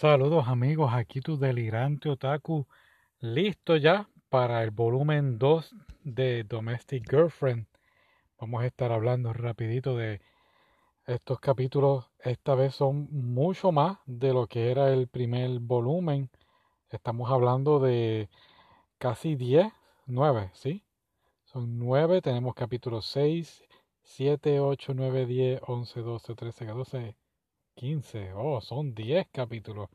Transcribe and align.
Saludos 0.00 0.46
amigos, 0.46 0.92
aquí 0.94 1.20
tu 1.20 1.36
delirante 1.36 2.08
otaku, 2.08 2.68
listo 3.18 3.76
ya 3.76 4.08
para 4.28 4.62
el 4.62 4.70
volumen 4.70 5.40
2 5.40 5.74
de 6.04 6.44
Domestic 6.44 7.10
Girlfriend. 7.10 7.66
Vamos 8.38 8.62
a 8.62 8.66
estar 8.66 8.92
hablando 8.92 9.32
rapidito 9.32 9.96
de 9.96 10.20
estos 11.04 11.40
capítulos. 11.40 12.12
Esta 12.20 12.54
vez 12.54 12.76
son 12.76 13.08
mucho 13.10 13.72
más 13.72 13.98
de 14.06 14.32
lo 14.32 14.46
que 14.46 14.70
era 14.70 14.92
el 14.92 15.08
primer 15.08 15.58
volumen. 15.58 16.30
Estamos 16.90 17.28
hablando 17.32 17.80
de 17.80 18.30
casi 18.98 19.34
10, 19.34 19.72
9, 20.06 20.52
¿sí? 20.54 20.84
Son 21.42 21.76
9, 21.76 22.22
tenemos 22.22 22.54
capítulos 22.54 23.04
6, 23.06 23.64
7, 24.04 24.60
8, 24.60 24.92
9, 24.94 25.26
10, 25.26 25.60
11, 25.66 26.00
12, 26.02 26.34
13, 26.36 26.66
14, 26.66 27.16
15. 27.78 28.32
Oh, 28.34 28.60
son 28.60 28.94
10 28.94 29.28
capítulos. 29.32 29.88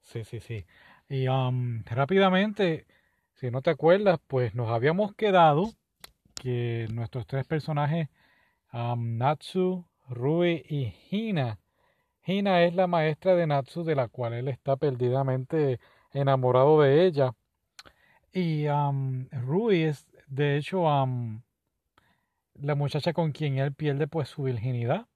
Sí, 0.00 0.24
sí, 0.24 0.40
sí. 0.40 0.64
Y 1.08 1.28
um, 1.28 1.84
rápidamente, 1.84 2.86
si 3.34 3.50
no 3.50 3.60
te 3.62 3.70
acuerdas, 3.70 4.18
pues 4.26 4.54
nos 4.54 4.70
habíamos 4.70 5.14
quedado 5.14 5.70
que 6.34 6.88
nuestros 6.92 7.26
tres 7.26 7.46
personajes, 7.46 8.08
Natsu, 8.72 9.86
Rui 10.08 10.64
y 10.68 10.94
Hina. 11.10 11.58
Hina 12.24 12.64
es 12.64 12.74
la 12.74 12.86
maestra 12.86 13.34
de 13.34 13.46
Natsu, 13.46 13.84
de 13.84 13.94
la 13.94 14.08
cual 14.08 14.32
él 14.32 14.48
está 14.48 14.76
perdidamente 14.76 15.80
enamorado 16.12 16.80
de 16.80 17.04
ella. 17.06 17.32
Y 18.32 18.66
Rui 19.32 19.82
es, 19.82 20.06
de 20.28 20.56
hecho, 20.56 20.84
la 22.54 22.74
muchacha 22.74 23.12
con 23.12 23.32
quien 23.32 23.58
él 23.58 23.74
pierde 23.74 24.08
pues 24.08 24.30
su 24.30 24.44
virginidad. 24.44 25.06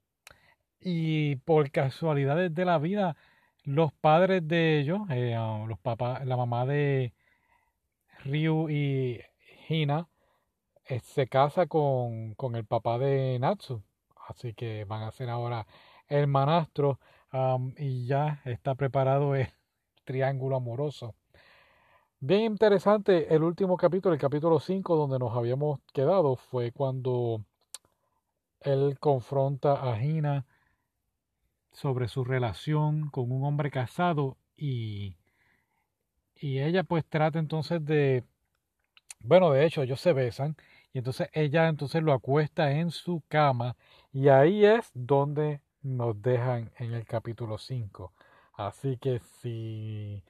Y 0.81 1.37
por 1.37 1.71
casualidades 1.71 2.55
de 2.55 2.65
la 2.65 2.79
vida, 2.79 3.17
los 3.65 3.93
padres 3.93 4.47
de 4.47 4.81
ellos, 4.81 5.01
eh, 5.11 5.37
los 5.67 5.79
papás, 5.81 6.25
la 6.27 6.37
mamá 6.37 6.67
de 6.67 7.15
Ryu 8.25 8.69
y 8.71 9.21
Hina, 9.69 10.09
eh, 10.87 11.01
se 11.01 11.27
casa 11.29 11.67
con, 11.67 12.35
con, 12.35 12.57
el 12.57 12.65
papá 12.65 12.99
de 12.99 13.39
Natsu. 13.39 13.83
Así 14.29 14.55
que 14.55 14.85
van 14.85 15.03
a 15.03 15.11
ser 15.13 15.31
ahora 15.31 15.67
hermanastros 16.09 16.99
y 17.77 18.07
ya 18.07 18.41
está 18.45 18.75
preparado 18.75 19.35
el 19.35 19.49
triángulo 20.05 20.57
amoroso. 20.57 21.15
Bien 22.21 22.43
interesante 22.43 23.35
el 23.35 23.43
último 23.43 23.77
capítulo, 23.77 24.15
el 24.15 24.21
capítulo 24.21 24.59
5, 24.59 24.97
donde 24.97 25.19
nos 25.19 25.37
habíamos 25.37 25.81
quedado, 25.93 26.37
fue 26.37 26.73
cuando 26.73 27.45
él 28.61 28.97
confronta 28.99 29.93
a 29.93 30.03
Hina 30.03 30.47
sobre 31.77 32.09
su 32.09 32.25
relación 32.25 33.11
con 33.11 33.31
un 33.31 33.45
hombre 33.45 33.71
casado 33.71 34.39
y, 34.57 35.15
y 36.35 36.61
ella 36.61 36.85
pues 36.85 37.05
trata 37.05 37.39
entonces 37.39 37.85
de, 37.85 38.25
bueno, 39.21 39.51
de 39.51 39.67
hecho 39.67 39.83
ellos 39.83 40.01
se 40.01 40.15
besan 40.15 40.57
y 40.95 40.99
entonces 40.99 41.29
ella 41.35 41.69
entonces 41.69 42.03
lo 42.03 42.15
acuesta 42.15 42.73
en 42.73 42.91
su 42.91 43.23
cama 43.29 43.77
y 44.11 44.29
ahí 44.29 44.65
es 44.65 44.91
donde 44.95 45.61
nos 45.83 46.23
dejan 46.23 46.71
en 46.79 46.95
el 46.95 47.05
capítulo 47.05 47.59
5. 47.59 48.11
Así 48.55 48.97
que 48.97 49.19
si 49.19 50.25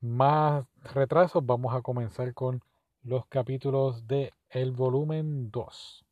más 0.00 0.64
retrasos 0.94 1.44
vamos 1.44 1.74
a 1.74 1.82
comenzar 1.82 2.32
con 2.34 2.62
los 3.02 3.26
capítulos 3.26 4.06
de 4.06 4.32
el 4.48 4.70
volumen 4.70 5.50
2. 5.50 6.03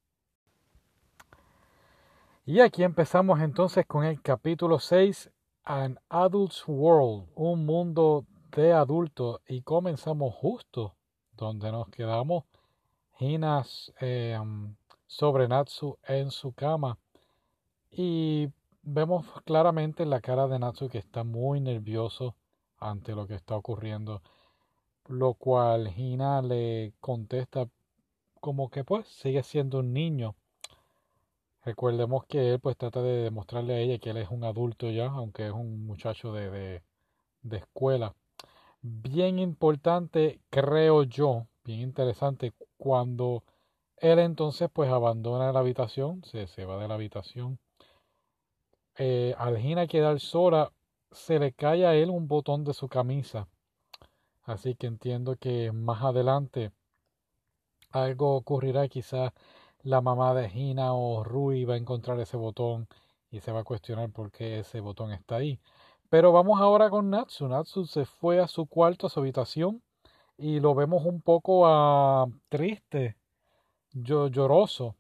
Y 2.45 2.59
aquí 2.59 2.83
empezamos 2.83 3.41
entonces 3.41 3.87
con 3.87 4.05
el 4.05 4.21
capítulo 4.21 4.81
6, 4.81 5.31
An 5.63 6.01
Adult's 6.09 6.65
World, 6.67 7.29
un 7.37 7.65
mundo 7.65 8.27
de 8.57 8.73
adultos, 8.73 9.41
y 9.47 9.63
comenzamos 9.63 10.35
justo 10.35 10.97
donde 11.37 11.71
nos 11.71 11.89
quedamos, 11.91 12.43
Hina 13.21 13.65
eh, 14.01 14.37
sobre 15.07 15.47
Natsu 15.47 15.97
en 16.03 16.33
su 16.33 16.53
cama, 16.53 16.99
y 17.93 18.49
vemos 18.83 19.25
claramente 19.45 20.05
la 20.05 20.21
cara 20.21 20.49
de 20.49 20.59
Natsu 20.59 20.89
que 20.89 20.99
está 20.99 21.23
muy 21.23 21.61
nervioso 21.61 22.35
ante 22.77 23.15
lo 23.15 23.29
que 23.29 23.37
está 23.37 23.55
ocurriendo, 23.55 24.21
lo 25.07 25.35
cual 25.35 25.97
Hina 25.97 26.43
le 26.43 26.93
contesta 26.99 27.69
como 28.41 28.69
que 28.69 28.83
pues 28.83 29.07
sigue 29.07 29.45
siendo 29.45 29.79
un 29.79 29.93
niño 29.93 30.35
Recordemos 31.65 32.25
que 32.27 32.55
él 32.55 32.61
pues 32.61 32.77
trata 32.77 33.03
de 33.03 33.23
demostrarle 33.23 33.75
a 33.75 33.79
ella 33.79 33.99
que 33.99 34.11
él 34.11 34.17
es 34.17 34.31
un 34.31 34.45
adulto 34.45 34.91
ya, 34.91 35.07
aunque 35.07 35.47
es 35.47 35.53
un 35.53 35.87
muchacho 35.87 36.33
de, 36.33 36.83
de, 37.43 37.57
escuela. 37.57 38.15
Bien 38.83 39.39
importante, 39.39 40.41
creo 40.51 41.05
yo, 41.05 41.47
bien 41.65 41.81
interesante, 41.81 42.53
cuando 42.77 43.45
él 43.99 44.19
entonces 44.19 44.69
pues 44.73 44.91
abandona 44.91 45.53
la 45.53 45.61
habitación, 45.61 46.25
se, 46.25 46.49
se 46.49 46.65
va 46.65 46.79
de 46.79 46.89
la 46.89 46.95
habitación. 46.95 47.59
Eh, 48.99 49.35
al 49.39 49.57
Gina 49.59 49.87
quedar 49.87 50.19
sola, 50.19 50.73
se 51.13 51.39
le 51.39 51.53
cae 51.53 51.87
a 51.87 51.95
él 51.95 52.11
un 52.11 52.27
botón 52.27 52.65
de 52.65 52.75
su 52.75 52.89
camisa. 52.89 53.47
Así 54.45 54.75
que 54.75 54.89
entiendo 54.89 55.37
que 55.37 55.71
más 55.71 56.03
adelante 56.03 56.73
algo 57.91 58.35
ocurrirá 58.35 58.89
quizás 58.89 59.33
la 59.83 60.01
mamá 60.01 60.35
de 60.35 60.49
Gina 60.49 60.95
o 60.95 61.25
Rui 61.25 61.65
va 61.65 61.75
a 61.75 61.79
encontrar 61.79 62.19
ese 62.21 62.37
botón 62.37 62.89
y 63.31 63.41
se 63.41 63.53
va 63.53 63.61
a 63.61 63.65
cuestionar 63.65 64.11
por 64.11 64.31
qué 64.31 64.61
ese 64.61 64.81
botón 64.81 65.13
está 65.13 65.37
ahí. 65.37 65.59
Pero 66.09 66.33
vamos 66.33 66.61
ahora 66.61 66.91
con 66.91 67.11
Natsu. 67.11 67.49
Natsu 67.49 67.87
se 67.87 68.05
fue 68.05 68.41
a 68.41 68.47
su 68.47 68.67
cuarto, 68.67 69.07
a 69.07 69.11
su 69.11 69.21
habitación, 69.21 69.83
y 70.37 70.61
lo 70.61 70.75
vemos 70.75 71.05
un 71.05 71.23
poco 71.23 71.67
uh, 71.67 72.31
triste, 72.49 73.17
lloroso. 73.93 74.97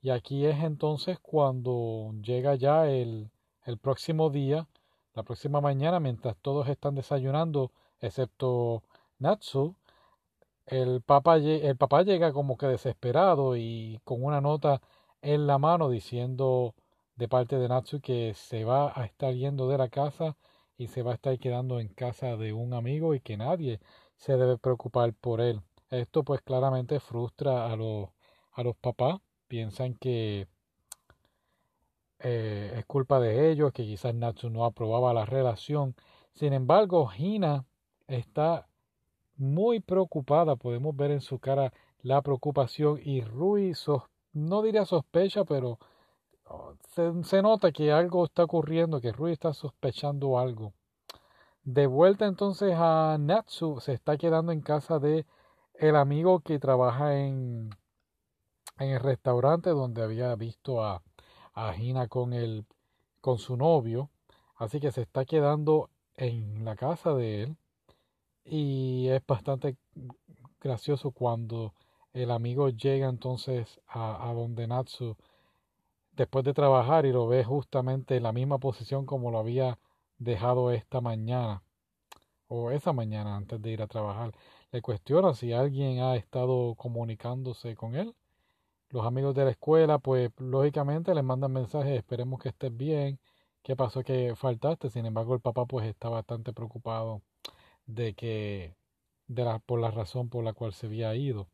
Y 0.00 0.10
aquí 0.10 0.46
es 0.46 0.62
entonces 0.62 1.18
cuando 1.20 2.12
llega 2.22 2.54
ya 2.54 2.86
el, 2.88 3.30
el 3.64 3.78
próximo 3.78 4.30
día, 4.30 4.66
la 5.14 5.22
próxima 5.22 5.60
mañana, 5.60 6.00
mientras 6.00 6.36
todos 6.38 6.68
están 6.68 6.94
desayunando, 6.94 7.72
excepto 8.00 8.82
Natsu, 9.18 9.74
el 10.66 11.02
papá, 11.02 11.36
el 11.36 11.76
papá 11.76 12.02
llega 12.02 12.32
como 12.32 12.56
que 12.56 12.66
desesperado 12.66 13.56
y 13.56 14.00
con 14.04 14.22
una 14.24 14.40
nota 14.40 14.80
en 15.22 15.46
la 15.46 15.58
mano 15.58 15.90
diciendo 15.90 16.74
de 17.16 17.28
parte 17.28 17.56
de 17.58 17.68
Natsu 17.68 18.00
que 18.00 18.34
se 18.34 18.64
va 18.64 18.92
a 18.94 19.04
estar 19.06 19.34
yendo 19.34 19.68
de 19.68 19.78
la 19.78 19.88
casa 19.88 20.36
y 20.76 20.88
se 20.88 21.02
va 21.02 21.12
a 21.12 21.14
estar 21.14 21.38
quedando 21.38 21.80
en 21.80 21.88
casa 21.88 22.36
de 22.36 22.52
un 22.52 22.74
amigo 22.74 23.14
y 23.14 23.20
que 23.20 23.36
nadie 23.36 23.80
se 24.16 24.36
debe 24.36 24.58
preocupar 24.58 25.14
por 25.14 25.40
él. 25.40 25.62
Esto 25.90 26.24
pues 26.24 26.42
claramente 26.42 27.00
frustra 27.00 27.70
a 27.72 27.76
los, 27.76 28.10
a 28.52 28.62
los 28.62 28.76
papás. 28.76 29.20
Piensan 29.48 29.94
que 29.94 30.48
eh, 32.18 32.74
es 32.78 32.86
culpa 32.86 33.20
de 33.20 33.50
ellos, 33.50 33.72
que 33.72 33.84
quizás 33.84 34.14
Natsu 34.14 34.50
no 34.50 34.64
aprobaba 34.64 35.14
la 35.14 35.24
relación. 35.24 35.94
Sin 36.34 36.52
embargo, 36.52 37.10
Hina 37.16 37.64
está 38.08 38.68
muy 39.36 39.80
preocupada, 39.80 40.56
podemos 40.56 40.96
ver 40.96 41.10
en 41.10 41.20
su 41.20 41.38
cara 41.38 41.72
la 42.02 42.22
preocupación 42.22 43.00
y 43.02 43.22
Rui 43.22 43.72
no 44.32 44.62
diría 44.62 44.84
sospecha, 44.84 45.44
pero 45.44 45.78
oh, 46.44 46.74
se, 47.24 47.42
nota 47.42 47.72
que 47.72 47.92
algo 47.92 48.24
está 48.24 48.44
ocurriendo, 48.44 49.00
que 49.00 49.12
Rui 49.12 49.32
está 49.32 49.52
sospechando 49.52 50.38
algo. 50.38 50.72
De 51.64 51.86
vuelta 51.86 52.26
entonces 52.26 52.74
a 52.76 53.16
Natsu, 53.18 53.80
se 53.80 53.92
está 53.92 54.16
quedando 54.16 54.52
en 54.52 54.60
casa 54.60 54.98
de 54.98 55.26
el 55.74 55.96
amigo 55.96 56.40
que 56.40 56.58
trabaja 56.58 57.18
en, 57.18 57.70
en 58.78 58.90
el 58.90 59.00
restaurante 59.00 59.70
donde 59.70 60.02
había 60.02 60.34
visto 60.36 60.84
a, 60.84 61.02
a 61.54 61.76
Hina 61.76 62.08
con, 62.08 62.32
el, 62.32 62.66
con 63.20 63.38
su 63.38 63.56
novio. 63.56 64.10
Así 64.56 64.80
que 64.80 64.92
se 64.92 65.02
está 65.02 65.24
quedando 65.24 65.90
en 66.16 66.64
la 66.64 66.76
casa 66.76 67.14
de 67.14 67.42
él. 67.42 67.56
Y 68.46 69.08
es 69.08 69.26
bastante 69.26 69.76
gracioso 70.60 71.10
cuando 71.10 71.74
el 72.12 72.30
amigo 72.30 72.68
llega 72.70 73.08
entonces 73.08 73.80
a, 73.86 74.30
a 74.30 74.32
donde 74.32 74.66
Natsu 74.66 75.16
después 76.12 76.44
de 76.44 76.54
trabajar 76.54 77.06
y 77.06 77.12
lo 77.12 77.26
ve 77.26 77.44
justamente 77.44 78.16
en 78.16 78.22
la 78.22 78.32
misma 78.32 78.58
posición 78.58 79.06
como 79.06 79.30
lo 79.30 79.38
había 79.38 79.78
dejado 80.18 80.70
esta 80.70 81.00
mañana 81.00 81.62
o 82.48 82.70
esa 82.70 82.92
mañana 82.92 83.36
antes 83.36 83.60
de 83.60 83.70
ir 83.70 83.82
a 83.82 83.86
trabajar. 83.86 84.32
Le 84.72 84.82
cuestiona 84.82 85.34
si 85.34 85.52
alguien 85.52 86.00
ha 86.00 86.16
estado 86.16 86.74
comunicándose 86.76 87.74
con 87.74 87.94
él. 87.96 88.14
Los 88.90 89.04
amigos 89.06 89.34
de 89.34 89.44
la 89.44 89.50
escuela, 89.50 89.98
pues 89.98 90.30
lógicamente 90.38 91.14
le 91.14 91.22
mandan 91.22 91.52
mensajes, 91.52 91.96
esperemos 91.98 92.40
que 92.40 92.50
estés 92.50 92.74
bien, 92.76 93.18
qué 93.62 93.76
pasó 93.76 94.02
que 94.02 94.34
faltaste. 94.36 94.90
Sin 94.90 95.06
embargo, 95.06 95.34
el 95.34 95.40
papá 95.40 95.66
pues 95.66 95.86
está 95.86 96.08
bastante 96.08 96.52
preocupado 96.52 97.22
de 97.86 98.14
que 98.14 98.74
de 99.28 99.44
la, 99.44 99.58
por 99.58 99.80
la 99.80 99.90
razón 99.90 100.28
por 100.28 100.44
la 100.44 100.52
cual 100.52 100.72
se 100.72 100.86
había 100.86 101.14
ido. 101.14 101.48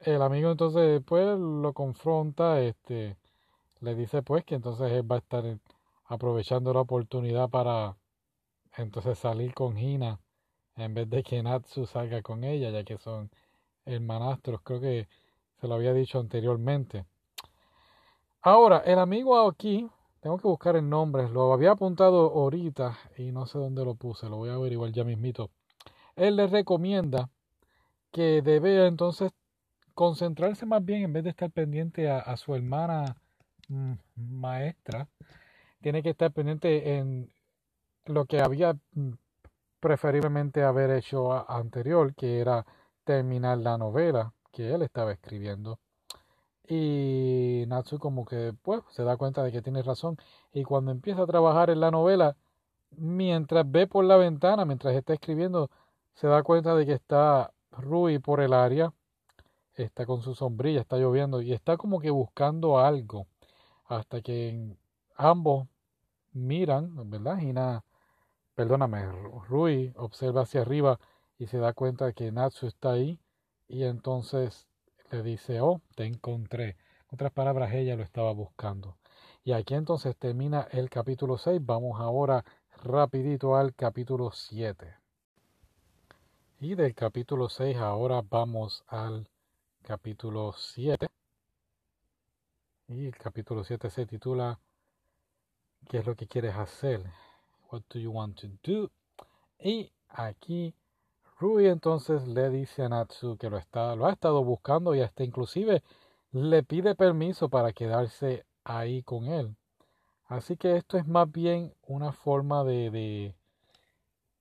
El 0.00 0.22
amigo 0.22 0.50
entonces 0.50 1.02
pues 1.04 1.38
lo 1.38 1.72
confronta, 1.72 2.60
este, 2.60 3.16
le 3.80 3.94
dice 3.94 4.22
pues 4.22 4.44
que 4.44 4.54
entonces 4.54 4.90
él 4.92 5.10
va 5.10 5.16
a 5.16 5.18
estar 5.20 5.44
aprovechando 6.06 6.72
la 6.72 6.80
oportunidad 6.80 7.48
para 7.50 7.96
entonces 8.76 9.18
salir 9.18 9.54
con 9.54 9.78
Hina 9.78 10.20
en 10.76 10.94
vez 10.94 11.08
de 11.10 11.22
que 11.22 11.42
Natsu 11.42 11.86
salga 11.86 12.22
con 12.22 12.44
ella, 12.44 12.70
ya 12.70 12.84
que 12.84 12.98
son 12.98 13.30
hermanastros, 13.84 14.60
creo 14.62 14.80
que 14.80 15.08
se 15.60 15.68
lo 15.68 15.74
había 15.74 15.92
dicho 15.92 16.18
anteriormente. 16.18 17.04
Ahora, 18.42 18.78
el 18.78 18.98
amigo 18.98 19.38
aquí, 19.48 19.90
tengo 20.20 20.38
que 20.38 20.48
buscar 20.48 20.76
el 20.76 20.88
nombre, 20.88 21.28
lo 21.28 21.52
había 21.52 21.72
apuntado 21.72 22.30
ahorita 22.30 22.98
y 23.16 23.32
no 23.32 23.46
sé 23.46 23.58
dónde 23.58 23.84
lo 23.84 23.94
puse, 23.94 24.28
lo 24.28 24.36
voy 24.36 24.50
a 24.50 24.54
averiguar 24.54 24.92
ya 24.92 25.04
mismito. 25.04 25.50
Él 26.16 26.36
le 26.36 26.46
recomienda 26.46 27.30
que 28.12 28.42
debe 28.42 28.86
entonces 28.86 29.32
concentrarse 29.94 30.66
más 30.66 30.84
bien 30.84 31.02
en 31.02 31.12
vez 31.12 31.24
de 31.24 31.30
estar 31.30 31.50
pendiente 31.50 32.10
a, 32.10 32.36
su 32.36 32.54
hermana 32.54 33.16
mm, 33.68 33.92
maestra, 34.16 35.08
tiene 35.80 36.02
que 36.02 36.10
estar 36.10 36.32
pendiente 36.32 36.96
en 36.96 37.32
lo 38.06 38.26
que 38.26 38.40
había 38.40 38.74
mm, 38.92 39.12
preferiblemente 39.80 40.62
haber 40.62 40.90
hecho 40.90 41.50
anterior, 41.50 42.14
que 42.14 42.40
era 42.40 42.66
terminar 43.04 43.58
la 43.58 43.78
novela 43.78 44.32
que 44.52 44.74
él 44.74 44.82
estaba 44.82 45.12
escribiendo. 45.12 45.78
Y 46.70 47.64
Natsu 47.66 47.98
como 47.98 48.24
que 48.24 48.54
pues 48.62 48.82
se 48.90 49.02
da 49.02 49.16
cuenta 49.16 49.42
de 49.42 49.50
que 49.50 49.60
tiene 49.60 49.82
razón 49.82 50.16
y 50.52 50.62
cuando 50.62 50.92
empieza 50.92 51.22
a 51.22 51.26
trabajar 51.26 51.68
en 51.68 51.80
la 51.80 51.90
novela, 51.90 52.36
mientras 52.92 53.68
ve 53.70 53.88
por 53.88 54.04
la 54.04 54.16
ventana, 54.16 54.64
mientras 54.64 54.94
está 54.94 55.14
escribiendo, 55.14 55.68
se 56.14 56.28
da 56.28 56.44
cuenta 56.44 56.76
de 56.76 56.86
que 56.86 56.92
está 56.92 57.52
Rui 57.72 58.20
por 58.20 58.40
el 58.40 58.52
área, 58.52 58.92
está 59.74 60.06
con 60.06 60.22
su 60.22 60.34
sombrilla, 60.36 60.80
está 60.80 60.96
lloviendo 60.96 61.42
y 61.42 61.52
está 61.52 61.76
como 61.76 61.98
que 62.00 62.10
buscando 62.10 62.78
algo 62.78 63.26
hasta 63.86 64.22
que 64.22 64.76
ambos 65.16 65.66
miran, 66.32 67.10
¿verdad? 67.10 67.38
Nada, 67.42 67.84
perdóname, 68.54 69.06
Rui 69.48 69.92
observa 69.96 70.42
hacia 70.42 70.62
arriba 70.62 71.00
y 71.36 71.48
se 71.48 71.58
da 71.58 71.72
cuenta 71.72 72.06
de 72.06 72.14
que 72.14 72.30
Natsu 72.30 72.68
está 72.68 72.92
ahí 72.92 73.18
y 73.68 73.84
entonces 73.84 74.69
le 75.10 75.22
dice, 75.22 75.60
oh, 75.60 75.80
te 75.94 76.04
encontré. 76.04 76.70
En 76.70 77.14
otras 77.14 77.32
palabras, 77.32 77.72
ella 77.72 77.96
lo 77.96 78.02
estaba 78.02 78.32
buscando. 78.32 78.96
Y 79.42 79.52
aquí 79.52 79.74
entonces 79.74 80.16
termina 80.16 80.68
el 80.70 80.90
capítulo 80.90 81.38
6. 81.38 81.60
Vamos 81.64 82.00
ahora 82.00 82.44
rapidito 82.82 83.56
al 83.56 83.74
capítulo 83.74 84.30
7. 84.32 84.94
Y 86.60 86.74
del 86.74 86.94
capítulo 86.94 87.48
6 87.48 87.78
ahora 87.78 88.22
vamos 88.28 88.84
al 88.86 89.28
capítulo 89.82 90.52
7. 90.52 91.06
Y 92.88 93.06
el 93.06 93.16
capítulo 93.16 93.64
7 93.64 93.88
se 93.88 94.04
titula 94.04 94.60
¿Qué 95.88 95.98
es 95.98 96.06
lo 96.06 96.14
que 96.14 96.26
quieres 96.26 96.54
hacer? 96.54 97.02
What 97.70 97.82
do 97.88 97.98
you 97.98 98.10
want 98.10 98.38
to 98.40 98.48
do? 98.62 98.90
Y 99.58 99.90
aquí 100.08 100.74
Rui 101.40 101.68
entonces 101.68 102.28
le 102.28 102.50
dice 102.50 102.82
a 102.82 102.90
Natsu 102.90 103.38
que 103.38 103.48
lo, 103.48 103.56
está, 103.56 103.96
lo 103.96 104.04
ha 104.04 104.12
estado 104.12 104.44
buscando 104.44 104.94
y 104.94 105.00
hasta 105.00 105.24
inclusive 105.24 105.82
le 106.32 106.62
pide 106.62 106.94
permiso 106.94 107.48
para 107.48 107.72
quedarse 107.72 108.44
ahí 108.62 109.02
con 109.02 109.24
él. 109.24 109.56
Así 110.26 110.58
que 110.58 110.76
esto 110.76 110.98
es 110.98 111.06
más 111.06 111.32
bien 111.32 111.72
una 111.86 112.12
forma 112.12 112.62
de, 112.62 113.34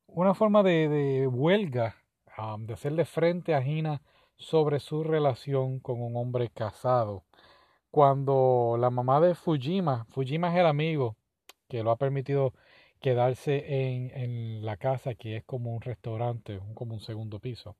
una 0.08 0.34
forma 0.34 0.62
de, 0.62 1.26
huelga, 1.32 1.96
um, 2.38 2.66
de 2.66 2.74
hacerle 2.74 3.06
frente 3.06 3.56
a 3.56 3.66
Hina 3.66 4.02
sobre 4.36 4.82
su 4.82 5.02
relación 5.06 5.80
con 5.80 6.02
un 6.02 6.18
hombre 6.18 6.50
casado. 6.50 7.24
Cuando 7.92 8.76
la 8.78 8.90
mamá 8.90 9.22
de 9.22 9.36
Fujima, 9.36 10.06
Fujima 10.10 10.50
es 10.50 10.60
el 10.60 10.66
amigo 10.66 11.16
que 11.70 11.82
lo 11.82 11.92
ha 11.92 11.96
permitido 11.96 12.54
quedarse 13.00 13.64
en, 13.68 14.12
en 14.12 14.66
la 14.66 14.78
casa 14.78 15.16
que 15.16 15.38
es 15.38 15.44
como 15.46 15.74
un 15.74 15.82
restaurante, 15.82 16.60
como 16.74 16.94
un 16.96 17.00
segundo 17.02 17.40
piso. 17.40 17.76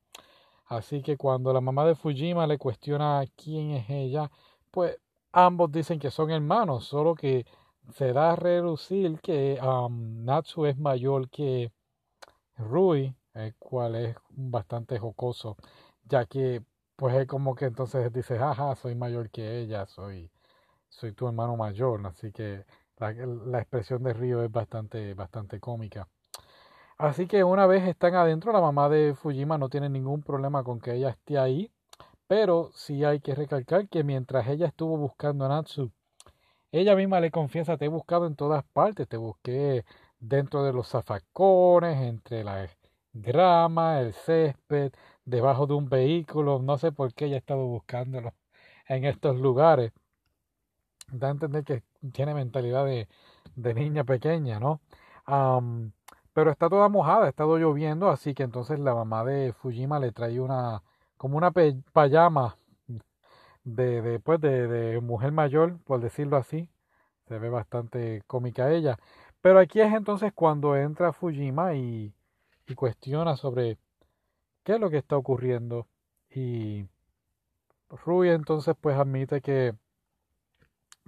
Así 0.66 1.02
que 1.02 1.16
cuando 1.16 1.52
la 1.52 1.60
mamá 1.60 1.84
de 1.84 1.96
Fujima 1.96 2.46
le 2.46 2.58
cuestiona 2.58 3.24
quién 3.36 3.72
es 3.72 3.90
ella, 3.90 4.30
pues 4.70 4.98
ambos 5.32 5.72
dicen 5.72 5.98
que 5.98 6.10
son 6.10 6.30
hermanos, 6.30 6.84
solo 6.86 7.14
que 7.14 7.44
se 7.92 8.12
da 8.12 8.32
a 8.32 8.36
relucir 8.36 9.20
que 9.20 9.58
um, 9.62 10.24
Natsu 10.24 10.66
es 10.66 10.78
mayor 10.78 11.28
que 11.30 11.72
Rui, 12.56 13.14
el 13.34 13.54
cual 13.56 13.96
es 13.96 14.16
bastante 14.30 14.98
jocoso, 14.98 15.56
ya 16.04 16.26
que 16.26 16.62
pues 16.96 17.16
es 17.16 17.26
como 17.26 17.54
que 17.54 17.64
entonces 17.66 18.12
dice, 18.12 18.38
jaja, 18.38 18.76
soy 18.76 18.94
mayor 18.94 19.30
que 19.30 19.60
ella, 19.60 19.86
soy, 19.86 20.30
soy 20.88 21.12
tu 21.12 21.26
hermano 21.26 21.56
mayor, 21.56 22.06
así 22.06 22.30
que 22.32 22.64
la, 23.00 23.60
expresión 23.60 24.02
de 24.02 24.12
Río 24.12 24.42
es 24.44 24.52
bastante, 24.52 25.14
bastante 25.14 25.58
cómica. 25.60 26.08
Así 26.98 27.26
que 27.26 27.44
una 27.44 27.66
vez 27.66 27.86
están 27.88 28.14
adentro, 28.14 28.52
la 28.52 28.60
mamá 28.60 28.88
de 28.88 29.14
Fujima 29.14 29.58
no 29.58 29.68
tiene 29.70 29.88
ningún 29.88 30.22
problema 30.22 30.62
con 30.64 30.80
que 30.80 30.94
ella 30.94 31.10
esté 31.10 31.38
ahí, 31.38 31.72
pero 32.26 32.70
sí 32.74 33.04
hay 33.04 33.20
que 33.20 33.34
recalcar 33.34 33.88
que 33.88 34.04
mientras 34.04 34.46
ella 34.48 34.66
estuvo 34.66 34.96
buscando 34.98 35.46
a 35.46 35.48
Natsu, 35.48 35.90
ella 36.72 36.94
misma 36.94 37.20
le 37.20 37.30
confiesa, 37.30 37.76
te 37.76 37.86
he 37.86 37.88
buscado 37.88 38.26
en 38.26 38.36
todas 38.36 38.64
partes, 38.64 39.08
te 39.08 39.16
busqué 39.16 39.84
dentro 40.20 40.62
de 40.62 40.72
los 40.72 40.88
zafacones, 40.88 42.00
entre 42.02 42.44
la 42.44 42.68
grama, 43.12 44.00
el 44.00 44.12
césped, 44.12 44.92
debajo 45.24 45.66
de 45.66 45.74
un 45.74 45.88
vehículo, 45.88 46.60
no 46.60 46.78
sé 46.78 46.92
por 46.92 47.14
qué 47.14 47.26
ella 47.26 47.36
ha 47.36 47.38
estado 47.38 47.66
buscándolo 47.66 48.34
en 48.88 49.04
estos 49.04 49.36
lugares. 49.40 49.92
Da 51.12 51.28
a 51.28 51.30
entender 51.30 51.64
que 51.64 51.82
tiene 52.12 52.34
mentalidad 52.34 52.84
de, 52.86 53.08
niña 53.74 54.04
pequeña, 54.04 54.60
¿no? 54.60 54.80
pero 56.32 56.50
está 56.50 56.68
toda 56.68 56.88
mojada, 56.88 57.26
ha 57.26 57.28
estado 57.28 57.58
lloviendo, 57.58 58.08
así 58.10 58.34
que 58.34 58.42
entonces 58.44 58.78
la 58.78 58.94
mamá 58.94 59.24
de 59.24 59.52
Fujima 59.52 59.98
le 59.98 60.12
trae 60.12 60.40
una, 60.40 60.82
como 61.16 61.36
una 61.36 61.52
payama 61.92 62.56
de, 63.64 64.02
de, 64.02 64.20
pues 64.20 64.40
de, 64.40 64.66
de 64.68 65.00
mujer 65.00 65.32
mayor, 65.32 65.78
por 65.84 66.00
decirlo 66.00 66.36
así. 66.36 66.68
Se 67.28 67.38
ve 67.38 67.48
bastante 67.50 68.22
cómica 68.26 68.72
ella. 68.72 68.98
Pero 69.40 69.58
aquí 69.60 69.80
es 69.80 69.92
entonces 69.94 70.32
cuando 70.34 70.76
entra 70.76 71.12
Fujima 71.12 71.74
y, 71.74 72.12
y 72.66 72.74
cuestiona 72.74 73.36
sobre 73.36 73.78
qué 74.64 74.74
es 74.74 74.80
lo 74.80 74.90
que 74.90 74.98
está 74.98 75.16
ocurriendo. 75.16 75.86
Y 76.30 76.86
Rui 78.04 78.30
entonces 78.30 78.74
pues 78.80 78.96
admite 78.96 79.40
que 79.40 79.74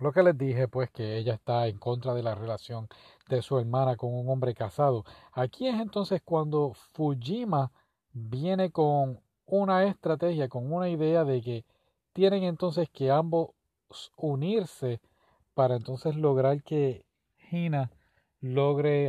lo 0.02 0.12
que 0.12 0.22
les 0.22 0.36
dije, 0.36 0.68
pues 0.68 0.90
que 0.90 1.16
ella 1.16 1.34
está 1.34 1.68
en 1.68 1.78
contra 1.78 2.12
de 2.14 2.22
la 2.22 2.34
relación 2.34 2.88
de 3.28 3.40
su 3.42 3.58
hermana 3.58 3.96
con 3.96 4.12
un 4.12 4.28
hombre 4.28 4.54
casado. 4.54 5.04
Aquí 5.32 5.68
es 5.68 5.80
entonces 5.80 6.20
cuando 6.24 6.72
Fujima 6.92 7.70
viene 8.12 8.70
con 8.70 9.20
una 9.46 9.84
estrategia, 9.84 10.48
con 10.48 10.72
una 10.72 10.88
idea 10.88 11.24
de 11.24 11.40
que 11.42 11.64
tienen 12.12 12.42
entonces 12.42 12.90
que 12.90 13.10
ambos 13.10 13.50
unirse 14.16 15.00
para 15.54 15.76
entonces 15.76 16.16
lograr 16.16 16.62
que 16.62 17.04
Hina 17.50 17.90
logre 18.40 19.08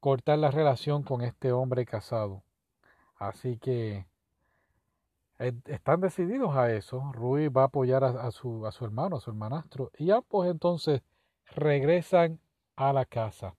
cortar 0.00 0.38
la 0.38 0.50
relación 0.50 1.02
con 1.02 1.22
este 1.22 1.52
hombre 1.52 1.86
casado. 1.86 2.42
Así 3.16 3.58
que 3.58 4.06
están 5.66 6.00
decididos 6.00 6.54
a 6.54 6.72
eso. 6.72 7.10
Rui 7.12 7.48
va 7.48 7.62
a 7.62 7.66
apoyar 7.66 8.04
a, 8.04 8.30
su, 8.30 8.66
a 8.66 8.72
su 8.72 8.84
hermano, 8.84 9.16
a 9.16 9.20
su 9.20 9.30
hermanastro, 9.30 9.90
y 9.96 10.10
ambos 10.10 10.46
entonces 10.46 11.02
regresan 11.54 12.38
a 12.76 12.92
la 12.92 13.04
casa. 13.04 13.54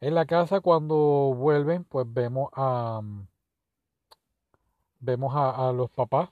En 0.00 0.14
la 0.14 0.26
casa 0.26 0.60
cuando 0.60 0.96
vuelven, 1.36 1.84
pues 1.84 2.06
vemos 2.12 2.50
a 2.54 3.00
vemos 5.00 5.32
a, 5.34 5.72
los 5.72 5.90
papás 5.90 6.30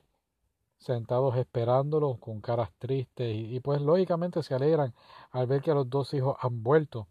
sentados 0.79 1.37
esperándolos 1.37 2.19
con 2.19 2.41
caras 2.41 2.71
tristes 2.79 3.35
y, 3.35 3.61
pues 3.61 3.81
lógicamente 3.81 4.43
se 4.43 4.55
alegran 4.55 4.95
al 5.31 5.47
ver 5.47 5.63
que 5.63 5.75
los 5.75 5.89
dos 5.91 6.15
hijos 6.15 6.37
han 6.41 6.63
vuelto. 6.63 7.09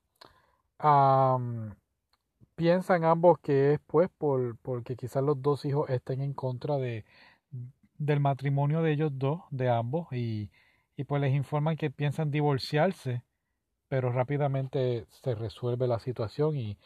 piensan 2.55 3.03
ambos 3.05 3.39
que 3.39 3.73
es 3.73 3.79
pues 3.85 4.09
por, 4.17 4.57
porque 4.57 4.95
quizás 4.95 5.23
los 5.23 5.41
dos 5.41 5.65
hijos 5.65 5.89
estén 5.89 6.21
en 6.21 6.33
contra 6.33 6.77
de, 6.77 7.05
del 7.97 8.19
matrimonio 8.19 8.81
de 8.81 8.91
ellos 8.93 9.11
dos, 9.13 9.41
de 9.51 9.69
ambos, 9.69 10.07
y, 10.11 10.51
y 10.95 11.03
pues 11.03 11.21
les 11.21 11.33
informan 11.33 11.77
que 11.77 11.91
piensan 11.91 12.31
divorciarse, 12.31 13.23
pero 13.87 14.11
rápidamente 14.11 15.05
se 15.09 15.35
resuelve 15.35 15.87
la 15.87 15.99
situación 15.99 16.57
y, 16.57 16.77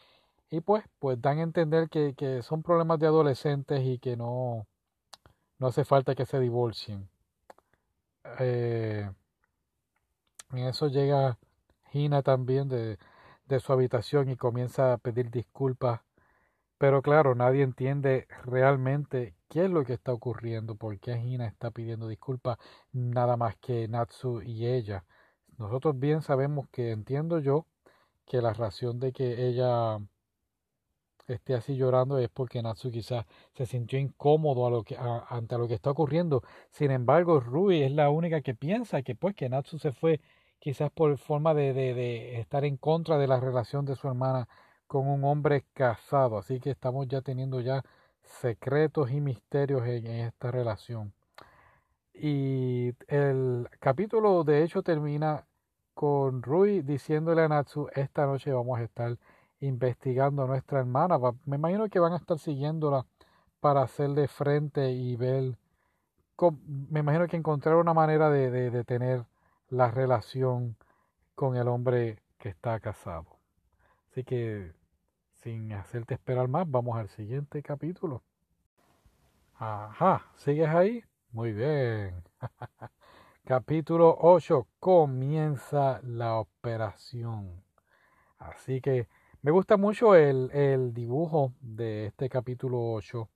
y 0.50 0.60
pues, 0.60 0.84
pues 0.98 1.20
dan 1.20 1.38
a 1.38 1.42
entender 1.42 1.88
que, 1.88 2.14
que 2.14 2.42
son 2.42 2.62
problemas 2.62 2.98
de 2.98 3.06
adolescentes 3.06 3.82
y 3.84 3.98
que 3.98 4.16
no, 4.16 4.66
no 5.58 5.66
hace 5.66 5.84
falta 5.84 6.14
que 6.14 6.26
se 6.26 6.38
divorcien. 6.38 7.08
Eh, 8.38 9.10
en 10.52 10.58
eso 10.58 10.88
llega 10.88 11.38
Gina 11.90 12.22
también 12.22 12.68
de, 12.68 12.98
de 13.46 13.60
su 13.60 13.72
habitación 13.72 14.28
y 14.28 14.36
comienza 14.36 14.92
a 14.92 14.98
pedir 14.98 15.30
disculpas 15.30 16.00
pero 16.82 17.00
claro, 17.00 17.36
nadie 17.36 17.62
entiende 17.62 18.26
realmente 18.44 19.36
qué 19.48 19.66
es 19.66 19.70
lo 19.70 19.84
que 19.84 19.92
está 19.92 20.12
ocurriendo, 20.12 20.74
por 20.74 20.98
qué 20.98 21.12
Hina 21.16 21.46
está 21.46 21.70
pidiendo 21.70 22.08
disculpas 22.08 22.58
nada 22.90 23.36
más 23.36 23.54
que 23.58 23.86
Natsu 23.86 24.42
y 24.42 24.66
ella. 24.66 25.04
Nosotros 25.58 25.96
bien 26.00 26.22
sabemos 26.22 26.66
que 26.72 26.90
entiendo 26.90 27.38
yo 27.38 27.68
que 28.26 28.42
la 28.42 28.52
razón 28.52 28.98
de 28.98 29.12
que 29.12 29.46
ella 29.46 30.00
esté 31.28 31.54
así 31.54 31.76
llorando 31.76 32.18
es 32.18 32.28
porque 32.30 32.60
Natsu 32.60 32.90
quizás 32.90 33.26
se 33.54 33.64
sintió 33.64 34.00
incómodo 34.00 34.84
ante 35.28 35.58
lo 35.58 35.68
que 35.68 35.74
está 35.74 35.92
ocurriendo. 35.92 36.42
Sin 36.72 36.90
embargo, 36.90 37.38
Rui 37.38 37.84
es 37.84 37.92
la 37.92 38.10
única 38.10 38.40
que 38.40 38.56
piensa 38.56 39.02
que 39.02 39.14
pues 39.14 39.36
que 39.36 39.48
Natsu 39.48 39.78
se 39.78 39.92
fue 39.92 40.20
quizás 40.58 40.90
por 40.90 41.16
forma 41.16 41.54
de, 41.54 41.74
de 41.74 42.40
estar 42.40 42.64
en 42.64 42.76
contra 42.76 43.18
de 43.18 43.28
la 43.28 43.38
relación 43.38 43.84
de 43.84 43.94
su 43.94 44.08
hermana 44.08 44.48
con 44.92 45.08
un 45.08 45.24
hombre 45.24 45.64
casado. 45.72 46.36
Así 46.36 46.60
que 46.60 46.70
estamos 46.70 47.08
ya 47.08 47.22
teniendo 47.22 47.60
ya 47.62 47.82
secretos 48.22 49.10
y 49.10 49.22
misterios 49.22 49.86
en, 49.86 50.06
esta 50.06 50.50
relación. 50.50 51.14
Y 52.12 52.92
el 53.08 53.70
capítulo 53.80 54.44
de 54.44 54.62
hecho 54.62 54.82
termina 54.82 55.46
con 55.94 56.42
Rui 56.42 56.82
diciéndole 56.82 57.40
a 57.42 57.48
Natsu, 57.48 57.88
esta 57.94 58.26
noche 58.26 58.52
vamos 58.52 58.78
a 58.78 58.82
estar 58.82 59.16
investigando 59.60 60.42
a 60.42 60.46
nuestra 60.46 60.80
hermana. 60.80 61.18
Me 61.46 61.56
imagino 61.56 61.88
que 61.88 61.98
van 61.98 62.12
a 62.12 62.16
estar 62.16 62.38
siguiéndola 62.38 63.06
para 63.60 63.80
hacerle 63.80 64.28
frente 64.28 64.90
y 64.90 65.16
ver. 65.16 65.56
Me 66.90 67.00
imagino 67.00 67.26
que 67.28 67.38
encontrar 67.38 67.76
una 67.76 67.94
manera 67.94 68.28
de, 68.28 68.50
de, 68.50 68.84
tener 68.84 69.24
la 69.70 69.90
relación 69.90 70.76
con 71.34 71.56
el 71.56 71.66
hombre 71.68 72.18
que 72.36 72.50
está 72.50 72.78
casado. 72.78 73.38
Así 74.10 74.24
que, 74.24 74.81
sin 75.42 75.72
hacerte 75.72 76.14
esperar 76.14 76.48
más, 76.48 76.70
vamos 76.70 76.96
al 76.96 77.08
siguiente 77.08 77.62
capítulo. 77.62 78.22
Ajá, 79.56 80.22
¿sigues 80.36 80.68
ahí? 80.68 81.04
Muy 81.32 81.52
bien. 81.52 82.22
Capítulo 83.44 84.16
8. 84.20 84.66
Comienza 84.78 86.00
la 86.04 86.36
operación. 86.36 87.62
Así 88.38 88.80
que 88.80 89.08
me 89.42 89.50
gusta 89.50 89.76
mucho 89.76 90.14
el, 90.14 90.50
el 90.52 90.94
dibujo 90.94 91.52
de 91.60 92.06
este 92.06 92.28
capítulo 92.28 92.92
8. 92.92 93.28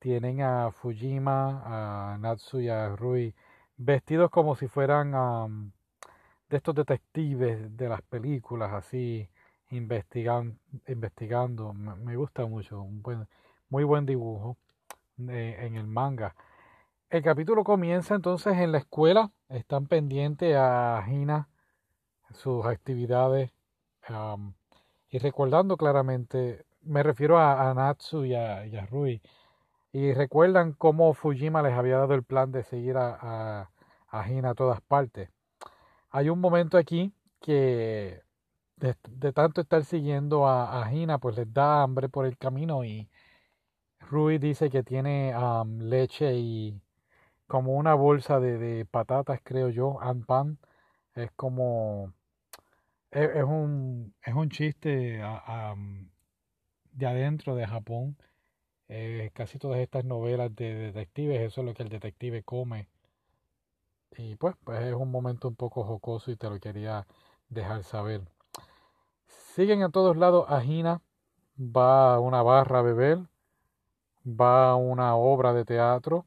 Tienen 0.00 0.42
a 0.42 0.72
Fujima, 0.72 2.12
a 2.14 2.18
Natsu 2.18 2.60
y 2.60 2.68
a 2.68 2.88
Rui 2.96 3.34
vestidos 3.76 4.30
como 4.30 4.56
si 4.56 4.66
fueran 4.68 5.72
de 6.48 6.56
estos 6.56 6.74
detectives 6.74 7.76
de 7.76 7.88
las 7.88 8.02
películas, 8.02 8.72
así 8.72 9.28
investigan, 9.70 10.58
investigando. 10.86 11.72
Me, 11.72 12.16
gusta 12.16 12.46
mucho, 12.46 12.82
un 12.82 13.02
buen, 13.02 13.26
muy 13.68 13.84
buen 13.84 14.06
dibujo 14.06 14.56
en 15.18 15.76
el 15.76 15.86
manga. 15.86 16.34
El 17.10 17.24
capítulo 17.24 17.64
comienza 17.64 18.14
entonces 18.14 18.56
en 18.58 18.70
la 18.70 18.78
escuela, 18.78 19.32
están 19.48 19.86
pendientes 19.86 20.54
a 20.56 21.04
Hina, 21.08 21.48
sus 22.32 22.64
actividades. 22.66 23.50
Y 25.10 25.18
recordando 25.18 25.76
claramente, 25.76 26.64
me 26.82 27.02
refiero 27.02 27.38
a, 27.38 27.74
Natsu 27.74 28.24
y 28.24 28.34
a, 28.34 28.86
Rui, 28.88 29.20
y 29.92 30.12
recuerdan 30.12 30.72
cómo 30.72 31.12
Fujima 31.14 31.62
les 31.62 31.72
había 31.72 31.98
dado 31.98 32.14
el 32.14 32.22
plan 32.22 32.52
de 32.52 32.62
seguir 32.62 32.96
a, 32.96 33.68
a, 34.08 34.30
Hina 34.30 34.50
a 34.50 34.54
todas 34.54 34.80
partes. 34.80 35.30
Hay 36.10 36.28
un 36.28 36.40
momento 36.40 36.78
aquí 36.78 37.12
que 37.40 38.22
de, 38.80 39.32
tanto 39.32 39.60
estar 39.60 39.84
siguiendo 39.84 40.46
a, 40.46 40.84
a, 40.84 40.92
Hina, 40.92 41.18
pues 41.18 41.36
les 41.36 41.52
da 41.52 41.82
hambre 41.82 42.08
por 42.08 42.26
el 42.26 42.38
camino 42.38 42.84
y 42.84 43.08
Rui 44.00 44.38
dice 44.38 44.70
que 44.70 44.82
tiene 44.82 45.34
leche 45.78 46.34
y 46.36 46.80
como 47.46 47.74
una 47.76 47.94
bolsa 47.94 48.40
de, 48.40 48.58
de 48.58 48.84
patatas, 48.86 49.40
creo 49.42 49.70
yo, 49.70 50.00
and 50.00 50.26
pan. 50.26 50.58
Es 51.14 51.30
como 51.32 52.12
es, 53.10 53.44
un, 53.44 54.14
es 54.24 54.34
un 54.34 54.50
chiste 54.50 55.20
de 56.92 57.06
adentro 57.06 57.54
de 57.56 57.66
Japón. 57.66 58.16
Eh, 58.88 59.30
casi 59.34 59.58
todas 59.58 59.80
estas 59.80 60.04
novelas 60.04 60.54
de 60.56 60.74
detectives, 60.74 61.40
eso 61.40 61.60
es 61.60 61.66
lo 61.66 61.74
que 61.74 61.82
el 61.84 61.88
detective 61.88 62.42
come. 62.42 62.88
Y 64.16 64.36
pues, 64.36 64.54
pues 64.64 64.82
es 64.82 64.94
un 64.94 65.10
momento 65.10 65.48
un 65.48 65.56
poco 65.56 65.84
jocoso 65.84 66.30
y 66.30 66.36
te 66.36 66.50
lo 66.50 66.58
quería 66.60 67.06
dejar 67.48 67.84
saber. 67.84 68.22
Siguen 69.54 69.82
a 69.82 69.90
todos 69.90 70.16
lados 70.16 70.46
a 70.48 70.60
Gina, 70.60 71.02
va 71.58 72.14
a 72.14 72.20
una 72.20 72.42
barra 72.42 72.78
a 72.80 72.82
beber, 72.82 73.18
va 74.24 74.70
a 74.70 74.76
una 74.76 75.16
obra 75.16 75.52
de 75.52 75.64
teatro, 75.64 76.26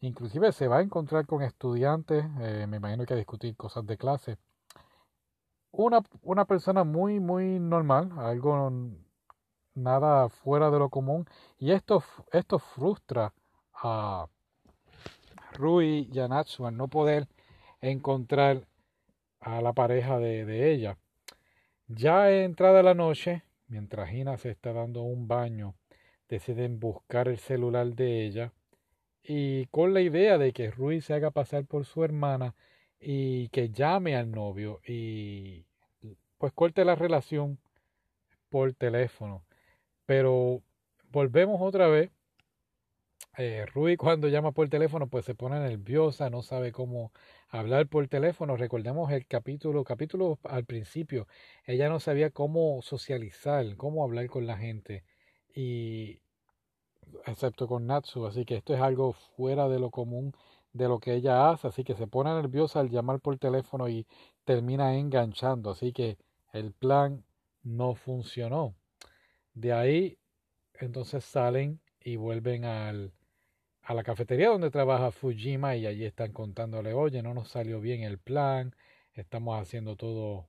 inclusive 0.00 0.52
se 0.52 0.68
va 0.68 0.78
a 0.78 0.82
encontrar 0.82 1.26
con 1.26 1.42
estudiantes, 1.42 2.24
eh, 2.40 2.66
me 2.68 2.76
imagino 2.76 3.06
que 3.06 3.14
a 3.14 3.16
discutir 3.16 3.56
cosas 3.56 3.86
de 3.86 3.96
clase 3.96 4.38
una, 5.72 6.02
una 6.22 6.44
persona 6.44 6.84
muy, 6.84 7.20
muy 7.20 7.58
normal, 7.58 8.10
algo 8.18 8.72
nada 9.74 10.28
fuera 10.28 10.70
de 10.70 10.78
lo 10.78 10.90
común. 10.90 11.26
Y 11.58 11.72
esto, 11.72 12.02
esto 12.32 12.58
frustra 12.58 13.32
a 13.74 14.26
Rui 15.54 16.08
y 16.12 16.18
a 16.20 16.28
Natsu 16.28 16.66
al 16.66 16.76
no 16.76 16.88
poder 16.88 17.28
encontrar 17.80 18.66
a 19.40 19.60
la 19.62 19.72
pareja 19.72 20.18
de 20.18 20.72
ella. 20.72 20.98
Ya 21.88 22.30
entrada 22.30 22.82
la 22.82 22.92
noche, 22.92 23.44
mientras 23.66 24.12
Hina 24.12 24.36
se 24.36 24.50
está 24.50 24.74
dando 24.74 25.02
un 25.02 25.26
baño, 25.26 25.74
deciden 26.28 26.78
buscar 26.78 27.28
el 27.28 27.38
celular 27.38 27.86
de 27.94 28.26
ella 28.26 28.52
y 29.22 29.64
con 29.66 29.94
la 29.94 30.02
idea 30.02 30.36
de 30.36 30.52
que 30.52 30.70
Rui 30.70 31.00
se 31.00 31.14
haga 31.14 31.30
pasar 31.30 31.64
por 31.64 31.86
su 31.86 32.04
hermana 32.04 32.54
y 33.00 33.48
que 33.48 33.70
llame 33.70 34.16
al 34.16 34.30
novio 34.30 34.80
y 34.86 35.64
pues 36.36 36.52
corte 36.52 36.84
la 36.84 36.94
relación 36.94 37.58
por 38.50 38.74
teléfono. 38.74 39.42
Pero 40.04 40.62
volvemos 41.10 41.58
otra 41.62 41.88
vez. 41.88 42.10
Eh, 43.40 43.66
Rui 43.72 43.96
cuando 43.96 44.26
llama 44.26 44.50
por 44.50 44.68
teléfono 44.68 45.06
pues 45.06 45.24
se 45.24 45.36
pone 45.36 45.60
nerviosa, 45.60 46.28
no 46.28 46.42
sabe 46.42 46.72
cómo 46.72 47.12
hablar 47.48 47.86
por 47.86 48.08
teléfono. 48.08 48.56
Recordemos 48.56 49.12
el 49.12 49.28
capítulo, 49.28 49.84
capítulo 49.84 50.40
al 50.42 50.64
principio. 50.64 51.28
Ella 51.64 51.88
no 51.88 52.00
sabía 52.00 52.30
cómo 52.30 52.82
socializar, 52.82 53.76
cómo 53.76 54.02
hablar 54.02 54.26
con 54.26 54.44
la 54.48 54.56
gente. 54.58 55.04
Y 55.54 56.20
excepto 57.26 57.68
con 57.68 57.86
Natsu, 57.86 58.26
así 58.26 58.44
que 58.44 58.56
esto 58.56 58.74
es 58.74 58.80
algo 58.80 59.12
fuera 59.12 59.68
de 59.68 59.78
lo 59.78 59.90
común 59.90 60.32
de 60.72 60.88
lo 60.88 60.98
que 60.98 61.14
ella 61.14 61.50
hace, 61.50 61.68
así 61.68 61.84
que 61.84 61.94
se 61.94 62.08
pone 62.08 62.30
nerviosa 62.34 62.80
al 62.80 62.90
llamar 62.90 63.20
por 63.20 63.38
teléfono 63.38 63.88
y 63.88 64.06
termina 64.44 64.96
enganchando, 64.96 65.70
así 65.70 65.92
que 65.92 66.18
el 66.52 66.72
plan 66.72 67.24
no 67.62 67.94
funcionó. 67.94 68.74
De 69.54 69.72
ahí 69.72 70.18
entonces 70.80 71.24
salen 71.24 71.80
y 72.00 72.16
vuelven 72.16 72.64
al, 72.64 73.12
a 73.88 73.94
la 73.94 74.04
cafetería 74.04 74.50
donde 74.50 74.70
trabaja 74.70 75.10
Fujima 75.10 75.74
y 75.74 75.86
allí 75.86 76.04
están 76.04 76.30
contándole, 76.34 76.92
oye, 76.92 77.22
no 77.22 77.32
nos 77.32 77.48
salió 77.48 77.80
bien 77.80 78.02
el 78.02 78.18
plan, 78.18 78.76
estamos 79.14 79.58
haciendo 79.58 79.96
todo 79.96 80.46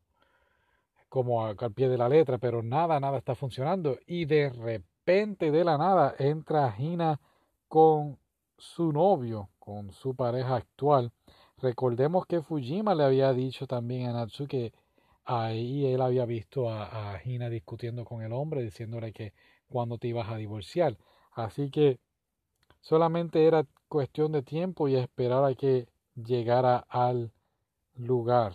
como 1.08 1.46
al 1.46 1.55
pie 1.74 1.88
de 1.88 1.98
la 1.98 2.10
letra, 2.10 2.38
pero 2.38 2.62
nada, 2.62 3.00
nada 3.00 3.17
está 3.17 3.36
funcionando. 3.36 3.98
Y 4.05 4.25
de 4.25 4.50
repente, 4.50 5.51
de 5.51 5.63
la 5.63 5.77
nada, 5.77 6.15
entra 6.19 6.75
Hina 6.77 7.22
con 7.69 8.19
su 8.58 8.91
novio, 8.91 9.48
con 9.58 9.93
su 9.93 10.17
pareja 10.17 10.58
actual. 10.58 11.13
Recordemos 11.60 12.25
que 12.25 12.41
Fujima 12.41 12.93
le 12.93 13.05
había 13.05 13.31
dicho 13.31 13.67
también 13.67 14.08
a 14.10 14.12
Natsu 14.12 14.48
que 14.48 14.74
ahí 15.24 15.86
él 15.86 16.01
había 16.01 16.25
visto 16.25 16.69
a, 16.69 17.13
a 17.13 17.22
Hina 17.24 17.50
discutiendo 17.50 18.03
con 18.03 18.22
el 18.22 18.34
hombre, 18.34 18.63
diciéndole 18.63 19.13
que 19.13 19.31
cuando 19.69 19.98
te 19.98 20.10
ibas 20.10 20.27
a 20.27 20.36
divorciar. 20.36 20.98
Así 21.31 21.72
que 21.72 22.00
solamente 22.81 23.45
era 23.45 23.65
cuestión 23.88 24.31
de 24.31 24.43
tiempo 24.43 24.88
y 24.88 24.95
esperar 24.95 25.43
a 25.45 25.55
que 25.55 25.88
llegara 26.15 26.86
al 26.89 27.31
lugar. 27.95 28.53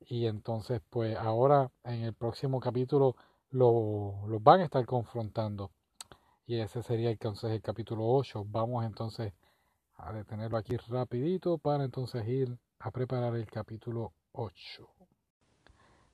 Y 0.00 0.26
entonces, 0.26 0.80
pues 0.90 1.16
ahora 1.16 1.70
en 1.84 2.02
el 2.02 2.14
próximo 2.14 2.60
capítulo 2.60 3.16
lo, 3.50 4.14
van 4.40 4.60
a 4.60 4.64
estar 4.64 4.84
confrontando. 4.86 5.70
Y 6.46 6.60
ese 6.60 6.82
sería 6.82 7.10
entonces 7.10 7.50
el 7.50 7.62
capítulo 7.62 8.06
8. 8.06 8.44
Vamos 8.48 8.84
entonces 8.84 9.32
a 9.96 10.12
detenerlo 10.12 10.58
aquí 10.58 10.76
rapidito 10.76 11.58
para 11.58 11.84
entonces 11.84 12.26
ir 12.28 12.56
a 12.78 12.90
preparar 12.90 13.34
el 13.34 13.46
capítulo 13.46 14.12
8. 14.32 14.88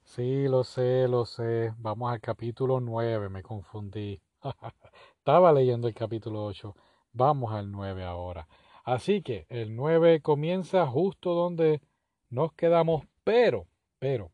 Sí, 0.05 0.49
lo 0.49 0.65
sé, 0.65 1.07
lo 1.09 1.27
sé. 1.27 1.75
Vamos 1.79 2.13
al 2.13 2.21
capítulo 2.21 2.81
9, 2.81 3.29
me 3.29 3.43
confundí. 3.43 4.21
Estaba 5.19 5.53
leyendo 5.53 5.89
el 5.89 5.95
capítulo 5.95 6.45
8. 6.45 6.75
Vamos 7.13 7.53
al 7.53 7.71
9 7.71 8.05
ahora. 8.05 8.49
Así 8.85 9.23
que 9.23 9.47
el 9.49 9.77
9 9.77 10.21
comienza 10.23 10.87
justo 10.87 11.35
donde 11.35 11.81
nos 12.31 12.53
quedamos, 12.55 13.05
pero, 13.23 13.67
pero, 13.99 14.31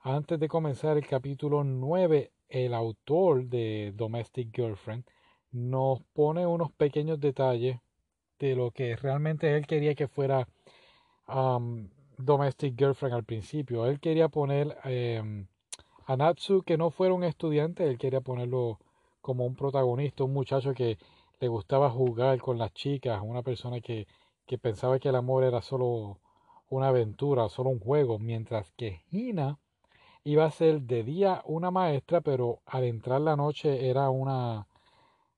antes 0.00 0.38
de 0.38 0.48
comenzar 0.48 0.96
el 0.96 1.06
capítulo 1.06 1.64
9, 1.64 2.32
el 2.48 2.74
autor 2.74 3.44
de 3.46 3.92
Domestic 3.94 4.54
Girlfriend 4.54 5.04
nos 5.52 6.00
pone 6.12 6.46
unos 6.46 6.72
pequeños 6.72 7.20
detalles 7.20 7.80
de 8.38 8.54
lo 8.54 8.70
que 8.70 8.96
realmente 8.96 9.56
él 9.56 9.66
quería 9.66 9.94
que 9.94 10.08
fuera 10.08 10.48
Domestic 12.16 12.78
Girlfriend 12.78 13.14
al 13.14 13.24
principio. 13.24 13.86
Él 13.86 14.00
quería 14.00 14.28
poner 14.28 14.76
em, 14.84 15.46
a 16.06 16.16
Natsu 16.16 16.62
que 16.62 16.76
no 16.78 16.90
fuera 16.90 17.14
un 17.14 17.24
estudiante, 17.24 17.84
él 17.84 17.98
quería 17.98 18.20
ponerlo 18.20 18.78
como 19.20 19.44
un 19.44 19.54
protagonista, 19.54 20.24
un 20.24 20.32
muchacho 20.32 20.72
que 20.74 20.98
le 21.40 21.48
gustaba 21.48 21.90
jugar 21.90 22.38
con 22.40 22.58
las 22.58 22.72
chicas, 22.74 23.20
una 23.24 23.42
persona 23.42 23.80
que, 23.80 24.06
que 24.46 24.58
pensaba 24.58 24.98
que 24.98 25.08
el 25.08 25.16
amor 25.16 25.42
era 25.44 25.62
solo 25.62 26.20
una 26.68 26.88
aventura, 26.88 27.48
solo 27.48 27.70
un 27.70 27.80
juego, 27.80 28.18
mientras 28.18 28.70
que 28.72 29.02
Hina 29.10 29.58
iba 30.24 30.44
a 30.44 30.50
ser 30.50 30.82
de 30.82 31.02
día 31.02 31.42
una 31.46 31.70
maestra, 31.70 32.20
pero 32.20 32.60
al 32.66 32.84
entrar 32.84 33.22
la 33.22 33.36
noche 33.36 33.88
era 33.88 34.10
una, 34.10 34.66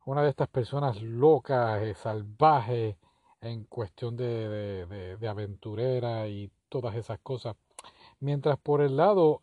una 0.04 0.22
de 0.22 0.30
estas 0.30 0.48
personas 0.48 1.00
locas, 1.02 1.82
eh, 1.82 1.94
salvajes, 1.94 2.96
en 3.40 3.64
cuestión 3.64 4.16
de, 4.16 4.86
de, 5.18 5.28
aventurera 5.28 6.28
y 6.28 6.50
todas 6.68 6.94
esas 6.94 7.18
cosas. 7.20 7.56
Mientras 8.20 8.58
por 8.58 8.82
el 8.82 8.96
lado 8.96 9.40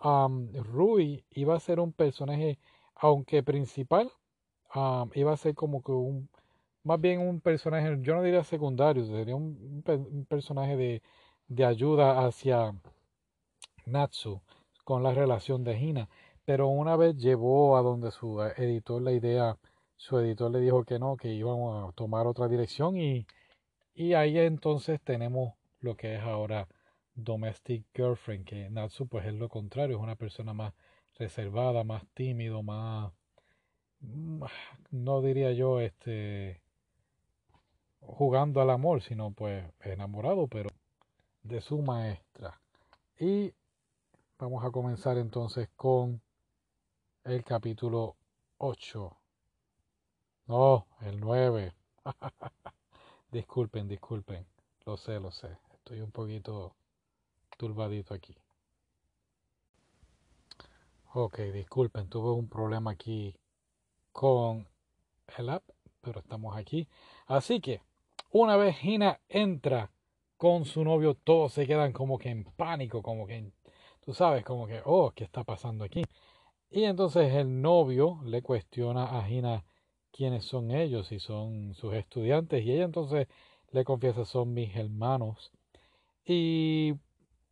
Rui 0.54 1.26
iba 1.32 1.56
a 1.56 1.60
ser 1.60 1.82
un 1.82 1.92
personaje, 1.92 2.60
aunque 2.96 3.44
principal, 3.44 4.12
iba 5.14 5.34
a 5.34 5.38
ser 5.38 5.54
como 5.54 5.84
que 5.84 5.92
un, 5.92 6.30
más 6.84 7.00
bien 7.02 7.20
un 7.22 7.42
personaje, 7.42 7.98
yo 8.02 8.16
no 8.16 8.24
diría 8.24 8.44
secundario, 8.44 9.06
sería 9.06 9.36
un, 9.36 9.84
personaje 10.28 10.76
de, 10.78 11.02
de 11.48 11.66
ayuda 11.66 12.26
hacia 12.26 12.74
Natsu 13.86 14.42
con 14.84 15.04
la 15.04 15.14
relación 15.14 15.64
de 15.64 15.78
Hina. 15.80 16.10
Pero 16.46 16.68
una 16.68 16.96
vez 16.96 17.16
llevó 17.18 17.78
a 17.78 17.82
donde 17.82 18.12
su 18.12 18.42
editor 18.42 19.02
la 19.02 19.12
idea, 19.12 19.58
su 19.98 20.18
editor 20.20 20.52
le 20.52 20.60
dijo 20.62 20.84
que 20.84 21.00
no, 21.00 21.16
que 21.18 21.34
íbamos 21.34 21.90
a 21.90 21.94
tomar 21.94 22.26
otra 22.28 22.48
dirección 22.48 22.98
y, 22.98 23.28
y 23.94 24.14
ahí 24.14 24.38
entonces 24.40 25.00
tenemos 25.02 25.54
lo 25.82 25.96
que 25.96 26.16
es 26.16 26.22
ahora 26.22 26.68
Domestic 27.14 27.86
Girlfriend, 27.94 28.46
que 28.46 28.70
Natsu 28.70 29.08
pues 29.08 29.26
es 29.26 29.34
lo 29.34 29.50
contrario, 29.50 29.98
es 29.98 30.04
una 30.04 30.16
persona 30.16 30.54
más 30.54 30.74
reservada, 31.18 31.84
más 31.84 32.04
tímido, 32.14 32.64
más, 32.64 33.12
mm, 34.02 34.44
no 34.92 35.22
diría 35.22 35.52
yo, 35.54 35.80
este, 35.82 36.62
jugando 38.02 38.62
al 38.62 38.70
amor, 38.70 39.02
sino 39.02 39.32
pues 39.32 39.66
enamorado, 39.82 40.48
pero 40.48 40.70
de 41.44 41.62
su 41.62 41.82
maestra. 41.82 42.60
Y 43.20 43.54
Vamos 44.40 44.64
a 44.64 44.72
comenzar 44.72 45.18
entonces 45.18 45.68
con 45.76 46.22
el 47.26 47.44
capítulo 47.44 48.16
8. 48.60 49.18
No, 50.48 50.88
el 51.02 51.20
9. 51.20 51.76
disculpen, 53.34 53.90
disculpen. 53.90 54.48
Lo 54.86 54.96
sé, 54.96 55.20
lo 55.20 55.30
sé. 55.32 55.58
Estoy 55.74 56.00
un 56.00 56.12
poquito 56.12 56.74
turbadito 57.58 58.14
aquí. 58.14 58.34
Ok, 61.16 61.40
disculpen, 61.40 62.08
tuve 62.08 62.32
un 62.32 62.48
problema 62.48 62.92
aquí 62.92 63.36
con 64.14 64.70
el 65.38 65.50
app, 65.50 65.70
pero 66.00 66.22
estamos 66.22 66.56
aquí. 66.56 66.88
Así 67.26 67.60
que, 67.60 67.82
una 68.32 68.58
vez 68.58 68.78
Gina 68.78 69.20
entra 69.30 69.92
con 70.38 70.66
su 70.66 70.84
novio, 70.84 71.16
todos 71.16 71.54
se 71.54 71.68
quedan 71.68 71.94
como 71.94 72.18
que 72.18 72.30
en 72.30 72.44
pánico, 72.46 73.02
como 73.02 73.28
que 73.28 73.52
tú 74.02 74.14
sabes, 74.14 74.44
como 74.44 74.68
que, 74.68 74.82
oh, 74.86 75.12
¿qué 75.12 75.24
está 75.26 75.44
pasando 75.44 75.84
aquí? 75.84 76.04
Y 76.72 76.84
entonces 76.84 77.34
el 77.34 77.62
novio 77.62 78.20
le 78.26 78.42
cuestiona 78.42 79.18
a 79.18 79.24
Gina 79.24 79.66
quiénes 80.12 80.46
son 80.46 80.72
ellos, 80.72 81.12
y 81.12 81.20
son 81.20 81.74
sus 81.76 81.94
estudiantes, 81.94 82.64
y 82.64 82.72
ella 82.72 82.86
entonces 82.86 83.28
le 83.72 83.84
confiesa 83.84 84.26
son 84.26 84.54
mis 84.54 84.76
hermanos. 84.76 85.52
Y 86.26 86.96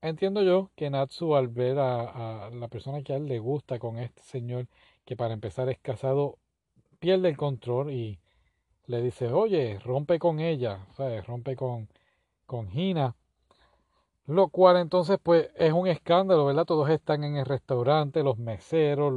entiendo 0.01 0.43
yo 0.43 0.71
que 0.75 0.89
Natsu 0.89 1.35
al 1.35 1.47
ver 1.47 1.79
a, 1.79 2.49
la 2.51 2.67
persona 2.67 3.01
que 3.03 3.13
a 3.13 3.17
él 3.17 3.27
le 3.27 3.39
gusta 3.39 3.79
con 3.79 3.97
este 3.97 4.21
señor, 4.23 4.67
que 5.05 5.15
para 5.15 5.33
empezar 5.33 5.69
es 5.69 5.79
casado, 5.79 6.37
pierde 6.99 7.29
el 7.29 7.37
control 7.37 7.91
y 7.91 8.19
le 8.87 9.01
dice, 9.01 9.31
oye, 9.31 9.79
rompe 9.79 10.19
con 10.19 10.39
ella, 10.39 10.85
¿sabes? 10.95 11.25
rompe 11.27 11.55
con, 11.55 11.89
con 12.45 12.69
Gina. 12.69 13.15
Lo 14.25 14.49
cual 14.49 14.77
entonces 14.77 15.19
pues 15.23 15.49
es 15.55 15.71
un 15.71 15.87
escándalo, 15.87 16.45
¿verdad? 16.45 16.65
Todos 16.65 16.89
están 16.89 17.23
en 17.23 17.37
el 17.37 17.45
restaurante, 17.45 18.23
los 18.23 18.37
meseros, 18.37 19.13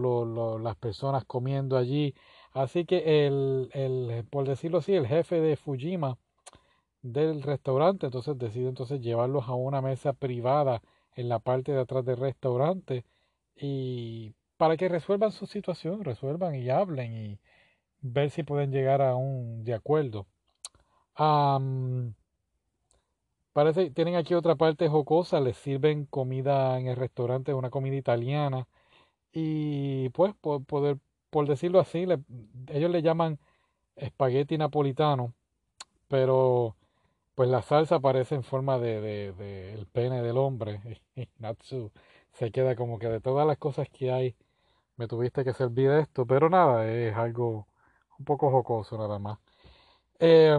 las 0.61 0.77
personas 0.77 1.25
comiendo 1.25 1.77
allí. 1.77 2.15
Así 2.53 2.85
que 2.85 3.27
el, 3.27 3.71
el, 3.73 4.25
por 4.31 4.47
decirlo 4.47 4.79
así, 4.79 4.95
el 4.95 5.07
jefe 5.07 5.41
de 5.41 5.57
Fujima 5.57 6.19
del 7.03 7.43
restaurante 7.43 8.07
entonces 8.07 8.39
decide 8.39 8.69
entonces 8.69 9.01
llevarlos 9.01 9.49
a 9.49 9.55
una 9.55 9.81
mesa 9.81 10.13
privada 10.13 10.83
en 11.15 11.29
la 11.29 11.39
parte 11.39 11.73
de 11.73 11.81
atrás 11.81 12.05
del 12.05 12.19
restaurante 12.19 13.05
y 13.57 14.35
para 14.57 14.77
que 14.77 14.89
resuelvan 14.89 15.33
su 15.33 15.47
situación, 15.47 16.05
resuelvan 16.05 16.55
y 16.55 16.69
hablen 16.71 17.17
y 17.17 17.39
ver 18.03 18.31
si 18.31 18.43
pueden 18.43 18.73
llegar 18.73 19.03
a 19.03 19.15
un 19.17 19.65
de 19.65 19.75
acuerdo. 19.75 20.27
Parece, 23.53 23.91
tienen 23.91 24.15
aquí 24.17 24.35
otra 24.35 24.55
parte 24.57 24.89
jocosa, 24.89 25.41
les 25.41 25.57
sirven 25.57 26.07
comida 26.07 26.79
en 26.79 26.87
el 26.87 26.97
restaurante, 26.97 27.53
una 27.53 27.71
comida 27.71 27.97
italiana. 27.97 28.67
Y 29.33 30.11
pues, 30.11 30.35
por, 30.41 30.65
poder, 30.65 30.99
por 31.31 31.49
decirlo 31.49 31.81
así, 31.81 32.07
ellos 32.69 32.91
le 32.91 33.03
llaman 33.03 33.39
espagueti 33.97 34.59
napolitano, 34.59 35.35
pero 36.09 36.77
pues 37.35 37.51
la 37.51 37.63
salsa 37.63 38.01
parece 38.01 38.35
en 38.37 38.45
forma 38.45 38.79
de, 38.79 39.01
de, 39.35 39.75
el 39.75 39.87
pene 39.87 40.23
del 40.23 40.39
hombre. 40.39 40.81
Natsu 41.39 41.93
se 42.33 42.53
queda 42.53 42.77
como 42.77 42.99
que 42.99 43.09
de 43.09 43.21
todas 43.21 43.47
las 43.47 43.59
cosas 43.59 43.89
que 43.91 44.13
hay, 44.13 44.37
me 44.97 45.09
tuviste 45.09 45.45
que 45.45 45.55
servir 45.55 45.91
esto, 45.93 46.27
pero 46.27 46.51
nada, 46.51 46.91
es 46.91 47.15
algo 47.17 47.67
un 48.21 48.25
poco 48.25 48.51
jocoso 48.51 48.97
nada 48.97 49.19
más. 49.19 49.39
Eh, 50.21 50.59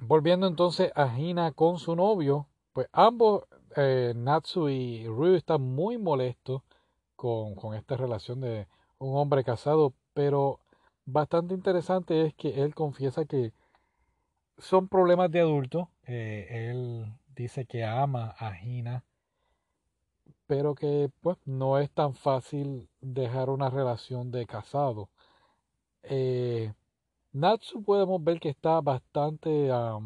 Volviendo 0.00 0.46
entonces 0.46 0.90
a 0.96 1.18
Hina 1.18 1.52
con 1.52 1.78
su 1.78 1.94
novio, 1.94 2.48
pues 2.72 2.88
ambos, 2.92 3.44
eh, 3.76 4.12
Natsu 4.16 4.68
y 4.68 5.06
Ryu, 5.06 5.34
están 5.34 5.62
muy 5.62 5.98
molestos 5.98 6.62
con, 7.16 7.54
con 7.54 7.74
esta 7.74 7.96
relación 7.96 8.40
de 8.40 8.66
un 8.98 9.16
hombre 9.16 9.44
casado, 9.44 9.94
pero 10.12 10.58
bastante 11.06 11.54
interesante 11.54 12.26
es 12.26 12.34
que 12.34 12.62
él 12.62 12.74
confiesa 12.74 13.24
que 13.24 13.52
son 14.58 14.88
problemas 14.88 15.30
de 15.30 15.40
adulto. 15.40 15.90
Eh, 16.06 16.70
él 16.70 17.12
dice 17.36 17.64
que 17.64 17.84
ama 17.84 18.34
a 18.38 18.58
Hina, 18.60 19.04
pero 20.46 20.74
que 20.74 21.08
pues 21.20 21.38
no 21.44 21.78
es 21.78 21.90
tan 21.92 22.14
fácil 22.14 22.88
dejar 23.00 23.48
una 23.48 23.70
relación 23.70 24.32
de 24.32 24.44
casado. 24.46 25.08
Eh, 26.04 26.72
Natsu 27.32 27.82
podemos 27.82 28.22
ver 28.22 28.40
que 28.40 28.50
está 28.50 28.80
bastante, 28.80 29.66
yo 29.68 30.00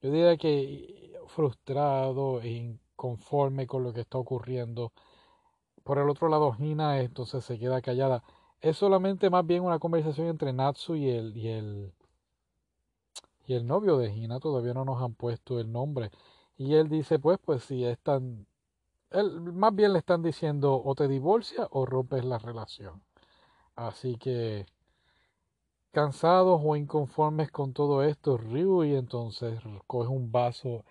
diría 0.00 0.36
que 0.36 0.98
frustrado 1.28 2.40
e 2.40 2.48
inconforme 2.50 3.66
con 3.66 3.84
lo 3.84 3.92
que 3.92 4.00
está 4.00 4.18
ocurriendo. 4.18 4.92
Por 5.84 5.98
el 5.98 6.10
otro 6.10 6.28
lado, 6.28 6.54
Hina 6.58 7.00
entonces 7.00 7.44
se 7.44 7.58
queda 7.58 7.80
callada. 7.80 8.22
Es 8.60 8.76
solamente 8.76 9.30
más 9.30 9.46
bien 9.46 9.62
una 9.64 9.78
conversación 9.78 10.26
entre 10.28 10.52
Natsu 10.52 10.96
y 10.96 11.08
el, 11.10 11.36
y 11.36 11.48
el, 11.48 11.92
y 13.46 13.54
el 13.54 13.66
novio 13.66 13.98
de 13.98 14.12
Hina. 14.14 14.40
Todavía 14.40 14.74
no 14.74 14.84
nos 14.84 15.02
han 15.02 15.14
puesto 15.14 15.60
el 15.60 15.70
nombre. 15.72 16.10
Y 16.56 16.74
él 16.74 16.88
dice, 16.88 17.18
pues, 17.18 17.38
pues 17.38 17.64
si 17.64 17.84
es 17.84 17.98
tan... 18.00 18.46
Él, 19.10 19.40
más 19.40 19.74
bien 19.74 19.92
le 19.92 20.00
están 20.00 20.22
diciendo 20.22 20.82
o 20.84 20.94
te 20.94 21.08
divorcias 21.08 21.68
o 21.70 21.86
rompes 21.86 22.24
la 22.24 22.38
relación. 22.38 23.02
Así 23.76 24.16
que 24.16 24.66
Cansados 25.90 26.60
o 26.62 26.76
inconformes 26.76 27.50
con 27.50 27.72
todo 27.72 28.02
esto, 28.02 28.36
Ryui 28.36 28.94
entonces 28.94 29.58
coge 29.86 30.08
un 30.08 30.30
vaso 30.30 30.84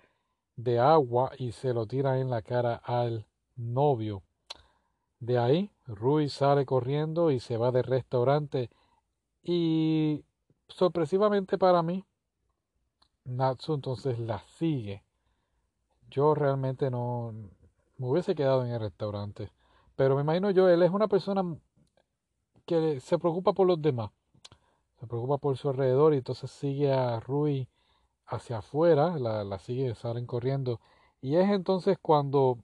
de 0.56 0.80
agua 0.80 1.32
y 1.38 1.52
se 1.52 1.72
lo 1.72 1.86
tira 1.86 2.20
en 2.20 2.32
la 2.32 2.42
cara 2.42 2.82
al 2.84 3.28
novio. 3.56 4.24
De 5.20 5.38
ahí, 5.38 5.72
Rui 5.86 6.30
sale 6.30 6.66
corriendo 6.66 7.30
y 7.30 7.40
se 7.40 7.58
va 7.58 7.72
del 7.72 7.84
restaurante 7.84 8.72
y 9.44 10.26
sorpresivamente 10.68 11.60
para 11.60 11.84
mí, 11.84 12.04
Natsu 13.24 13.76
entonces 13.76 14.18
la 14.18 14.40
sigue. 14.48 15.04
Yo 16.10 16.34
realmente 16.34 16.90
no 16.90 17.34
me 17.98 18.08
hubiese 18.08 18.34
quedado 18.34 18.66
en 18.66 18.72
el 18.72 18.80
restaurante, 18.80 19.52
pero 19.96 20.16
me 20.16 20.22
imagino 20.22 20.50
yo, 20.50 20.68
él 20.68 20.82
es 20.82 20.90
una 20.90 21.08
persona 21.08 21.44
que 22.66 23.00
se 23.00 23.20
preocupa 23.20 23.54
por 23.54 23.68
los 23.68 23.80
demás 23.80 24.10
se 25.00 25.08
preocupa 25.08 25.38
por 25.38 25.58
su 25.58 25.70
alrededor 25.70 26.14
y 26.14 26.18
entonces 26.18 26.52
sigue 26.52 26.92
a 26.92 27.20
Rui 27.20 27.68
hacia 28.26 28.60
afuera, 28.60 29.18
la, 29.20 29.44
la 29.44 29.60
sigue, 29.60 29.96
salen 29.96 30.26
corriendo. 30.26 30.80
Y 31.22 31.36
es 31.36 31.50
entonces 31.50 31.98
cuando 32.02 32.60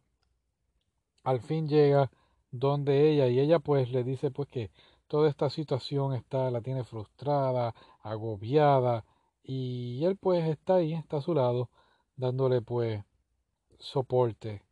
al 1.24 1.42
fin 1.42 1.68
llega 1.68 2.12
donde 2.52 3.10
ella 3.10 3.28
y 3.28 3.40
ella 3.40 3.60
pues 3.60 3.92
le 3.92 4.04
dice 4.04 4.32
pues 4.32 4.48
que 4.50 4.72
toda 5.08 5.30
esta 5.30 5.50
situación 5.50 6.14
está, 6.14 6.52
la 6.52 6.62
tiene 6.62 6.84
frustrada, 6.84 7.74
agobiada 8.02 9.06
y 9.44 10.04
él 10.06 10.18
pues 10.18 10.48
está 10.48 10.76
ahí, 10.76 10.94
está 10.94 11.18
a 11.18 11.22
su 11.22 11.34
lado, 11.34 11.70
dándole 12.16 12.62
pues 12.62 13.04
soporte, 13.80 14.64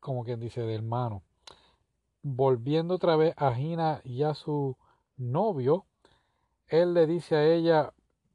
como 0.00 0.24
quien 0.24 0.40
dice, 0.40 0.62
de 0.62 0.74
hermano. 0.74 1.22
Volviendo 2.22 2.94
otra 2.94 3.16
vez 3.16 3.34
a 3.36 3.54
Gina 3.54 4.00
y 4.04 4.22
a 4.24 4.34
su 4.34 4.76
novio, 5.16 5.86
él 6.68 6.94
le 6.94 7.06
dice 7.06 7.36
a 7.36 7.46
ella, 7.46 7.94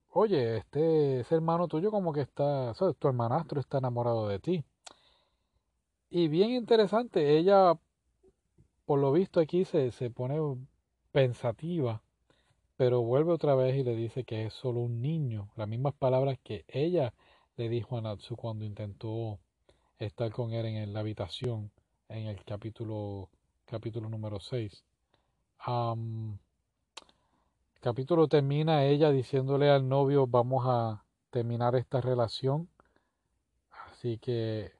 oye, 0.10 0.58
este 0.58 1.22
hermano 1.32 1.67
tuyo 1.67 1.91
como 1.91 2.13
que 2.13 2.22
está, 2.22 2.74
¿sabes? 2.76 2.96
tu 2.98 3.08
hermanastro 3.08 3.60
está 3.60 3.78
enamorado 3.80 4.28
de 4.28 4.39
ti. 4.39 4.65
Y 6.10 6.28
bien 6.28 6.52
interesante, 6.52 7.38
ella, 7.38 7.74
por 8.86 9.00
lo 9.00 9.12
visto 9.12 9.39
aquí, 9.39 9.65
se, 9.65 9.91
se 9.91 10.10
pone 10.12 10.39
pensativa, 11.12 12.04
pero 12.78 13.02
vuelve 13.02 13.32
otra 13.34 13.56
vez 13.56 13.76
y 13.76 13.84
le 13.84 13.96
dice 13.96 14.24
que 14.24 14.46
es 14.46 14.54
solo 14.54 14.82
un 14.82 15.02
niño. 15.02 15.50
Las 15.56 15.67
mismas 15.67 15.93
palabras 15.96 16.38
que 16.43 16.65
ella 16.67 17.13
le 17.58 17.69
dijo 17.69 17.98
a 17.98 18.02
Natsu 18.02 18.36
cuando 18.36 18.65
intentó 18.65 19.39
estar 20.00 20.32
con 20.32 20.54
él 20.54 20.65
en 20.65 20.93
la 20.93 21.00
habitación 21.02 21.72
en 22.10 22.28
el 22.28 22.43
capítulo, 22.43 23.30
capítulo 23.65 24.10
número 24.10 24.39
6. 24.39 24.84
el 25.67 26.39
capítulo 27.84 28.30
termina 28.30 28.86
ella 28.86 29.12
diciéndole 29.12 29.69
al 29.69 29.89
novio 29.89 30.26
vamos 30.26 30.63
a 30.65 31.04
terminar 31.32 31.76
esta 31.76 32.00
relación. 32.00 32.69
Así 33.72 34.17
que 34.19 34.72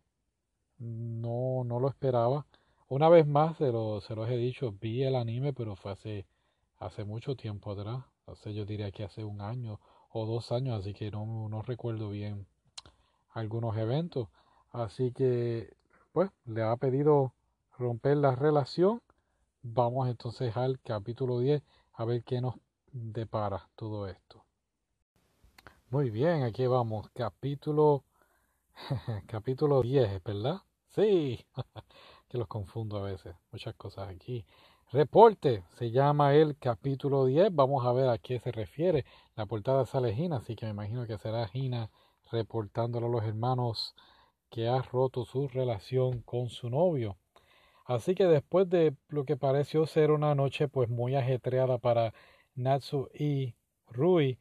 no, 0.77 1.65
no 1.65 1.81
lo 1.81 1.89
esperaba. 1.89 2.45
Una 2.87 3.09
vez 3.09 3.27
más, 3.27 3.57
se, 3.57 3.73
lo, 3.73 3.99
se 3.99 4.15
los 4.15 4.29
he 4.29 4.37
dicho, 4.37 4.71
vi 4.79 5.03
el 5.03 5.17
anime, 5.17 5.51
pero 5.51 5.75
fue 5.75 5.91
hace, 5.91 6.25
hace 6.77 7.03
mucho 7.03 7.35
tiempo 7.35 7.73
atrás. 7.73 8.05
Hace, 8.25 8.53
yo 8.53 8.63
diría 8.63 8.89
que 8.91 9.03
hace 9.03 9.25
un 9.25 9.41
año 9.41 9.81
o 10.09 10.25
dos 10.25 10.53
años, 10.53 10.79
así 10.79 10.93
que 10.93 11.11
no, 11.11 11.49
no 11.49 11.61
recuerdo 11.61 12.09
bien 12.09 12.47
algunos 13.33 13.75
eventos. 13.75 14.29
Así 14.71 15.11
que, 15.11 15.75
pues, 16.13 16.31
le 16.45 16.63
ha 16.63 16.77
pedido 16.77 17.33
romper 17.77 18.15
la 18.15 18.33
relación. 18.33 19.01
Vamos 19.61 20.07
entonces 20.07 20.55
al 20.55 20.79
capítulo 20.79 21.39
10 21.39 21.61
a 21.95 22.05
ver 22.05 22.23
qué 22.23 22.39
nos 22.39 22.55
depara 22.93 23.67
todo 23.75 24.08
esto. 24.08 24.45
Muy 25.89 26.12
bien, 26.12 26.43
aquí 26.43 26.67
vamos. 26.67 27.10
Capítulo, 27.13 28.03
capítulo 29.27 29.82
10, 29.82 30.23
¿verdad? 30.23 30.62
Sí, 30.89 31.43
que 32.29 32.38
los 32.38 32.47
confundo 32.47 32.97
a 32.97 33.03
veces. 33.03 33.36
Muchas 33.51 33.75
cosas 33.75 34.10
aquí. 34.10 34.45
Reporte, 34.91 35.63
se 35.73 35.89
llama 35.89 36.36
el 36.36 36.58
capítulo 36.58 37.25
10. 37.25 37.53
Vamos 37.53 37.86
a 37.86 37.91
ver 37.93 38.10
a 38.10 38.19
qué 38.19 38.39
se 38.39 38.51
refiere. 38.51 39.06
La 39.36 39.47
portada 39.47 39.86
sale 39.86 40.13
Gina, 40.13 40.38
así 40.38 40.56
que 40.56 40.67
me 40.67 40.71
imagino 40.71 41.08
que 41.08 41.17
será 41.17 41.47
Gina 41.47 41.89
reportándole 42.32 43.08
a 43.08 43.10
los 43.10 43.23
hermanos 43.23 43.95
que 44.49 44.67
ha 44.67 44.84
roto 44.84 45.25
su 45.25 45.47
relación 45.47 46.21
con 46.21 46.49
su 46.49 46.69
novio. 46.69 47.17
Así 47.86 48.15
que 48.15 48.25
después 48.25 48.69
de 48.69 48.95
lo 49.10 49.25
que 49.25 49.36
pareció 49.36 49.88
ser 49.88 50.12
una 50.12 50.36
noche 50.36 50.67
pues 50.67 50.89
muy 50.89 51.15
ajetreada 51.15 51.79
para 51.79 52.13
Natsu 52.55 53.09
y 53.13 53.55
Rui, 53.87 54.37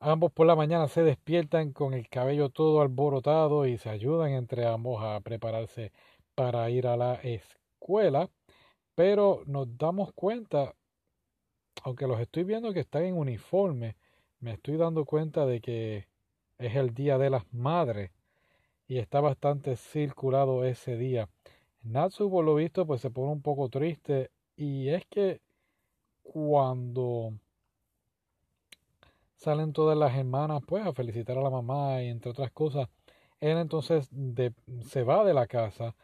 ambos 0.00 0.32
por 0.32 0.46
la 0.46 0.56
mañana 0.56 0.88
se 0.88 1.02
despiertan 1.02 1.72
con 1.72 1.94
el 1.94 2.08
cabello 2.08 2.50
todo 2.50 2.80
alborotado 2.82 3.66
y 3.66 3.78
se 3.78 3.90
ayudan 3.90 4.30
entre 4.32 4.66
ambos 4.66 5.02
a 5.02 5.20
prepararse 5.20 5.92
para 6.34 6.70
ir 6.70 6.86
a 6.86 6.96
la 6.96 7.14
escuela. 7.16 8.30
Pero 8.94 9.42
nos 9.46 9.76
damos 9.76 10.12
cuenta, 10.12 10.74
aunque 11.82 12.06
los 12.06 12.20
estoy 12.20 12.44
viendo 12.44 12.72
que 12.72 12.80
están 12.80 13.04
en 13.04 13.16
uniforme, 13.16 13.96
me 14.40 14.52
estoy 14.52 14.76
dando 14.76 15.04
cuenta 15.04 15.46
de 15.46 15.60
que 15.60 16.06
es 16.58 16.76
el 16.76 16.94
Día 16.94 17.18
de 17.18 17.30
las 17.30 17.52
Madres 17.52 18.10
y 18.86 18.98
está 18.98 19.20
bastante 19.20 19.76
circulado 19.76 20.64
ese 20.64 20.96
día. 20.96 21.28
Natsu, 21.82 22.30
por 22.30 22.44
lo 22.44 22.54
visto, 22.54 22.86
pues 22.86 23.00
se 23.00 23.10
pone 23.10 23.32
un 23.32 23.42
poco 23.42 23.68
triste 23.68 24.30
y 24.56 24.88
es 24.88 25.06
que 25.06 25.40
cuando 26.22 27.32
salen 29.38 29.72
todas 29.72 29.96
las 29.96 30.16
hermanas 30.16 30.62
pues 30.66 30.84
a 30.86 30.92
felicitar 30.92 31.38
a 31.38 31.42
la 31.42 31.50
mamá 31.50 32.02
y 32.02 32.08
entre 32.08 32.30
otras 32.30 32.50
cosas, 32.52 32.88
él 33.40 33.56
entonces 33.58 34.10
se 34.82 35.04
va 35.04 35.24
de 35.24 35.34
la 35.34 35.46
casa, 35.46 35.94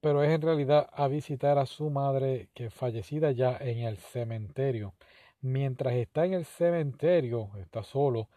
pero 0.00 0.22
es 0.22 0.30
en 0.30 0.42
realidad 0.42 0.88
a 0.92 1.08
visitar 1.08 1.58
a 1.58 1.66
su 1.66 1.90
madre 1.90 2.48
que 2.54 2.70
fallecida 2.70 3.32
ya 3.32 3.56
en 3.58 3.80
el 3.80 3.98
cementerio. 3.98 4.94
Mientras 5.42 5.94
está 5.94 6.24
en 6.26 6.34
el 6.34 6.44
cementerio, 6.46 7.50
está 7.58 7.82
solo, 7.82 8.28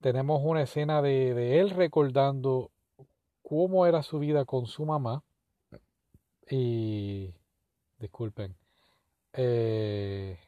tenemos 0.00 0.42
una 0.44 0.62
escena 0.62 1.02
de, 1.02 1.34
de 1.34 1.60
él 1.60 1.70
recordando 1.70 2.72
cómo 3.42 3.86
era 3.86 4.02
su 4.02 4.18
vida 4.18 4.44
con 4.44 4.66
su 4.66 4.84
mamá 4.86 5.22
y 6.50 7.32
disculpen 7.98 8.56
eh, 9.32 10.38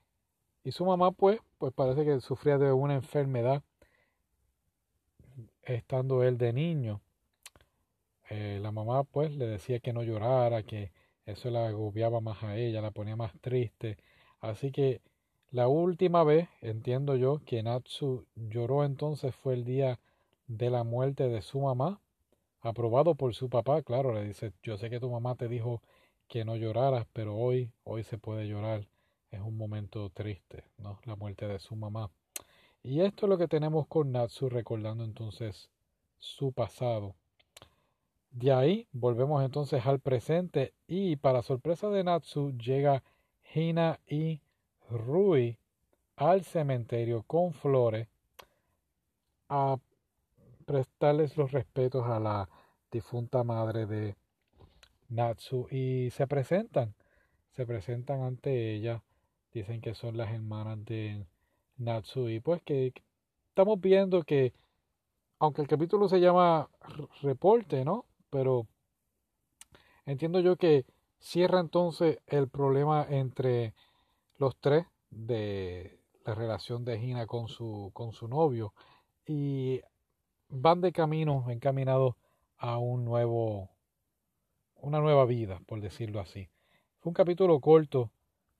y 0.64 0.72
su 0.72 0.84
mamá 0.84 1.12
pues 1.12 1.40
pues 1.58 1.72
parece 1.72 2.04
que 2.04 2.20
sufría 2.20 2.58
de 2.58 2.72
una 2.72 2.94
enfermedad 2.94 3.62
estando 5.62 6.22
él 6.22 6.38
de 6.38 6.52
niño. 6.52 7.00
Eh, 8.30 8.58
la 8.60 8.72
mamá 8.72 9.04
pues 9.04 9.36
le 9.36 9.46
decía 9.46 9.80
que 9.80 9.92
no 9.92 10.02
llorara 10.02 10.62
que 10.62 10.92
eso 11.26 11.50
la 11.50 11.68
agobiaba 11.68 12.20
más 12.20 12.42
a 12.42 12.56
ella 12.56 12.80
la 12.80 12.90
ponía 12.90 13.16
más 13.16 13.32
triste. 13.40 13.98
Así 14.40 14.72
que 14.72 15.00
la 15.50 15.68
última 15.68 16.24
vez 16.24 16.48
entiendo 16.62 17.16
yo 17.16 17.40
que 17.46 17.62
Natsu 17.62 18.26
lloró 18.34 18.84
entonces 18.84 19.34
fue 19.34 19.54
el 19.54 19.64
día 19.64 20.00
de 20.46 20.70
la 20.70 20.84
muerte 20.84 21.28
de 21.28 21.42
su 21.42 21.60
mamá 21.60 22.00
aprobado 22.60 23.14
por 23.14 23.34
su 23.34 23.50
papá, 23.50 23.82
claro, 23.82 24.14
le 24.14 24.24
dice, 24.24 24.52
yo 24.62 24.78
sé 24.78 24.88
que 24.90 24.98
tu 24.98 25.10
mamá 25.10 25.34
te 25.36 25.48
dijo 25.48 25.82
que 26.28 26.44
no 26.44 26.56
lloraras, 26.56 27.06
pero 27.12 27.36
hoy, 27.36 27.70
hoy 27.84 28.04
se 28.04 28.18
puede 28.18 28.48
llorar. 28.48 28.88
Es 29.34 29.40
un 29.40 29.56
momento 29.56 30.10
triste, 30.10 30.62
¿no? 30.78 31.00
La 31.06 31.16
muerte 31.16 31.48
de 31.48 31.58
su 31.58 31.74
mamá. 31.74 32.08
Y 32.84 33.00
esto 33.00 33.26
es 33.26 33.30
lo 33.30 33.36
que 33.36 33.48
tenemos 33.48 33.88
con 33.88 34.12
Natsu 34.12 34.48
recordando 34.48 35.02
entonces 35.02 35.70
su 36.20 36.52
pasado. 36.52 37.16
De 38.30 38.52
ahí 38.52 38.86
volvemos 38.92 39.44
entonces 39.44 39.84
al 39.86 39.98
presente 39.98 40.72
y 40.86 41.16
para 41.16 41.42
sorpresa 41.42 41.88
de 41.90 42.04
Natsu 42.04 42.56
llega 42.56 43.02
Hina 43.52 43.98
y 44.06 44.40
Rui 44.88 45.58
al 46.14 46.44
cementerio 46.44 47.24
con 47.24 47.52
flores 47.52 48.06
a 49.48 49.78
prestarles 50.64 51.36
los 51.36 51.50
respetos 51.50 52.06
a 52.06 52.20
la 52.20 52.48
difunta 52.92 53.42
madre 53.42 53.86
de 53.86 54.14
Natsu 55.08 55.66
y 55.72 56.10
se 56.10 56.28
presentan, 56.28 56.94
se 57.50 57.66
presentan 57.66 58.22
ante 58.22 58.74
ella, 58.74 59.02
dicen 59.54 59.80
que 59.80 59.94
son 59.94 60.16
las 60.16 60.32
hermanas 60.32 60.84
de 60.84 61.26
Natsu 61.76 62.28
y 62.28 62.40
pues 62.40 62.60
que 62.62 62.92
estamos 63.48 63.80
viendo 63.80 64.24
que 64.24 64.52
aunque 65.38 65.62
el 65.62 65.68
capítulo 65.68 66.08
se 66.08 66.20
llama 66.20 66.68
reporte, 67.22 67.84
¿no? 67.84 68.04
Pero 68.30 68.66
entiendo 70.06 70.40
yo 70.40 70.56
que 70.56 70.84
cierra 71.18 71.60
entonces 71.60 72.18
el 72.26 72.48
problema 72.48 73.06
entre 73.08 73.74
los 74.38 74.56
tres 74.58 74.86
de 75.10 76.00
la 76.24 76.34
relación 76.34 76.84
de 76.84 76.98
Gina 76.98 77.26
con 77.26 77.48
su, 77.48 77.90
con 77.92 78.12
su 78.12 78.26
novio 78.26 78.74
y 79.26 79.80
van 80.48 80.80
de 80.80 80.92
camino 80.92 81.46
encaminados 81.50 82.16
a 82.56 82.78
un 82.78 83.04
nuevo, 83.04 83.70
una 84.76 85.00
nueva 85.00 85.24
vida, 85.26 85.60
por 85.66 85.80
decirlo 85.80 86.20
así. 86.20 86.48
Fue 87.00 87.10
un 87.10 87.14
capítulo 87.14 87.60
corto. 87.60 88.10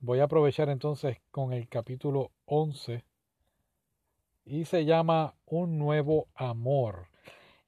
Voy 0.06 0.20
a 0.20 0.24
aprovechar 0.24 0.68
entonces 0.68 1.16
con 1.30 1.54
el 1.54 1.66
capítulo 1.66 2.30
11 2.44 3.02
y 4.44 4.66
se 4.66 4.84
llama 4.84 5.34
Un 5.46 5.78
nuevo 5.78 6.28
amor. 6.34 7.08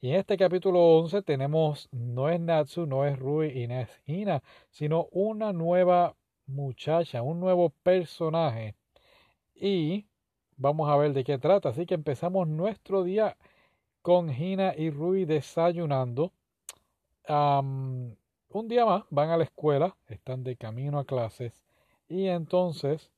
Y 0.02 0.10
en 0.10 0.16
este 0.16 0.36
capítulo 0.36 0.98
11 0.98 1.22
tenemos, 1.22 1.88
no 1.92 2.28
es 2.28 2.38
Natsu, 2.38 2.84
no 2.84 3.06
es 3.06 3.18
Rui 3.18 3.58
y 3.58 3.66
no 3.66 3.80
es 3.80 4.02
Hina, 4.04 4.42
sino 4.68 5.08
una 5.12 5.54
nueva 5.54 6.14
muchacha, 6.46 7.22
un 7.22 7.40
nuevo 7.40 7.70
personaje. 7.82 8.74
Y 9.54 10.04
vamos 10.58 10.90
a 10.90 10.96
ver 10.98 11.14
de 11.14 11.24
qué 11.24 11.38
trata. 11.38 11.70
Así 11.70 11.86
que 11.86 11.94
empezamos 11.94 12.46
nuestro 12.46 13.02
día 13.02 13.38
con 14.02 14.28
Gina 14.28 14.74
y 14.76 14.90
Rui 14.90 15.24
desayunando. 15.24 16.32
un 17.26 18.68
día 18.68 18.84
más 18.84 19.04
van 19.08 19.30
a 19.30 19.38
la 19.38 19.44
escuela, 19.44 19.96
están 20.06 20.44
de 20.44 20.56
camino 20.56 20.98
a 20.98 21.06
clases 21.06 21.65
y 22.08 22.26
entonces 22.26 23.10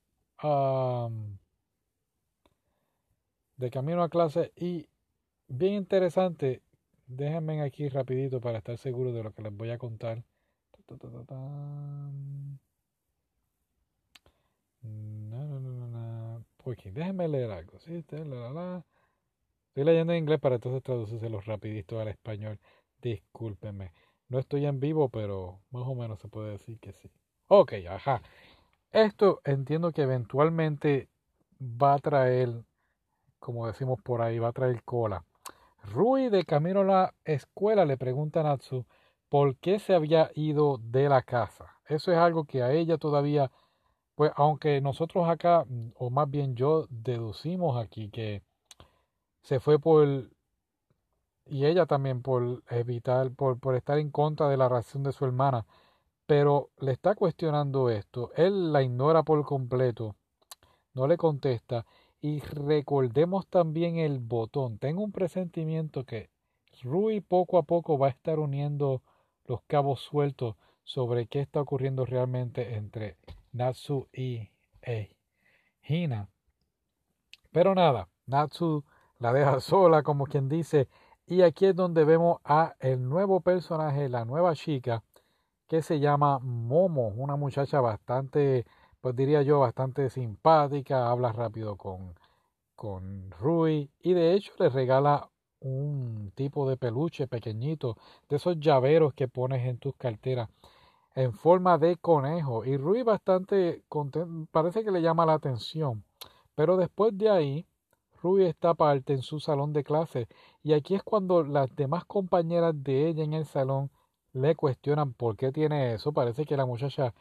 de 3.57 3.69
camino 3.71 4.03
a 4.03 4.09
clases 4.09 4.51
y 4.55 4.87
bien 5.47 5.73
interesante, 5.73 6.61
déjenme 7.07 7.61
aquí 7.61 7.89
rapidito 7.89 8.39
para 8.39 8.59
estar 8.59 8.77
seguro 8.77 9.11
de 9.11 9.23
lo 9.23 9.33
que 9.33 9.41
les 9.41 9.53
voy 9.53 9.71
a 9.71 9.77
contar. 9.77 10.23
Porque 16.63 16.91
déjenme 16.91 17.27
leer 17.27 17.51
algo. 17.51 17.79
¿sí? 17.79 17.95
Estoy 17.95 18.23
leyendo 19.73 20.13
en 20.13 20.19
inglés 20.19 20.39
para 20.39 20.55
entonces 20.55 20.81
traducírselos 20.83 21.45
rapidito 21.45 21.99
al 21.99 22.07
español. 22.07 22.59
Discúlpenme. 23.01 23.91
No 24.29 24.39
estoy 24.39 24.65
en 24.65 24.79
vivo, 24.79 25.09
pero 25.09 25.59
más 25.71 25.83
o 25.87 25.95
menos 25.95 26.19
se 26.19 26.27
puede 26.27 26.51
decir 26.51 26.79
que 26.79 26.93
sí. 26.93 27.11
Ok, 27.47 27.73
ajá. 27.89 28.21
Esto 28.91 29.41
entiendo 29.45 29.91
que 29.91 30.01
eventualmente 30.01 31.09
va 31.61 31.93
a 31.93 31.99
traer, 31.99 32.63
como 33.39 33.67
decimos 33.67 34.01
por 34.01 34.21
ahí, 34.21 34.39
va 34.39 34.47
a 34.47 34.53
traer 34.53 34.83
cola. 34.83 35.23
Rui 35.93 36.29
de 36.29 36.43
camino 36.43 36.81
a 36.81 36.85
la 36.85 37.13
escuela 37.23 37.85
le 37.85 37.97
pregunta 37.97 38.39
a 38.39 38.43
Natsu 38.43 38.85
por 39.29 39.55
qué 39.57 39.77
se 39.79 39.93
había 39.93 40.31
ido 40.33 40.79
de 40.81 41.07
la 41.07 41.21
casa. 41.21 41.77
Eso 41.85 42.11
es 42.11 42.17
algo 42.17 42.45
que 42.45 42.63
a 42.63 42.71
ella 42.71 42.97
todavía, 42.97 43.51
pues 44.15 44.31
aunque 44.35 44.81
nosotros 44.81 45.29
acá, 45.29 45.65
o 45.95 46.09
más 46.09 46.29
bien 46.29 46.55
yo, 46.55 46.87
deducimos 46.89 47.77
aquí 47.77 48.09
que 48.09 48.41
se 49.43 49.59
fue 49.59 49.79
por, 49.79 50.31
y 51.45 51.65
ella 51.65 51.85
también 51.85 52.23
por 52.23 52.63
evitar, 52.69 53.31
por, 53.31 53.59
por 53.59 53.75
estar 53.75 53.99
en 53.99 54.09
contra 54.09 54.49
de 54.49 54.57
la 54.57 54.67
reacción 54.67 55.03
de 55.03 55.11
su 55.11 55.25
hermana, 55.25 55.65
pero 56.29 56.69
le 56.77 56.91
está 56.91 57.15
cuestionando 57.15 57.89
esto, 57.89 58.29
él 58.35 58.71
la 58.71 58.83
ignora 58.83 59.23
por 59.23 59.43
completo, 59.43 60.15
no 60.93 61.07
le 61.07 61.17
contesta, 61.17 61.87
y 62.21 62.41
recordemos 62.41 63.47
también 63.47 63.97
el 63.97 64.19
botón. 64.19 64.77
Tengo 64.77 65.01
un 65.01 65.11
presentimiento 65.11 66.03
que 66.03 66.29
Rui 66.83 67.19
poco 67.19 67.57
a 67.57 67.63
poco 67.63 67.97
va 67.97 68.05
a 68.05 68.11
estar 68.11 68.37
uniendo 68.37 69.01
los 69.47 69.63
cabos 69.63 70.01
sueltos 70.01 70.55
sobre 70.83 71.25
qué 71.25 71.39
está 71.39 71.61
ocurriendo 71.61 72.05
realmente 72.05 72.75
entre 72.75 73.17
Natsu 73.51 74.07
y 74.13 74.51
Hina. 75.81 76.29
Pero 77.51 77.73
nada, 77.73 78.07
Natsu 78.27 78.83
la 79.17 79.33
deja 79.33 79.59
sola, 79.61 80.03
como 80.03 80.27
quien 80.27 80.47
dice, 80.47 80.89
y 81.25 81.41
aquí 81.41 81.65
es 81.65 81.75
donde 81.75 82.05
vemos 82.05 82.39
a 82.43 82.75
el 82.81 83.09
nuevo 83.09 83.41
personaje, 83.41 84.09
la 84.09 84.25
nueva 84.25 84.53
chica, 84.53 85.03
que 85.69 85.81
se 85.81 85.99
llama 85.99 86.39
Momo, 86.39 87.07
una 87.09 87.37
muchacha 87.37 87.79
bastante 87.81 88.65
pues 89.01 89.15
diría 89.15 89.41
yo, 89.43 89.59
bastante 89.61 90.09
simpática, 90.09 91.09
habla 91.09 91.31
rápido 91.31 91.77
con, 91.77 92.15
con 92.75 93.31
Rui 93.39 93.89
y 94.01 94.13
de 94.13 94.33
hecho 94.33 94.51
le 94.59 94.69
regala 94.69 95.29
un 95.61 96.31
tipo 96.35 96.69
de 96.69 96.77
peluche 96.77 97.27
pequeñito, 97.27 97.97
de 98.29 98.37
esos 98.37 98.59
llaveros 98.59 99.13
que 99.13 99.27
pones 99.27 99.65
en 99.65 99.77
tus 99.77 99.95
carteras 99.95 100.49
en 101.15 101.33
forma 101.33 101.77
de 101.77 101.97
conejo. 101.97 102.65
Y 102.65 102.77
Rui 102.77 103.03
bastante 103.03 103.83
contento, 103.89 104.47
parece 104.51 104.83
que 104.83 104.91
le 104.91 105.01
llama 105.01 105.25
la 105.25 105.33
atención. 105.33 106.03
Pero 106.55 106.77
después 106.77 107.17
de 107.17 107.29
ahí, 107.29 107.65
Rui 108.21 108.45
está 108.45 108.73
parte 108.73 109.13
en 109.13 109.21
su 109.21 109.39
salón 109.39 109.73
de 109.73 109.83
clase. 109.83 110.27
Y 110.63 110.73
aquí 110.73 110.95
es 110.95 111.03
cuando 111.03 111.43
las 111.43 111.73
demás 111.75 112.05
compañeras 112.05 112.73
de 112.83 113.07
ella 113.07 113.23
en 113.23 113.33
el 113.33 113.45
salón 113.45 113.91
le 114.33 114.55
cuestionan 114.55 115.13
por 115.13 115.35
qué 115.37 115.51
tiene 115.51 115.93
eso. 115.93 116.13
Parece 116.13 116.45
que 116.45 116.57
la 116.57 116.65
muchacha 116.65 117.13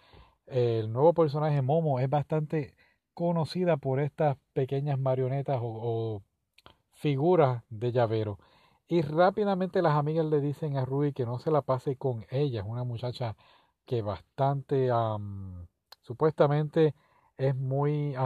el 0.49 0.93
nuevo 0.93 1.13
personaje 1.13 1.63
Momo 1.63 2.01
es 2.01 2.09
bastante 2.09 2.75
conocida 3.15 3.77
por 3.77 4.01
estas 4.01 4.37
pequeñas 4.53 4.99
marionetas 4.99 5.59
o, 5.63 6.23
figuras 6.93 7.63
de 7.71 7.93
llavero. 7.93 8.39
Y 8.89 9.03
rápidamente 9.03 9.83
las 9.83 9.97
amigas 9.97 10.27
le 10.27 10.41
dicen 10.41 10.77
a 10.77 10.85
Rui 10.85 11.13
que 11.13 11.27
no 11.27 11.39
se 11.39 11.51
la 11.51 11.63
pase 11.63 11.97
con 11.97 12.27
ella. 12.31 12.61
Es 12.61 12.67
una 12.67 12.85
muchacha 12.85 13.37
que 13.87 14.03
bastante, 14.03 14.91
supuestamente 16.03 16.95
es 17.37 17.55
muy, 17.55 18.17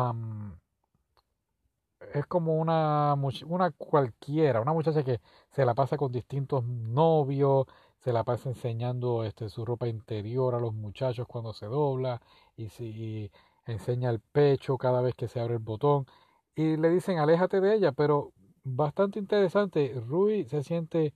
es 2.14 2.26
como 2.26 2.56
una, 2.56 3.14
una 3.46 3.70
cualquiera, 3.72 4.60
una 4.60 4.72
muchacha 4.72 5.02
que 5.02 5.20
se 5.50 5.64
la 5.64 5.74
pasa 5.74 5.96
con 5.96 6.12
distintos 6.12 6.64
novios, 6.64 7.66
se 8.02 8.12
la 8.12 8.24
pasa 8.24 8.48
enseñando 8.50 9.24
este, 9.24 9.48
su 9.48 9.64
ropa 9.64 9.88
interior 9.88 10.54
a 10.54 10.60
los 10.60 10.74
muchachos 10.74 11.26
cuando 11.28 11.52
se 11.52 11.66
dobla 11.66 12.20
y, 12.56 12.68
si, 12.68 13.30
enseña 13.66 14.10
el 14.10 14.20
pecho 14.20 14.78
cada 14.78 15.00
vez 15.02 15.14
que 15.14 15.28
se 15.28 15.40
abre 15.40 15.54
el 15.54 15.60
botón 15.60 16.06
y 16.54 16.76
le 16.76 16.90
dicen 16.90 17.18
aléjate 17.18 17.60
de 17.60 17.74
ella, 17.76 17.92
pero 17.92 18.32
bastante 18.64 19.18
interesante, 19.18 19.94
Rui 20.06 20.44
se 20.46 20.62
siente 20.62 21.14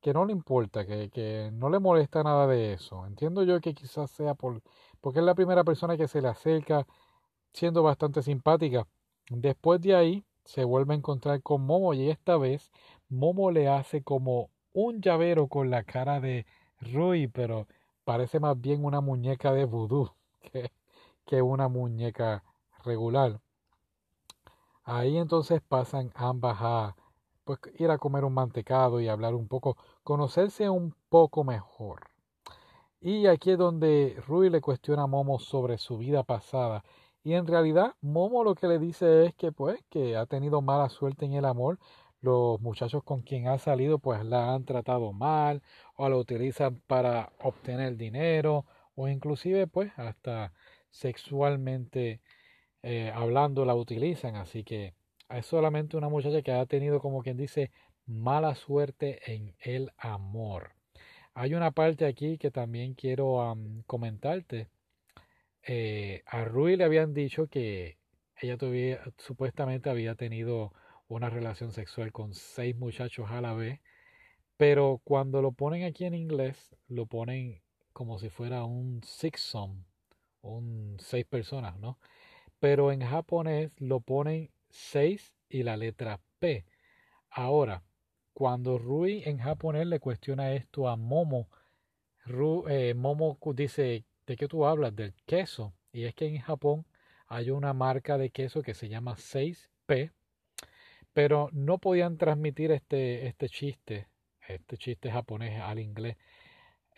que 0.00 0.12
no 0.14 0.26
le 0.26 0.32
importa, 0.32 0.86
que, 0.86 1.10
que, 1.10 1.50
no 1.52 1.70
le 1.70 1.78
molesta 1.80 2.22
nada 2.22 2.46
de 2.46 2.74
eso. 2.74 3.06
Entiendo 3.06 3.42
yo 3.44 3.60
que 3.60 3.74
quizás 3.74 4.10
sea 4.10 4.34
por, 4.34 4.62
porque 5.00 5.20
es 5.20 5.24
la 5.24 5.34
primera 5.34 5.64
persona 5.64 5.96
que 5.96 6.08
se 6.08 6.22
le 6.22 6.28
acerca 6.28 6.86
siendo 7.52 7.82
bastante 7.82 8.22
simpática. 8.22 8.86
Después 9.30 9.80
de 9.80 9.94
ahí 9.96 10.24
se 10.44 10.64
vuelve 10.64 10.94
a 10.94 10.98
encontrar 10.98 11.42
con 11.42 11.62
Momo 11.62 11.94
y 11.94 12.10
esta 12.10 12.36
vez 12.38 12.70
Momo 13.08 13.50
le 13.50 13.68
hace 13.68 14.02
como 14.02 14.50
un 14.74 15.00
llavero 15.00 15.48
con 15.48 15.70
la 15.70 15.84
cara 15.84 16.20
de 16.20 16.46
Rui, 16.80 17.28
pero 17.28 17.66
parece 18.04 18.40
más 18.40 18.60
bien 18.60 18.84
una 18.84 19.00
muñeca 19.00 19.52
de 19.52 19.64
vudú 19.64 20.10
que, 21.24 21.42
una 21.42 21.68
muñeca 21.68 22.44
regular. 22.84 23.40
Ahí 24.84 25.16
entonces 25.16 25.62
pasan 25.66 26.12
ambas 26.14 26.58
a 26.60 26.96
pues, 27.44 27.58
ir 27.78 27.90
a 27.90 27.98
comer 27.98 28.24
un 28.24 28.34
mantecado 28.34 29.00
y 29.00 29.08
hablar 29.08 29.34
un 29.34 29.48
poco, 29.48 29.76
conocerse 30.02 30.68
un 30.68 30.94
poco 31.08 31.44
mejor. 31.44 32.00
Y 33.00 33.26
aquí 33.26 33.52
es 33.52 33.58
donde 33.58 34.20
Rui 34.26 34.50
le 34.50 34.60
cuestiona 34.60 35.02
a 35.02 35.06
Momo 35.06 35.38
sobre 35.38 35.78
su 35.78 35.98
vida 35.98 36.22
pasada. 36.24 36.84
Y 37.22 37.34
en 37.34 37.46
realidad 37.46 37.94
Momo 38.00 38.44
lo 38.44 38.54
que 38.54 38.66
le 38.66 38.78
dice 38.78 39.26
es 39.26 39.34
que 39.34 39.52
pues 39.52 39.82
que 39.88 40.16
ha 40.16 40.26
tenido 40.26 40.60
mala 40.62 40.88
suerte 40.88 41.24
en 41.26 41.34
el 41.34 41.44
amor, 41.44 41.78
los 42.24 42.60
muchachos 42.60 43.04
con 43.04 43.22
quien 43.22 43.48
ha 43.48 43.58
salido 43.58 43.98
pues 43.98 44.24
la 44.24 44.54
han 44.54 44.64
tratado 44.64 45.12
mal 45.12 45.62
o 45.96 46.08
la 46.08 46.16
utilizan 46.16 46.80
para 46.86 47.32
obtener 47.40 47.96
dinero 47.96 48.66
o 48.94 49.08
inclusive 49.08 49.66
pues 49.66 49.92
hasta 49.96 50.52
sexualmente 50.90 52.20
eh, 52.82 53.12
hablando 53.14 53.64
la 53.64 53.74
utilizan. 53.74 54.36
Así 54.36 54.64
que 54.64 54.94
es 55.28 55.46
solamente 55.46 55.96
una 55.96 56.08
muchacha 56.08 56.42
que 56.42 56.52
ha 56.52 56.66
tenido 56.66 57.00
como 57.00 57.22
quien 57.22 57.36
dice 57.36 57.70
mala 58.06 58.54
suerte 58.54 59.20
en 59.32 59.54
el 59.60 59.92
amor. 59.98 60.72
Hay 61.34 61.54
una 61.54 61.72
parte 61.72 62.06
aquí 62.06 62.38
que 62.38 62.50
también 62.50 62.94
quiero 62.94 63.56
comentarte. 63.86 64.68
Eh, 65.62 66.22
a 66.26 66.44
Rui 66.44 66.76
le 66.76 66.84
habían 66.84 67.14
dicho 67.14 67.48
que 67.48 67.98
ella 68.40 68.56
todavía, 68.56 69.00
supuestamente 69.18 69.90
había 69.90 70.14
tenido 70.14 70.72
una 71.08 71.30
relación 71.30 71.72
sexual 71.72 72.12
con 72.12 72.34
seis 72.34 72.76
muchachos 72.76 73.30
a 73.30 73.40
la 73.40 73.54
vez, 73.54 73.80
pero 74.56 75.00
cuando 75.04 75.42
lo 75.42 75.52
ponen 75.52 75.84
aquí 75.84 76.04
en 76.04 76.14
inglés, 76.14 76.74
lo 76.88 77.06
ponen 77.06 77.62
como 77.92 78.18
si 78.18 78.28
fuera 78.28 78.64
un 78.64 79.02
sixsome, 79.04 79.84
un 80.42 80.96
seis 81.00 81.24
personas, 81.24 81.78
¿no? 81.78 81.98
Pero 82.58 82.92
en 82.92 83.02
japonés 83.02 83.70
lo 83.78 84.00
ponen 84.00 84.50
seis 84.70 85.34
y 85.48 85.62
la 85.62 85.76
letra 85.76 86.20
P. 86.38 86.64
Ahora, 87.30 87.82
cuando 88.32 88.78
Rui 88.78 89.22
en 89.26 89.38
japonés 89.38 89.86
le 89.86 90.00
cuestiona 90.00 90.52
esto 90.54 90.88
a 90.88 90.96
Momo, 90.96 91.48
eh, 92.68 92.94
Momo 92.94 93.38
dice, 93.54 94.04
¿de 94.26 94.36
qué 94.36 94.48
tú 94.48 94.66
hablas? 94.66 94.94
Del 94.96 95.14
queso. 95.26 95.74
Y 95.92 96.04
es 96.04 96.14
que 96.14 96.26
en 96.26 96.40
Japón 96.40 96.86
hay 97.26 97.50
una 97.50 97.72
marca 97.72 98.18
de 98.18 98.30
queso 98.30 98.62
que 98.62 98.74
se 98.74 98.88
llama 98.88 99.14
6P 99.16 100.12
pero 101.14 101.48
no 101.52 101.78
podían 101.78 102.18
transmitir 102.18 102.72
este, 102.72 103.26
este 103.26 103.48
chiste, 103.48 104.08
este 104.48 104.76
chiste 104.76 105.10
japonés 105.10 105.60
al 105.60 105.78
inglés. 105.78 106.16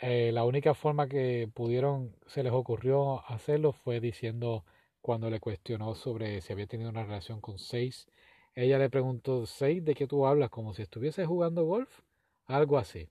Eh, 0.00 0.30
la 0.32 0.44
única 0.44 0.74
forma 0.74 1.08
que 1.08 1.48
pudieron, 1.54 2.16
se 2.26 2.42
les 2.42 2.52
ocurrió 2.52 3.24
hacerlo 3.30 3.72
fue 3.72 4.00
diciendo 4.00 4.64
cuando 5.00 5.30
le 5.30 5.40
cuestionó 5.40 5.94
sobre 5.94 6.40
si 6.40 6.52
había 6.52 6.66
tenido 6.66 6.90
una 6.90 7.04
relación 7.04 7.40
con 7.40 7.58
seis. 7.58 8.08
Ella 8.54 8.78
le 8.78 8.90
preguntó, 8.90 9.46
¿seis 9.46 9.84
de 9.84 9.94
qué 9.94 10.06
tú 10.06 10.26
hablas? 10.26 10.50
Como 10.50 10.74
si 10.74 10.82
estuviese 10.82 11.26
jugando 11.26 11.64
golf. 11.64 12.00
Algo 12.46 12.78
así. 12.78 13.08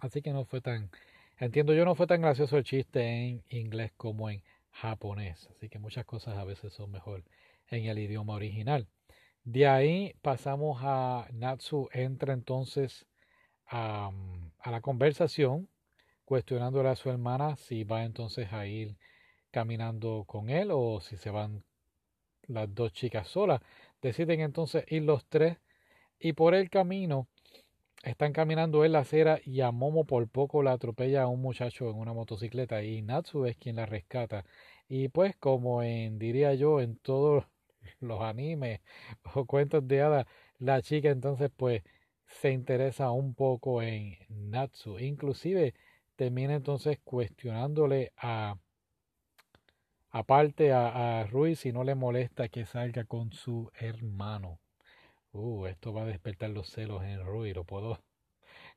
Así 0.00 0.20
que 0.20 0.32
no 0.32 0.44
fue 0.44 0.60
tan, 0.60 0.90
entiendo 1.38 1.72
yo, 1.74 1.84
no 1.84 1.94
fue 1.94 2.06
tan 2.06 2.20
gracioso 2.20 2.58
el 2.58 2.64
chiste 2.64 3.02
en 3.02 3.42
inglés 3.48 3.92
como 3.96 4.28
en 4.30 4.42
japonés. 4.70 5.48
Así 5.50 5.68
que 5.68 5.78
muchas 5.78 6.04
cosas 6.04 6.36
a 6.36 6.44
veces 6.44 6.72
son 6.72 6.90
mejor 6.90 7.24
en 7.70 7.86
el 7.86 7.98
idioma 7.98 8.34
original. 8.34 8.86
De 9.44 9.66
ahí 9.66 10.14
pasamos 10.22 10.78
a 10.82 11.26
Natsu 11.32 11.88
entra 11.92 12.32
entonces 12.32 13.06
a, 13.66 14.10
la 14.64 14.80
conversación 14.80 15.68
cuestionándole 16.24 16.88
a 16.90 16.96
su 16.96 17.10
hermana 17.10 17.56
si 17.56 17.84
va 17.84 18.04
entonces 18.04 18.52
a 18.52 18.66
ir 18.66 18.96
caminando 19.50 20.24
con 20.26 20.48
él 20.48 20.70
o 20.72 21.00
si 21.00 21.16
se 21.16 21.30
van 21.30 21.64
las 22.46 22.72
dos 22.74 22.92
chicas 22.92 23.28
solas. 23.28 23.60
Deciden 24.00 24.40
entonces 24.40 24.84
ir 24.88 25.02
los 25.02 25.26
tres 25.26 25.58
y 26.20 26.34
por 26.34 26.54
el 26.54 26.70
camino 26.70 27.26
están 28.04 28.32
caminando 28.32 28.84
en 28.84 28.92
la 28.92 29.00
acera 29.00 29.40
y 29.44 29.60
a 29.60 29.72
Momo 29.72 30.04
por 30.04 30.28
poco 30.28 30.62
la 30.62 30.72
atropella 30.72 31.22
a 31.24 31.28
un 31.28 31.42
muchacho 31.42 31.90
en 31.90 31.96
una 31.96 32.12
motocicleta 32.12 32.82
y 32.84 33.02
Natsu 33.02 33.46
es 33.46 33.56
quien 33.56 33.76
la 33.76 33.86
rescata. 33.86 34.44
Y 34.88 35.08
pues 35.08 35.36
como 35.36 35.82
en 35.82 36.18
diría 36.18 36.54
yo 36.54 36.80
en 36.80 36.96
todo 36.98 37.46
los 38.00 38.20
animes 38.20 38.80
o 39.34 39.44
cuentos 39.46 39.86
de 39.86 40.02
hadas, 40.02 40.26
la 40.58 40.82
chica 40.82 41.10
entonces 41.10 41.50
pues 41.56 41.82
se 42.26 42.50
interesa 42.52 43.10
un 43.10 43.34
poco 43.34 43.82
en 43.82 44.16
Natsu. 44.28 44.98
Inclusive 44.98 45.74
termina 46.16 46.54
entonces 46.54 46.98
cuestionándole 47.04 48.12
a, 48.16 48.56
aparte 50.10 50.72
a, 50.72 51.20
a 51.20 51.26
Rui 51.26 51.56
si 51.56 51.72
no 51.72 51.84
le 51.84 51.94
molesta 51.94 52.48
que 52.48 52.64
salga 52.64 53.04
con 53.04 53.32
su 53.32 53.70
hermano. 53.74 54.60
Uh, 55.32 55.66
esto 55.66 55.92
va 55.92 56.02
a 56.02 56.06
despertar 56.06 56.50
los 56.50 56.68
celos 56.68 57.02
en 57.04 57.24
Rui, 57.24 57.54
lo 57.54 57.64
puedo, 57.64 57.98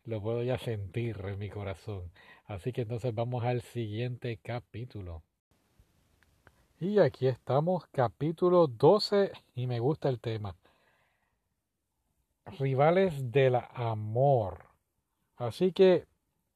lo 0.05 0.21
puedo 0.21 0.43
ya 0.43 0.57
sentir 0.57 1.19
en 1.25 1.37
mi 1.37 1.49
corazón. 1.49 2.11
Así 2.45 2.71
que 2.71 2.81
entonces 2.81 3.13
vamos 3.13 3.43
al 3.43 3.61
siguiente 3.61 4.37
capítulo. 4.41 5.23
Y 6.77 6.99
aquí 6.99 7.27
estamos, 7.27 7.85
capítulo 7.87 8.67
12, 8.67 9.31
y 9.55 9.65
me 9.65 9.79
gusta 9.79 10.09
el 10.09 10.19
tema. 10.19 10.57
Rivales 12.59 13.31
del 13.31 13.55
amor. 13.55 14.65
Así 15.37 15.71
que 15.71 16.05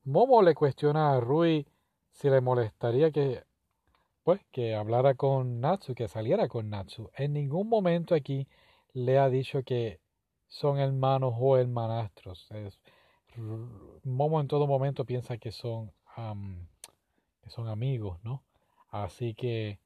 Momo 0.04 0.42
le 0.42 0.56
cuestiona 0.56 1.14
a 1.14 1.22
Rui 1.22 1.66
si 2.12 2.30
le 2.30 2.42
molestaría 2.42 3.12
que 3.12 3.46
pues 4.24 4.42
que 4.52 4.76
hablara 4.76 5.16
con 5.16 5.62
Natsu, 5.62 5.96
que 5.96 6.10
saliera 6.10 6.50
con 6.50 6.70
Natsu. 6.70 7.10
En 7.16 7.32
ningún 7.32 7.70
momento 7.70 8.14
aquí 8.14 8.46
le 8.92 9.20
ha 9.20 9.30
dicho 9.30 9.64
que 9.64 10.02
son 10.48 10.80
hermanos 10.80 11.34
o 11.40 11.58
hermanastros. 11.58 12.50
Momo 14.04 14.42
en 14.42 14.50
todo 14.50 14.68
momento 14.68 15.06
piensa 15.06 15.38
que 15.38 15.54
son, 15.54 15.94
que 17.42 17.50
son 17.50 17.70
amigos, 17.70 18.20
¿no? 18.24 18.44
Así 18.90 19.34
que 19.34 19.80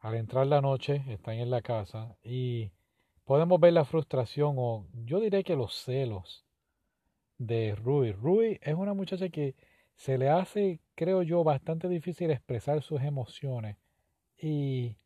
al 0.00 0.14
entrar 0.14 0.46
la 0.46 0.60
noche 0.60 1.04
están 1.08 1.34
en 1.34 1.50
la 1.50 1.62
casa 1.62 2.16
y 2.22 2.70
podemos 3.24 3.60
ver 3.60 3.74
la 3.74 3.84
frustración 3.84 4.56
o 4.58 4.86
yo 5.04 5.20
diré 5.20 5.44
que 5.44 5.56
los 5.56 5.74
celos 5.74 6.44
de 7.38 7.74
Rui. 7.74 8.12
Rui 8.12 8.58
es 8.62 8.74
una 8.74 8.94
muchacha 8.94 9.28
que 9.28 9.54
se 9.94 10.18
le 10.18 10.30
hace, 10.30 10.80
creo 10.94 11.22
yo, 11.22 11.44
bastante 11.44 11.88
difícil 11.88 12.30
expresar 12.30 12.82
sus 12.82 13.02
emociones 13.02 13.76
y, 14.38 14.96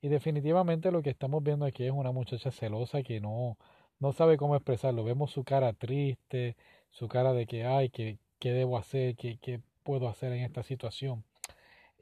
y 0.00 0.08
definitivamente 0.08 0.90
lo 0.90 1.02
que 1.02 1.10
estamos 1.10 1.42
viendo 1.42 1.66
aquí 1.66 1.84
es 1.84 1.92
una 1.92 2.12
muchacha 2.12 2.50
celosa 2.50 3.02
que 3.02 3.20
no, 3.20 3.58
no 3.98 4.12
sabe 4.12 4.38
cómo 4.38 4.56
expresarlo. 4.56 5.04
Vemos 5.04 5.30
su 5.30 5.44
cara 5.44 5.74
triste, 5.74 6.56
su 6.90 7.08
cara 7.08 7.34
de 7.34 7.46
que, 7.46 7.64
ay, 7.66 7.90
¿qué, 7.90 8.18
qué 8.38 8.52
debo 8.52 8.78
hacer? 8.78 9.16
¿Qué, 9.16 9.38
¿Qué 9.38 9.60
puedo 9.82 10.08
hacer 10.08 10.32
en 10.32 10.44
esta 10.44 10.62
situación? 10.62 11.24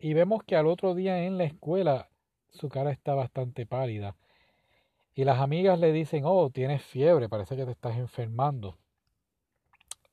Y 0.01 0.15
vemos 0.15 0.45
que 0.45 0.57
al 0.57 0.69
otro 0.69 0.95
día 0.95 1.25
en 1.25 1.39
la 1.39 1.45
escuela 1.45 2.09
su 2.51 2.69
cara 2.69 2.91
está 2.91 3.15
bastante 3.15 3.67
pálida. 3.67 4.17
Y 5.15 5.25
las 5.25 5.41
amigas 5.41 5.79
le 5.81 5.93
dicen, 5.93 6.23
oh, 6.25 6.51
tienes 6.51 6.83
fiebre, 6.83 7.29
parece 7.29 7.57
que 7.57 7.65
te 7.65 7.73
estás 7.73 7.97
enfermando. 7.97 8.77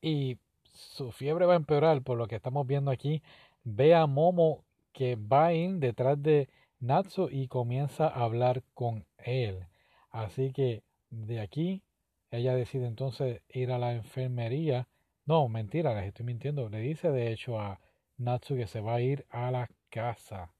Y 0.00 0.38
su 0.72 1.12
fiebre 1.12 1.46
va 1.46 1.54
a 1.54 1.56
empeorar 1.56 2.02
por 2.02 2.18
lo 2.18 2.26
que 2.26 2.36
estamos 2.36 2.66
viendo 2.66 2.90
aquí. 2.90 3.22
Ve 3.64 3.94
a 3.94 4.06
Momo 4.06 4.64
que 4.92 5.16
va 5.16 5.52
in 5.52 5.80
detrás 5.80 6.22
de 6.22 6.48
Natsu 6.80 7.28
y 7.30 7.48
comienza 7.48 8.08
a 8.08 8.24
hablar 8.24 8.62
con 8.74 9.06
él. 9.18 9.66
Así 10.10 10.52
que 10.52 10.82
de 11.10 11.40
aquí 11.40 11.82
ella 12.30 12.54
decide 12.54 12.86
entonces 12.86 13.42
ir 13.48 13.72
a 13.72 13.78
la 13.78 13.92
enfermería. 13.92 14.88
No, 15.24 15.48
mentira, 15.48 15.94
les 15.94 16.08
estoy 16.08 16.26
mintiendo. 16.26 16.68
Le 16.68 16.80
dice 16.80 17.10
de 17.10 17.32
hecho 17.32 17.60
a 17.60 17.80
Natsu 18.18 18.56
que 18.56 18.66
se 18.66 18.80
va 18.80 18.94
a 18.94 19.00
ir 19.00 19.26
a 19.30 19.50
la 19.50 19.68
casa. 19.90 20.50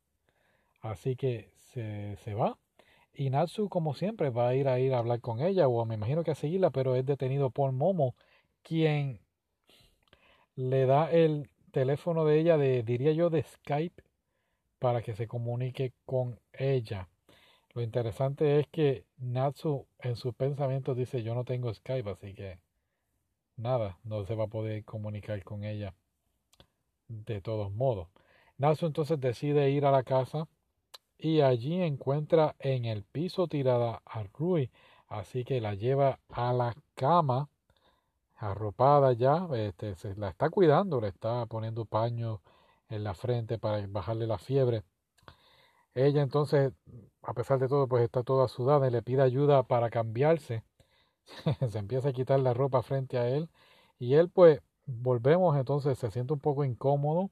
Así 0.80 1.16
que 1.16 1.55
se, 1.76 2.34
va. 2.34 2.58
Y 3.12 3.30
Natsu, 3.30 3.68
como 3.68 3.94
siempre, 3.94 4.30
va 4.30 4.48
a 4.48 4.54
ir 4.54 4.68
a 4.68 4.78
ir 4.78 4.94
a 4.94 4.98
hablar 4.98 5.20
con 5.20 5.40
ella, 5.40 5.68
o 5.68 5.84
me 5.84 5.94
imagino 5.94 6.24
que 6.24 6.30
a 6.30 6.34
seguirla, 6.34 6.70
pero 6.70 6.96
es 6.96 7.04
detenido 7.04 7.50
por 7.50 7.72
Momo, 7.72 8.14
quien 8.62 9.20
le 10.54 10.86
da 10.86 11.10
el 11.10 11.50
teléfono 11.72 12.24
de 12.24 12.40
ella, 12.40 12.56
de, 12.56 12.82
diría 12.82 13.12
yo, 13.12 13.30
de 13.30 13.42
Skype, 13.42 14.02
para 14.78 15.02
que 15.02 15.14
se 15.14 15.26
comunique 15.26 15.92
con 16.04 16.38
ella. 16.52 17.08
Lo 17.74 17.82
interesante 17.82 18.58
es 18.60 18.66
que 18.68 19.04
Natsu 19.18 19.86
en 20.00 20.16
sus 20.16 20.34
pensamientos 20.34 20.96
dice 20.96 21.22
yo 21.22 21.34
no 21.34 21.44
tengo 21.44 21.72
Skype, 21.74 22.10
así 22.10 22.32
que 22.34 22.58
nada, 23.56 23.98
no 24.04 24.24
se 24.24 24.34
va 24.34 24.44
a 24.44 24.48
poder 24.48 24.84
comunicar 24.84 25.42
con 25.44 25.64
ella 25.64 25.94
de 27.08 27.40
todos 27.42 27.72
modos. 27.72 28.08
Natsu 28.58 28.86
entonces 28.86 29.20
decide 29.20 29.70
ir 29.70 29.84
a 29.84 29.90
la 29.90 30.02
casa 30.04 30.48
y 31.18 31.40
allí 31.40 31.82
encuentra 31.82 32.56
en 32.58 32.84
el 32.84 33.04
piso 33.04 33.48
tirada 33.48 34.02
a 34.04 34.24
Rui, 34.34 34.70
así 35.08 35.44
que 35.44 35.60
la 35.60 35.74
lleva 35.74 36.20
a 36.28 36.52
la 36.52 36.74
cama, 36.94 37.48
arropada 38.36 39.12
ya, 39.12 39.48
este, 39.54 39.94
se 39.96 40.14
la 40.16 40.28
está 40.30 40.50
cuidando, 40.50 41.00
le 41.00 41.08
está 41.08 41.46
poniendo 41.46 41.84
paño 41.86 42.42
en 42.88 43.04
la 43.04 43.14
frente 43.14 43.58
para 43.58 43.86
bajarle 43.86 44.26
la 44.26 44.38
fiebre. 44.38 44.84
Ella 45.94 46.22
entonces, 46.22 46.72
a 47.22 47.34
pesar 47.34 47.58
de 47.58 47.68
todo, 47.68 47.88
pues 47.88 48.04
está 48.04 48.22
toda 48.22 48.48
sudada 48.48 48.86
y 48.88 48.90
le 48.90 49.02
pide 49.02 49.22
ayuda 49.22 49.62
para 49.64 49.90
cambiarse. 49.90 50.64
se 51.70 51.78
empieza 51.78 52.10
a 52.10 52.12
quitar 52.12 52.40
la 52.40 52.54
ropa 52.54 52.82
frente 52.82 53.18
a 53.18 53.28
él 53.28 53.48
y 53.98 54.14
él 54.14 54.30
pues 54.30 54.60
volvemos 54.86 55.56
entonces, 55.56 55.98
se 55.98 56.10
siente 56.10 56.32
un 56.32 56.40
poco 56.40 56.64
incómodo, 56.64 57.30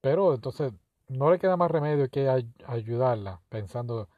pero 0.00 0.34
entonces 0.34 0.72
no 1.08 1.30
le 1.30 1.38
queda 1.38 1.56
más 1.56 1.70
remedio 1.70 2.08
que 2.08 2.28
ayudarla, 2.66 3.40
pensando, 3.48 4.08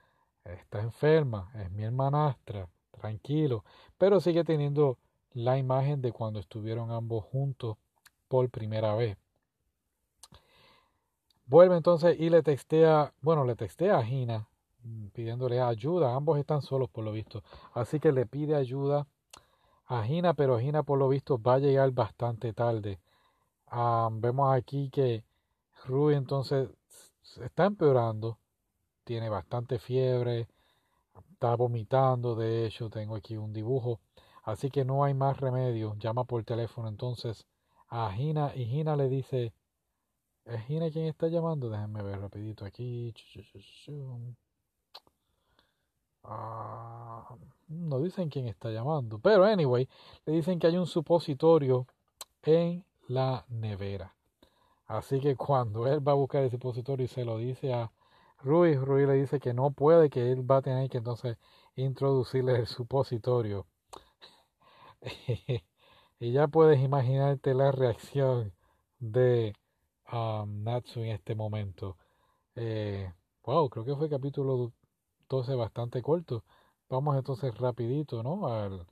está 0.44 0.80
enferma, 0.80 1.50
es 1.54 1.70
mi 1.70 1.84
hermanastra, 1.84 2.68
tranquilo, 2.90 3.64
pero 3.98 4.20
sigue 4.20 4.44
teniendo 4.44 4.98
la 5.32 5.58
imagen 5.58 6.00
de 6.00 6.12
cuando 6.12 6.40
estuvieron 6.40 6.90
ambos 6.90 7.24
juntos 7.24 7.76
por 8.28 8.48
primera 8.50 8.94
vez. 8.94 9.18
Vuelve 11.46 11.76
entonces 11.76 12.18
y 12.18 12.30
le 12.30 12.42
textea, 12.42 13.12
bueno, 13.20 13.44
le 13.44 13.54
textea 13.54 13.98
a 13.98 14.04
Gina 14.04 14.48
pidiéndole 15.12 15.60
ayuda. 15.60 16.14
Ambos 16.14 16.38
están 16.38 16.62
solos 16.62 16.88
por 16.90 17.04
lo 17.04 17.12
visto. 17.12 17.42
Así 17.72 18.00
que 18.00 18.10
le 18.12 18.26
pide 18.26 18.56
ayuda 18.56 19.06
a 19.86 20.02
Gina, 20.04 20.34
pero 20.34 20.58
Gina 20.58 20.82
por 20.82 20.98
lo 20.98 21.08
visto 21.08 21.40
va 21.40 21.54
a 21.54 21.58
llegar 21.58 21.90
bastante 21.92 22.52
tarde. 22.52 22.98
Vemos 24.12 24.54
aquí 24.54 24.90
que 24.90 25.22
Rui 25.86 26.14
entonces 26.14 26.68
está 27.42 27.66
empeorando, 27.66 28.38
tiene 29.04 29.28
bastante 29.28 29.78
fiebre, 29.78 30.48
está 31.32 31.54
vomitando, 31.54 32.34
de 32.34 32.66
hecho 32.66 32.90
tengo 32.90 33.14
aquí 33.14 33.36
un 33.36 33.52
dibujo, 33.52 34.00
así 34.42 34.68
que 34.70 34.84
no 34.84 35.04
hay 35.04 35.14
más 35.14 35.38
remedio, 35.38 35.94
llama 35.98 36.24
por 36.24 36.42
teléfono 36.44 36.88
entonces 36.88 37.46
a 37.88 38.10
Gina 38.12 38.52
y 38.54 38.66
Gina 38.66 38.96
le 38.96 39.08
dice, 39.08 39.52
¿es 40.44 40.60
Gina 40.66 40.90
quien 40.90 41.06
está 41.06 41.28
llamando? 41.28 41.70
Déjenme 41.70 42.02
ver 42.02 42.20
rapidito 42.20 42.64
aquí. 42.64 43.14
Ah, 46.24 47.36
no 47.68 48.00
dicen 48.00 48.28
quién 48.28 48.48
está 48.48 48.70
llamando, 48.70 49.20
pero 49.20 49.44
anyway, 49.44 49.88
le 50.24 50.32
dicen 50.32 50.58
que 50.58 50.66
hay 50.66 50.76
un 50.76 50.86
supositorio 50.86 51.86
en 52.42 52.84
la 53.06 53.44
nevera. 53.48 54.15
Así 54.86 55.20
que 55.20 55.36
cuando 55.36 55.86
él 55.86 56.06
va 56.06 56.12
a 56.12 56.14
buscar 56.14 56.42
el 56.42 56.50
supositorio 56.50 57.04
y 57.04 57.08
se 57.08 57.24
lo 57.24 57.38
dice 57.38 57.72
a 57.72 57.92
Rui, 58.38 58.76
Rui 58.76 59.06
le 59.06 59.14
dice 59.14 59.40
que 59.40 59.54
no 59.54 59.70
puede, 59.72 60.10
que 60.10 60.30
él 60.32 60.48
va 60.48 60.58
a 60.58 60.62
tener 60.62 60.88
que 60.90 60.98
entonces 60.98 61.38
introducirle 61.76 62.56
el 62.56 62.66
supositorio. 62.66 63.66
y 66.20 66.32
ya 66.32 66.48
puedes 66.48 66.80
imaginarte 66.80 67.54
la 67.54 67.72
reacción 67.72 68.52
de 68.98 69.54
um, 70.12 70.62
Natsu 70.64 71.00
en 71.00 71.10
este 71.12 71.34
momento. 71.34 71.96
Eh, 72.56 73.12
wow, 73.44 73.68
creo 73.70 73.84
que 73.84 73.96
fue 73.96 74.08
capítulo 74.10 74.72
12 75.28 75.54
bastante 75.54 76.02
corto. 76.02 76.44
Vamos 76.88 77.16
entonces 77.16 77.56
rapidito, 77.58 78.22
¿no? 78.22 78.46
Al, 78.48 78.86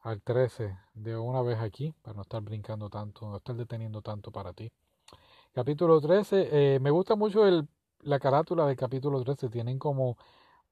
al 0.00 0.22
13 0.22 0.78
de 0.94 1.16
una 1.16 1.42
vez 1.42 1.58
aquí, 1.58 1.92
para 2.02 2.14
no 2.16 2.22
estar 2.22 2.42
brincando 2.42 2.88
tanto, 2.90 3.28
no 3.28 3.36
estar 3.38 3.56
deteniendo 3.56 4.02
tanto 4.02 4.30
para 4.32 4.52
ti. 4.52 4.70
Capítulo 5.56 6.02
13, 6.02 6.74
eh, 6.74 6.80
me 6.80 6.90
gusta 6.90 7.16
mucho 7.16 7.42
la 8.00 8.20
carátula 8.20 8.66
del 8.66 8.76
capítulo 8.76 9.24
13, 9.24 9.48
tienen 9.48 9.78
como 9.78 10.18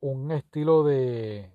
un 0.00 0.30
estilo 0.30 0.84
de 0.84 1.50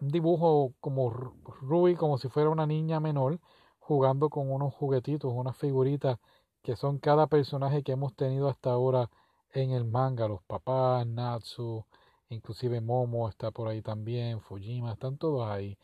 un 0.00 0.08
dibujo 0.08 0.72
como 0.80 1.10
Ruby, 1.10 1.96
como 1.96 2.16
si 2.16 2.30
fuera 2.30 2.48
una 2.48 2.66
niña 2.66 2.98
menor, 2.98 3.40
jugando 3.78 4.30
con 4.30 4.50
unos 4.50 4.72
juguetitos, 4.72 5.30
unas 5.34 5.54
figuritas 5.58 6.18
que 6.62 6.76
son 6.76 6.98
cada 6.98 7.26
personaje 7.26 7.82
que 7.82 7.92
hemos 7.92 8.14
tenido 8.16 8.48
hasta 8.48 8.70
ahora 8.70 9.10
en 9.52 9.72
el 9.72 9.84
manga, 9.84 10.26
los 10.26 10.42
papás, 10.44 11.06
Natsu, 11.06 11.84
inclusive 12.30 12.80
Momo 12.80 13.28
está 13.28 13.50
por 13.50 13.68
ahí 13.68 13.82
también, 13.82 14.40
Fujima, 14.40 14.92
están 14.94 15.18
todos 15.18 15.46
ahí, 15.46 15.76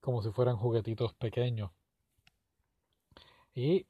como 0.00 0.22
si 0.22 0.30
fueran 0.30 0.56
juguetitos 0.56 1.12
pequeños. 1.14 1.72
Y 3.52 3.88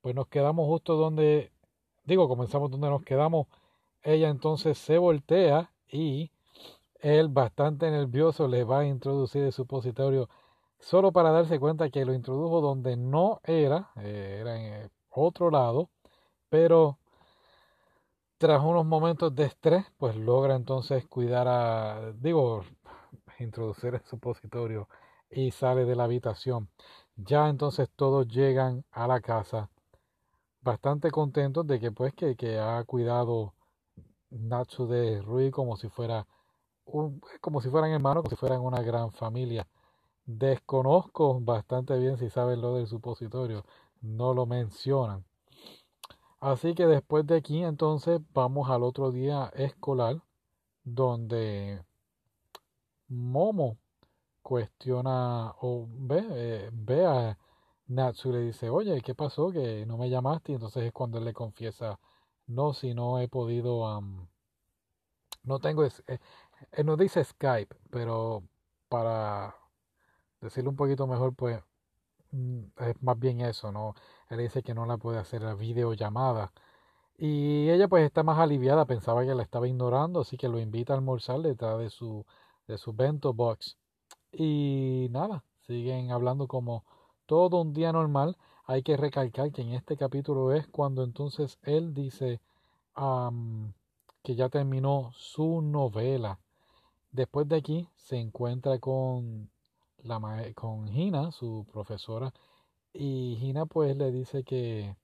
pues 0.00 0.16
nos 0.16 0.26
quedamos 0.26 0.66
justo 0.66 0.96
donde 0.96 1.52
digo, 2.06 2.28
comenzamos 2.28 2.70
donde 2.70 2.88
nos 2.88 3.02
quedamos. 3.02 3.48
Ella 4.02 4.28
entonces 4.30 4.78
se 4.78 4.98
voltea 4.98 5.72
y 5.88 6.30
él, 7.00 7.28
bastante 7.28 7.90
nervioso, 7.90 8.48
le 8.48 8.64
va 8.64 8.80
a 8.80 8.86
introducir 8.86 9.42
el 9.42 9.52
supositorio 9.52 10.28
solo 10.78 11.12
para 11.12 11.30
darse 11.30 11.58
cuenta 11.60 11.90
que 11.90 12.04
lo 12.04 12.14
introdujo 12.14 12.60
donde 12.60 12.96
no 12.96 13.40
era, 13.44 13.90
eh, 13.96 14.38
era 14.40 14.56
en 14.56 14.90
otro 15.10 15.50
lado, 15.50 15.90
pero 16.48 16.98
tras 18.38 18.62
unos 18.62 18.84
momentos 18.86 19.34
de 19.34 19.44
estrés, 19.44 19.86
pues 19.98 20.16
logra 20.16 20.54
entonces 20.56 21.06
cuidar 21.06 21.48
a, 21.48 22.12
digo, 22.12 22.64
introducir 23.38 23.94
el 23.94 24.02
supositorio 24.04 24.88
y 25.30 25.50
sale 25.50 25.84
de 25.84 25.96
la 25.96 26.04
habitación. 26.04 26.68
Ya 27.16 27.48
entonces 27.48 27.90
todos 27.96 28.28
llegan 28.28 28.84
a 28.92 29.06
la 29.06 29.20
casa 29.20 29.70
bastante 30.66 31.12
contentos 31.12 31.64
de 31.66 31.78
que 31.78 31.92
pues 31.92 32.12
que, 32.12 32.34
que 32.36 32.58
ha 32.58 32.82
cuidado 32.84 33.54
Natsu 34.30 34.86
de 34.88 35.22
Rui 35.22 35.50
como 35.52 35.76
si 35.76 35.88
fuera 35.88 36.26
un, 36.86 37.20
como 37.40 37.60
si 37.62 37.70
fueran 37.70 37.92
hermanos, 37.92 38.24
como 38.24 38.30
si 38.30 38.36
fueran 38.36 38.60
una 38.60 38.82
gran 38.82 39.12
familia. 39.12 39.66
Desconozco 40.26 41.40
bastante 41.40 41.96
bien 41.98 42.18
si 42.18 42.30
saben 42.30 42.60
lo 42.60 42.74
del 42.74 42.88
supositorio, 42.88 43.64
no 44.02 44.34
lo 44.34 44.44
mencionan. 44.46 45.24
Así 46.40 46.74
que 46.74 46.86
después 46.86 47.26
de 47.26 47.36
aquí 47.36 47.62
entonces 47.62 48.20
vamos 48.34 48.68
al 48.68 48.82
otro 48.82 49.12
día 49.12 49.50
escolar 49.54 50.20
donde 50.84 51.80
Momo 53.08 53.78
cuestiona 54.42 55.54
o 55.60 55.86
ve, 55.88 56.24
eh, 56.30 56.70
ve 56.72 57.06
a 57.06 57.38
Natsu 57.88 58.32
le 58.32 58.40
dice, 58.40 58.70
oye, 58.70 59.00
¿qué 59.02 59.14
pasó? 59.14 59.50
Que 59.52 59.86
no 59.86 59.96
me 59.96 60.10
llamaste. 60.10 60.52
Y 60.52 60.54
entonces 60.56 60.84
es 60.84 60.92
cuando 60.92 61.18
él 61.18 61.24
le 61.24 61.32
confiesa, 61.32 61.98
no, 62.46 62.72
si 62.74 62.94
no 62.94 63.18
he 63.20 63.28
podido, 63.28 64.00
no 65.44 65.58
tengo, 65.60 65.84
eh, 65.84 66.18
él 66.72 66.86
no 66.86 66.96
dice 66.96 67.24
Skype, 67.24 67.76
pero 67.90 68.42
para 68.88 69.54
decirlo 70.40 70.70
un 70.70 70.76
poquito 70.76 71.06
mejor, 71.06 71.34
pues 71.34 71.62
mm, 72.32 72.60
es 72.78 73.02
más 73.02 73.18
bien 73.18 73.40
eso, 73.40 73.72
¿no? 73.72 73.94
Él 74.30 74.38
dice 74.38 74.62
que 74.62 74.74
no 74.74 74.86
la 74.86 74.98
puede 74.98 75.18
hacer 75.18 75.42
la 75.42 75.54
videollamada. 75.54 76.52
Y 77.18 77.70
ella 77.70 77.88
pues 77.88 78.04
está 78.06 78.22
más 78.22 78.38
aliviada, 78.38 78.86
pensaba 78.86 79.24
que 79.24 79.34
la 79.34 79.42
estaba 79.42 79.68
ignorando, 79.68 80.20
así 80.20 80.36
que 80.36 80.48
lo 80.48 80.60
invita 80.60 80.92
a 80.94 80.96
almorzar 80.96 81.40
detrás 81.40 81.78
de 81.78 81.90
su, 81.90 82.26
de 82.68 82.78
su 82.78 82.92
bento 82.92 83.32
box. 83.34 83.78
Y 84.32 85.08
nada, 85.10 85.44
siguen 85.66 86.10
hablando 86.12 86.48
como 86.48 86.84
todo 87.26 87.60
un 87.60 87.72
día 87.72 87.92
normal. 87.92 88.36
Hay 88.66 88.82
que 88.82 88.96
recalcar 88.96 89.52
que 89.52 89.62
en 89.62 89.72
este 89.72 89.96
capítulo 89.96 90.52
es 90.52 90.66
cuando 90.68 91.04
entonces 91.04 91.58
él 91.62 91.94
dice 91.94 92.40
que 94.22 94.34
ya 94.34 94.48
terminó 94.48 95.12
su 95.14 95.60
novela. 95.62 96.38
Después 97.12 97.48
de 97.48 97.56
aquí 97.56 97.88
se 97.96 98.18
encuentra 98.18 98.78
con, 98.78 99.50
la, 100.02 100.20
con 100.54 100.88
Gina, 100.88 101.30
su 101.30 101.66
profesora, 101.72 102.32
y 102.92 103.36
Gina 103.38 103.66
pues 103.66 103.96
le 103.96 104.10
dice 104.10 104.42
que 104.42 104.96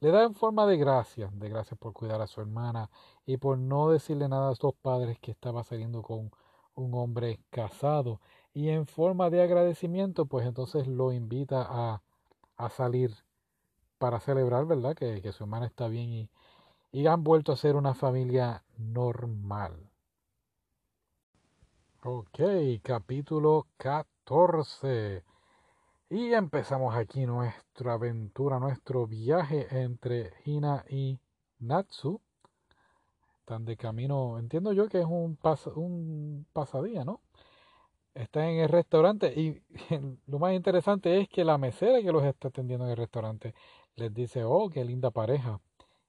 le 0.00 0.10
da 0.10 0.24
en 0.24 0.34
forma 0.34 0.66
de 0.66 0.76
gracias, 0.76 1.36
de 1.38 1.48
gracias 1.48 1.78
por 1.78 1.92
cuidar 1.92 2.20
a 2.20 2.26
su 2.26 2.40
hermana 2.40 2.90
y 3.24 3.36
por 3.36 3.56
no 3.58 3.88
decirle 3.88 4.28
nada 4.28 4.50
a 4.50 4.54
sus 4.54 4.74
padres 4.74 5.18
que 5.20 5.30
estaba 5.30 5.62
saliendo 5.64 6.02
con 6.02 6.30
un 6.74 6.94
hombre 6.94 7.40
casado. 7.50 8.20
Y 8.54 8.68
en 8.68 8.86
forma 8.86 9.30
de 9.30 9.42
agradecimiento, 9.42 10.26
pues 10.26 10.46
entonces 10.46 10.86
lo 10.86 11.12
invita 11.12 11.66
a, 11.68 12.02
a 12.56 12.68
salir 12.70 13.14
para 14.02 14.18
celebrar, 14.18 14.66
¿verdad? 14.66 14.96
Que, 14.96 15.30
su 15.30 15.44
hermana 15.44 15.66
está 15.66 15.86
bien 15.86 16.28
y, 16.90 17.06
han 17.06 17.22
vuelto 17.22 17.52
a 17.52 17.56
ser 17.56 17.76
una 17.76 17.94
familia 17.94 18.64
normal. 18.76 19.90
Ok, 22.02 22.40
capítulo 22.82 23.68
14. 23.76 25.22
Y 26.10 26.32
empezamos 26.32 26.96
aquí 26.96 27.26
nuestra 27.26 27.92
aventura, 27.92 28.58
nuestro 28.58 29.06
viaje 29.06 29.68
entre 29.70 30.32
Hina 30.44 30.84
y 30.88 31.20
Natsu. 31.60 32.20
Están 33.38 33.64
de 33.64 33.76
camino, 33.76 34.36
entiendo 34.38 34.72
yo 34.72 34.88
que 34.88 34.98
es 34.98 35.06
un, 35.06 35.38
un 35.76 36.46
pasadía, 36.52 37.04
¿no? 37.04 37.20
Están 38.14 38.44
en 38.44 38.60
el 38.60 38.68
restaurante 38.68 39.32
y 39.38 39.62
lo 40.26 40.38
más 40.38 40.52
interesante 40.54 41.20
es 41.20 41.28
que 41.28 41.44
la 41.44 41.56
mesera 41.56 42.00
que 42.02 42.12
los 42.12 42.24
está 42.24 42.48
atendiendo 42.48 42.84
en 42.84 42.90
el 42.90 42.96
restaurante 42.96 43.54
les 43.96 44.12
dice, 44.12 44.44
oh, 44.44 44.68
qué 44.68 44.84
linda 44.84 45.10
pareja. 45.10 45.60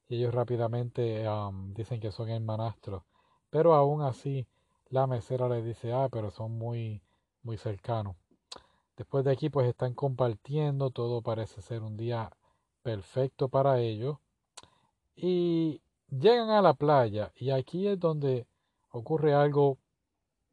Y 0.09 0.17
ellos 0.17 0.33
rápidamente 0.33 1.25
dicen 1.73 1.99
que 1.99 2.11
son 2.11 2.29
hermanastros. 2.29 3.03
Pero 3.49 3.73
aún 3.73 4.01
así 4.01 4.47
la 4.89 5.07
mesera 5.07 5.47
le 5.47 5.61
dice, 5.63 5.93
ah, 5.93 6.09
pero 6.11 6.29
son 6.29 6.57
muy, 6.57 7.01
muy 7.41 7.57
cercanos. 7.57 8.15
Después 8.97 9.25
de 9.25 9.31
aquí, 9.31 9.49
pues 9.49 9.67
están 9.67 9.93
compartiendo, 9.93 10.91
todo 10.91 11.21
parece 11.21 11.61
ser 11.61 11.81
un 11.81 11.97
día 11.97 12.31
perfecto 12.83 13.49
para 13.49 13.79
ellos. 13.79 14.17
Y 15.15 15.81
llegan 16.09 16.49
a 16.49 16.61
la 16.61 16.73
playa 16.73 17.31
y 17.35 17.49
aquí 17.51 17.87
es 17.87 17.99
donde 17.99 18.45
ocurre 18.91 19.33
algo 19.33 19.77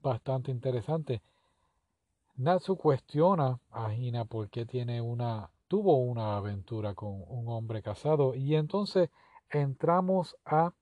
bastante 0.01 0.51
interesante. 0.51 1.23
Natsu 2.37 2.77
cuestiona 2.77 3.59
a 3.71 3.95
Hina 3.95 4.25
por 4.25 4.49
qué 4.51 4.65
tiene 4.67 5.01
una, 5.01 5.51
tuvo 5.69 5.99
una 5.99 6.37
aventura 6.37 6.95
con 6.95 7.23
un 7.29 7.49
hombre 7.49 7.83
casado 7.83 8.35
y 8.35 8.55
entonces 8.55 9.11
entramos 9.51 10.37
a 10.45 10.73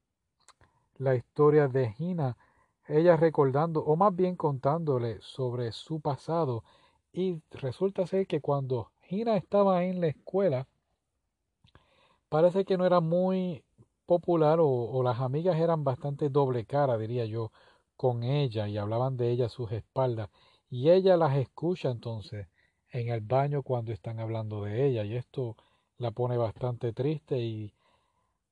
la 0.98 1.14
historia 1.14 1.68
de 1.68 1.94
Hina 1.98 2.36
ella 2.88 3.16
recordando, 3.16 3.80
o 3.84 3.96
más 3.96 4.14
bien 4.14 4.34
contándole 4.34 5.20
sobre 5.20 5.72
su 5.72 6.00
pasado. 6.00 6.64
Y 7.12 7.42
resulta 7.50 8.06
ser 8.06 8.26
que 8.26 8.40
cuando 8.40 8.90
Gina 9.02 9.36
estaba 9.36 9.84
en 9.84 10.00
la 10.00 10.08
escuela, 10.08 10.66
parece 12.28 12.64
que 12.64 12.76
no 12.78 12.86
era 12.86 13.00
muy 13.00 13.62
popular 14.06 14.58
o, 14.60 15.02
las 15.02 15.20
amigas 15.20 15.58
eran 15.58 15.84
bastante 15.84 16.30
doble 16.30 16.64
cara, 16.64 16.96
diría 16.96 17.26
yo, 17.26 17.52
con 17.96 18.22
ella 18.22 18.68
y 18.68 18.78
hablaban 18.78 19.16
de 19.16 19.30
ella 19.30 19.46
a 19.46 19.50
sus 19.50 19.70
espaldas. 19.72 20.30
Y 20.70 20.90
ella 20.90 21.16
las 21.16 21.36
escucha 21.36 21.90
entonces 21.90 22.48
en 22.90 23.08
el 23.08 23.20
baño 23.20 23.62
cuando 23.62 23.92
están 23.92 24.20
hablando 24.20 24.64
de 24.64 24.86
ella 24.86 25.04
y 25.04 25.14
esto 25.16 25.56
la 25.98 26.10
pone 26.10 26.36
bastante 26.36 26.92
triste 26.92 27.38
y 27.38 27.74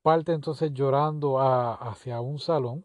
parte 0.02 0.32
entonces 0.32 0.72
llorando 0.72 1.40
hacia 1.40 2.20
un 2.20 2.38
salón 2.38 2.84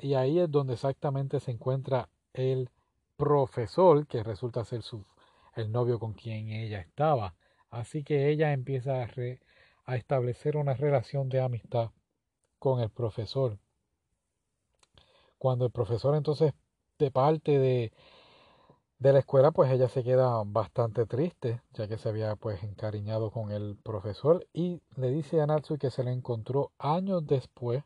y 0.00 0.14
ahí 0.14 0.38
es 0.38 0.50
donde 0.50 0.74
exactamente 0.74 1.40
se 1.40 1.50
encuentra 1.50 2.08
el 2.32 2.70
profesor, 3.16 4.06
que 4.06 4.22
resulta 4.22 4.64
ser 4.64 4.82
su, 4.82 5.04
el 5.56 5.72
novio 5.72 5.98
con 5.98 6.14
quien 6.14 6.50
ella 6.50 6.80
estaba. 6.80 7.34
Así 7.70 8.04
que 8.04 8.30
ella 8.30 8.52
empieza 8.52 9.02
a, 9.02 9.08
a 9.84 9.96
establecer 9.96 10.56
una 10.56 10.74
relación 10.74 11.28
de 11.28 11.40
amistad 11.40 11.90
con 12.58 12.80
el 12.80 12.90
profesor. 12.90 13.58
Cuando 15.38 15.66
el 15.66 15.72
profesor 15.72 16.14
entonces 16.14 16.52
de 16.98 17.10
parte 17.10 17.58
de, 17.58 17.92
de 18.98 19.12
la 19.12 19.20
escuela, 19.20 19.52
pues 19.52 19.70
ella 19.70 19.88
se 19.88 20.02
queda 20.02 20.42
bastante 20.44 21.06
triste, 21.06 21.62
ya 21.72 21.86
que 21.86 21.98
se 21.98 22.08
había 22.08 22.34
pues 22.36 22.62
encariñado 22.64 23.30
con 23.30 23.52
el 23.52 23.76
profesor 23.76 24.46
y 24.52 24.82
le 24.96 25.10
dice 25.10 25.40
a 25.40 25.46
Natsu 25.46 25.78
que 25.78 25.90
se 25.90 26.02
le 26.02 26.12
encontró 26.12 26.72
años 26.78 27.26
después 27.26 27.84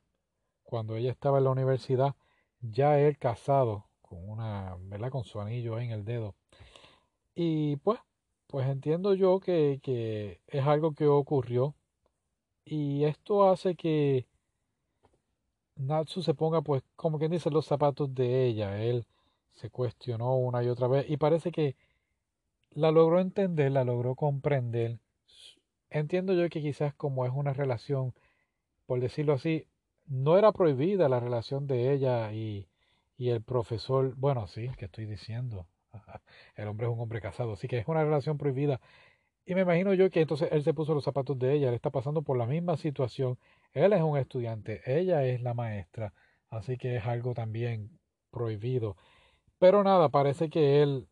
cuando 0.63 0.97
ella 0.97 1.11
estaba 1.11 1.39
en 1.39 1.45
la 1.45 1.51
universidad, 1.51 2.15
ya 2.61 2.99
él 2.99 3.19
casado, 3.19 3.87
con 4.01 4.27
una, 4.29 4.77
¿verdad? 4.85 5.11
Con 5.11 5.25
su 5.25 5.41
anillo 5.41 5.79
en 5.79 5.91
el 5.91 6.05
dedo. 6.05 6.35
Y 7.35 7.77
pues, 7.77 8.01
pues 8.47 8.67
entiendo 8.69 9.15
yo 9.15 9.41
que, 9.41 9.81
que 9.83 10.41
es 10.47 10.67
algo 10.67 10.95
que 10.95 11.07
ocurrió. 11.07 11.75
Y 12.65 13.05
esto 13.05 13.51
hace 13.51 13.75
que 13.75 14.27
Natsu 15.77 16.23
se 16.23 16.35
ponga, 16.35 16.63
pues, 16.63 16.83
como 16.97 17.19
quien 17.19 17.31
dice, 17.33 17.51
los 17.51 17.67
zapatos 17.67 18.15
de 18.15 18.47
ella. 18.47 18.83
Él 18.83 19.07
se 19.55 19.71
cuestionó 19.71 20.37
una 20.37 20.63
y 20.63 20.69
otra 20.69 20.89
vez 20.89 21.09
y 21.09 21.17
parece 21.17 21.53
que 21.53 21.77
la 22.71 22.91
logró 22.91 23.21
entender, 23.21 23.73
la 23.73 23.85
logró 23.85 24.15
comprender. 24.15 24.99
Entiendo 25.91 26.33
yo 26.35 26.49
que 26.49 26.63
quizás 26.63 26.95
como 26.95 27.27
es 27.27 27.33
una 27.35 27.53
relación, 27.53 28.15
por 28.87 29.01
decirlo 29.01 29.35
así, 29.35 29.67
no 30.07 30.39
era 30.39 30.53
prohibida 30.53 31.09
la 31.09 31.21
relación 31.21 31.67
de 31.67 31.93
ella 31.93 32.33
y, 32.33 32.69
y 33.17 33.31
el 33.31 33.43
profesor. 33.43 34.15
Bueno, 34.17 34.47
sí, 34.47 34.71
que 34.79 34.87
estoy 34.87 35.07
diciendo. 35.07 35.67
El 36.57 36.69
hombre 36.69 36.87
es 36.87 36.93
un 36.93 37.01
hombre 37.01 37.21
casado, 37.21 37.53
así 37.53 37.69
que 37.69 37.79
es 37.79 37.89
una 37.89 38.05
relación 38.05 38.39
prohibida. 38.39 38.81
Y 39.45 39.55
me 39.55 39.63
imagino 39.63 39.93
yo 39.95 40.11
que 40.11 40.21
entonces 40.23 40.49
él 40.53 40.63
se 40.63 40.75
puso 40.75 40.95
los 40.95 41.05
zapatos 41.05 41.39
de 41.39 41.53
ella, 41.55 41.69
él 41.69 41.75
está 41.75 41.91
pasando 41.91 42.23
por 42.23 42.39
la 42.39 42.47
misma 42.47 42.77
situación. 42.77 43.39
Él 43.73 43.93
es 43.93 44.03
un 44.03 44.17
estudiante, 44.19 44.83
ella 44.87 45.25
es 45.25 45.43
la 45.43 45.55
maestra, 45.55 46.15
así 46.51 46.77
que 46.79 46.97
es 46.97 47.07
algo 47.07 47.35
también 47.35 47.99
prohibido. 48.31 48.97
Pero 49.63 49.85
nada, 49.85 50.09
parece 50.09 50.51
que 50.51 50.83
él 50.83 51.07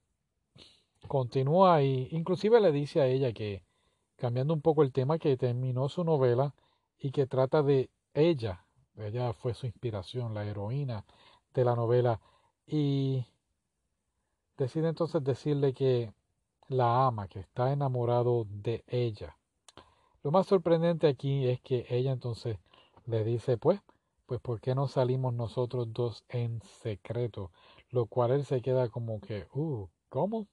continúa 1.06 1.84
y 1.84 2.08
inclusive 2.10 2.60
le 2.60 2.72
dice 2.72 3.00
a 3.00 3.06
ella 3.06 3.32
que, 3.32 3.62
cambiando 4.16 4.52
un 4.52 4.60
poco 4.60 4.82
el 4.82 4.90
tema, 4.90 5.20
que 5.20 5.36
terminó 5.36 5.88
su 5.88 6.02
novela 6.02 6.52
y 6.98 7.12
que 7.12 7.28
trata 7.28 7.62
de 7.62 7.90
ella, 8.12 8.64
ella 8.96 9.34
fue 9.34 9.54
su 9.54 9.66
inspiración, 9.66 10.34
la 10.34 10.44
heroína 10.44 11.04
de 11.54 11.64
la 11.64 11.76
novela. 11.76 12.20
Y 12.66 13.24
decide 14.58 14.88
entonces 14.88 15.22
decirle 15.22 15.72
que 15.72 16.12
la 16.66 17.06
ama, 17.06 17.28
que 17.28 17.38
está 17.38 17.72
enamorado 17.72 18.48
de 18.50 18.82
ella. 18.88 19.36
Lo 20.24 20.32
más 20.32 20.48
sorprendente 20.48 21.06
aquí 21.06 21.46
es 21.46 21.60
que 21.60 21.86
ella 21.88 22.10
entonces 22.10 22.58
le 23.06 23.22
dice, 23.22 23.58
pues, 23.58 23.80
pues 24.26 24.40
¿por 24.40 24.60
qué 24.60 24.74
no 24.74 24.88
salimos 24.88 25.34
nosotros 25.34 25.92
dos 25.92 26.24
en 26.28 26.60
secreto? 26.82 27.52
Lo 27.90 28.06
cual 28.06 28.32
él 28.32 28.44
se 28.44 28.62
queda 28.62 28.88
como 28.88 29.20
que, 29.20 29.46
uh, 29.52 29.88
¿cómo? 30.08 30.46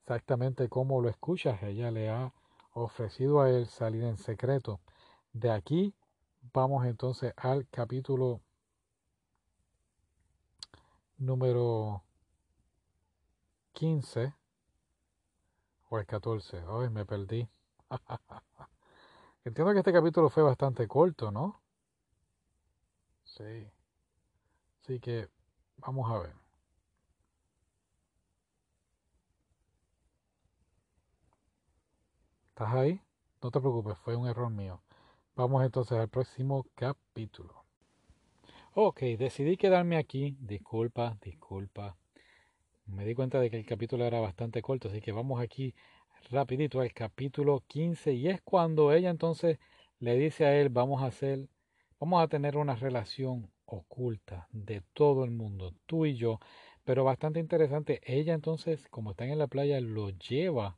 Exactamente 0.00 0.68
como 0.68 1.00
lo 1.00 1.08
escuchas, 1.08 1.62
ella 1.62 1.90
le 1.90 2.10
ha 2.10 2.32
ofrecido 2.74 3.40
a 3.40 3.50
él 3.50 3.66
salir 3.66 4.04
en 4.04 4.18
secreto. 4.18 4.80
De 5.32 5.50
aquí 5.50 5.94
vamos 6.52 6.84
entonces 6.86 7.32
al 7.36 7.68
capítulo 7.68 8.40
número 11.18 12.02
15 13.72 14.34
o 15.88 15.98
el 15.98 16.06
14. 16.06 16.64
Ay, 16.68 16.90
me 16.90 17.04
perdí. 17.06 17.48
Entiendo 19.44 19.72
que 19.72 19.78
este 19.78 19.92
capítulo 19.92 20.30
fue 20.30 20.42
bastante 20.42 20.86
corto, 20.88 21.30
¿no? 21.30 21.60
Sí. 23.24 23.70
Así 24.82 25.00
que 25.00 25.28
vamos 25.78 26.10
a 26.10 26.18
ver. 26.18 26.41
¿Estás 32.52 32.74
ahí? 32.74 33.00
No 33.42 33.50
te 33.50 33.60
preocupes, 33.60 33.96
fue 34.04 34.14
un 34.14 34.28
error 34.28 34.50
mío. 34.50 34.82
Vamos 35.34 35.64
entonces 35.64 35.96
al 35.96 36.10
próximo 36.10 36.66
capítulo. 36.74 37.64
Ok, 38.74 39.00
decidí 39.18 39.56
quedarme 39.56 39.96
aquí. 39.96 40.36
Disculpa, 40.38 41.16
disculpa. 41.24 41.96
Me 42.84 43.06
di 43.06 43.14
cuenta 43.14 43.40
de 43.40 43.48
que 43.48 43.56
el 43.56 43.64
capítulo 43.64 44.04
era 44.04 44.20
bastante 44.20 44.60
corto, 44.60 44.88
así 44.88 45.00
que 45.00 45.12
vamos 45.12 45.40
aquí 45.40 45.74
rapidito 46.30 46.82
al 46.82 46.92
capítulo 46.92 47.64
15 47.66 48.12
y 48.12 48.28
es 48.28 48.42
cuando 48.42 48.92
ella 48.92 49.08
entonces 49.08 49.58
le 49.98 50.18
dice 50.18 50.44
a 50.44 50.54
él, 50.54 50.68
vamos 50.68 51.02
a 51.02 51.06
hacer, 51.06 51.48
vamos 51.98 52.22
a 52.22 52.28
tener 52.28 52.58
una 52.58 52.76
relación 52.76 53.50
oculta 53.64 54.46
de 54.52 54.82
todo 54.92 55.24
el 55.24 55.30
mundo, 55.30 55.72
tú 55.86 56.04
y 56.04 56.16
yo, 56.16 56.38
pero 56.84 57.02
bastante 57.02 57.40
interesante, 57.40 58.02
ella 58.04 58.34
entonces, 58.34 58.86
como 58.90 59.12
están 59.12 59.30
en 59.30 59.38
la 59.38 59.46
playa, 59.46 59.80
lo 59.80 60.10
lleva 60.10 60.76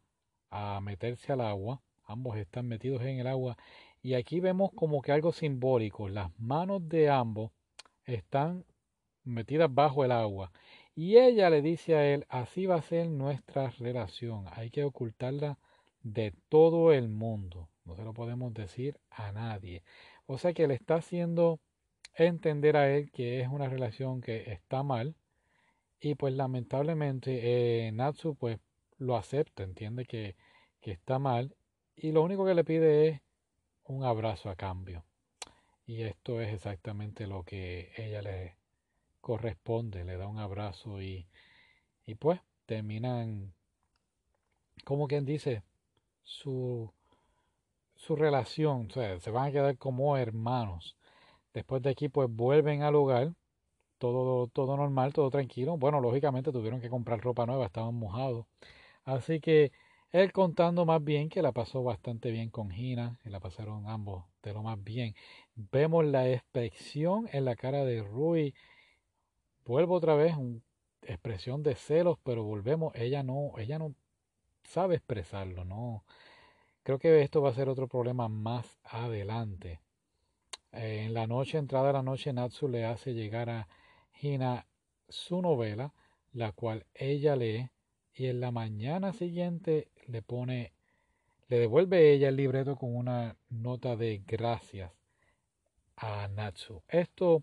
a 0.54 0.80
meterse 0.80 1.32
al 1.32 1.40
agua, 1.40 1.82
ambos 2.04 2.36
están 2.36 2.68
metidos 2.68 3.02
en 3.02 3.18
el 3.18 3.26
agua. 3.26 3.56
Y 4.02 4.14
aquí 4.14 4.38
vemos 4.38 4.70
como 4.72 5.02
que 5.02 5.10
algo 5.10 5.32
simbólico, 5.32 6.08
las 6.08 6.30
manos 6.38 6.88
de 6.88 7.10
ambos 7.10 7.50
están 8.04 8.64
metidas 9.24 9.72
bajo 9.74 10.04
el 10.04 10.12
agua. 10.12 10.52
Y 10.94 11.16
ella 11.16 11.50
le 11.50 11.60
dice 11.60 11.96
a 11.96 12.06
él, 12.06 12.24
así 12.28 12.66
va 12.66 12.76
a 12.76 12.82
ser 12.82 13.08
nuestra 13.08 13.70
relación, 13.70 14.44
hay 14.52 14.70
que 14.70 14.84
ocultarla 14.84 15.58
de 16.02 16.32
todo 16.48 16.92
el 16.92 17.08
mundo, 17.08 17.68
no 17.84 17.96
se 17.96 18.04
lo 18.04 18.12
podemos 18.12 18.54
decir 18.54 19.00
a 19.10 19.32
nadie. 19.32 19.82
O 20.26 20.38
sea 20.38 20.52
que 20.52 20.68
le 20.68 20.74
está 20.74 20.96
haciendo 20.96 21.58
entender 22.14 22.76
a 22.76 22.94
él 22.94 23.10
que 23.10 23.40
es 23.40 23.48
una 23.48 23.68
relación 23.68 24.20
que 24.20 24.52
está 24.52 24.84
mal. 24.84 25.16
Y 26.00 26.14
pues 26.14 26.34
lamentablemente 26.34 27.86
eh, 27.86 27.92
Natsu 27.92 28.36
pues 28.36 28.58
lo 29.04 29.16
acepta, 29.16 29.62
entiende 29.62 30.04
que, 30.06 30.36
que 30.80 30.92
está 30.92 31.18
mal 31.18 31.54
y 31.96 32.12
lo 32.12 32.22
único 32.22 32.44
que 32.44 32.54
le 32.54 32.64
pide 32.64 33.08
es 33.08 33.20
un 33.84 34.04
abrazo 34.04 34.50
a 34.50 34.56
cambio. 34.56 35.04
Y 35.86 36.02
esto 36.02 36.40
es 36.40 36.52
exactamente 36.52 37.26
lo 37.26 37.44
que 37.44 37.92
ella 37.96 38.22
le, 38.22 38.56
corresponde, 39.24 40.04
le 40.04 40.18
da 40.18 40.28
un 40.28 40.38
abrazo 40.38 41.00
y, 41.00 41.26
y 42.06 42.14
pues 42.14 42.40
terminan, 42.66 43.54
como 44.84 45.08
quien 45.08 45.24
dice, 45.24 45.62
su, 46.22 46.92
su 47.96 48.16
relación, 48.16 48.88
o 48.90 48.92
sea, 48.92 49.18
se 49.20 49.30
van 49.30 49.48
a 49.48 49.52
quedar 49.52 49.78
como 49.78 50.16
hermanos. 50.18 50.96
Después 51.54 51.82
de 51.82 51.90
aquí 51.90 52.08
pues 52.10 52.28
vuelven 52.30 52.82
al 52.82 52.96
hogar, 52.96 53.32
todo, 53.98 54.48
todo 54.48 54.76
normal, 54.76 55.14
todo 55.14 55.30
tranquilo. 55.30 55.78
Bueno, 55.78 56.00
lógicamente 56.00 56.52
tuvieron 56.52 56.82
que 56.82 56.90
comprar 56.90 57.20
ropa 57.20 57.46
nueva, 57.46 57.64
estaban 57.66 57.94
mojados. 57.94 58.46
Así 59.04 59.40
que 59.40 59.72
él 60.10 60.32
contando 60.32 60.84
más 60.86 61.02
bien 61.02 61.28
que 61.28 61.42
la 61.42 61.52
pasó 61.52 61.82
bastante 61.82 62.30
bien 62.30 62.50
con 62.50 62.70
Gina, 62.70 63.18
y 63.24 63.30
la 63.30 63.40
pasaron 63.40 63.88
ambos 63.88 64.24
de 64.42 64.52
lo 64.52 64.62
más 64.62 64.82
bien. 64.82 65.14
Vemos 65.54 66.04
la 66.04 66.28
expresión 66.30 67.28
en 67.32 67.44
la 67.44 67.56
cara 67.56 67.84
de 67.84 68.02
Rui 68.02 68.54
vuelvo 69.64 69.94
otra 69.94 70.14
vez, 70.14 70.36
una 70.36 70.60
expresión 71.02 71.62
de 71.62 71.74
celos, 71.74 72.18
pero 72.22 72.44
volvemos, 72.44 72.94
ella 72.94 73.22
no, 73.22 73.52
ella 73.58 73.78
no 73.78 73.94
sabe 74.64 74.96
expresarlo, 74.96 75.64
no. 75.64 76.04
Creo 76.82 76.98
que 76.98 77.22
esto 77.22 77.42
va 77.42 77.50
a 77.50 77.54
ser 77.54 77.68
otro 77.68 77.88
problema 77.88 78.28
más 78.28 78.78
adelante. 78.84 79.80
En 80.72 81.14
la 81.14 81.26
noche, 81.26 81.58
entrada 81.58 81.92
la 81.92 82.02
noche, 82.02 82.32
Natsu 82.32 82.68
le 82.68 82.84
hace 82.84 83.14
llegar 83.14 83.48
a 83.48 83.68
Hina 84.20 84.66
su 85.08 85.40
novela, 85.40 85.94
la 86.32 86.52
cual 86.52 86.86
ella 86.94 87.36
lee, 87.36 87.70
y 88.14 88.26
en 88.26 88.40
la 88.40 88.50
mañana 88.50 89.12
siguiente 89.12 89.88
le 90.06 90.22
pone, 90.22 90.72
le 91.48 91.58
devuelve 91.58 92.12
ella 92.12 92.28
el 92.28 92.36
libreto 92.36 92.76
con 92.76 92.94
una 92.94 93.36
nota 93.50 93.96
de 93.96 94.22
gracias 94.26 94.92
a 95.96 96.28
Natsu. 96.28 96.82
Esto 96.88 97.42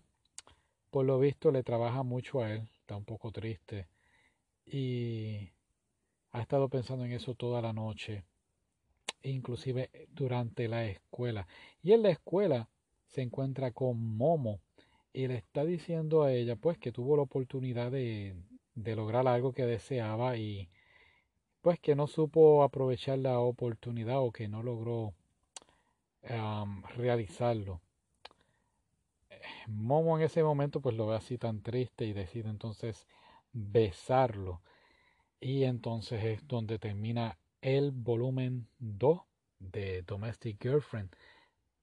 por 0.90 1.04
lo 1.04 1.18
visto 1.18 1.50
le 1.50 1.62
trabaja 1.62 2.02
mucho 2.02 2.42
a 2.42 2.52
él, 2.52 2.68
está 2.80 2.96
un 2.96 3.04
poco 3.04 3.32
triste 3.32 3.88
y 4.66 5.50
ha 6.32 6.40
estado 6.40 6.68
pensando 6.68 7.04
en 7.04 7.12
eso 7.12 7.34
toda 7.34 7.60
la 7.60 7.72
noche, 7.72 8.24
inclusive 9.22 9.90
durante 10.10 10.68
la 10.68 10.86
escuela. 10.86 11.46
Y 11.82 11.92
en 11.92 12.02
la 12.02 12.10
escuela 12.10 12.68
se 13.08 13.22
encuentra 13.22 13.72
con 13.72 14.16
Momo 14.16 14.60
y 15.12 15.26
le 15.26 15.36
está 15.36 15.64
diciendo 15.64 16.22
a 16.22 16.32
ella 16.32 16.56
pues 16.56 16.78
que 16.78 16.92
tuvo 16.92 17.16
la 17.16 17.22
oportunidad 17.22 17.90
de, 17.90 18.34
de 18.74 18.96
lograr 18.96 19.26
algo 19.28 19.52
que 19.52 19.66
deseaba 19.66 20.36
y 20.36 20.68
pues 21.60 21.78
que 21.80 21.94
no 21.94 22.06
supo 22.06 22.62
aprovechar 22.62 23.18
la 23.18 23.38
oportunidad 23.38 24.20
o 24.20 24.32
que 24.32 24.48
no 24.48 24.62
logró 24.62 25.14
realizarlo. 26.96 27.80
Momo 29.66 30.16
en 30.18 30.24
ese 30.24 30.42
momento 30.42 30.80
pues 30.80 30.96
lo 30.96 31.06
ve 31.06 31.16
así 31.16 31.38
tan 31.38 31.62
triste 31.62 32.04
y 32.04 32.12
decide 32.12 32.48
entonces 32.48 33.06
besarlo. 33.52 34.62
Y 35.40 35.64
entonces 35.64 36.24
es 36.24 36.46
donde 36.46 36.78
termina 36.78 37.38
el 37.60 37.90
volumen 37.90 38.68
2 38.78 39.20
de 39.58 40.02
Domestic 40.02 40.62
Girlfriend. 40.62 41.14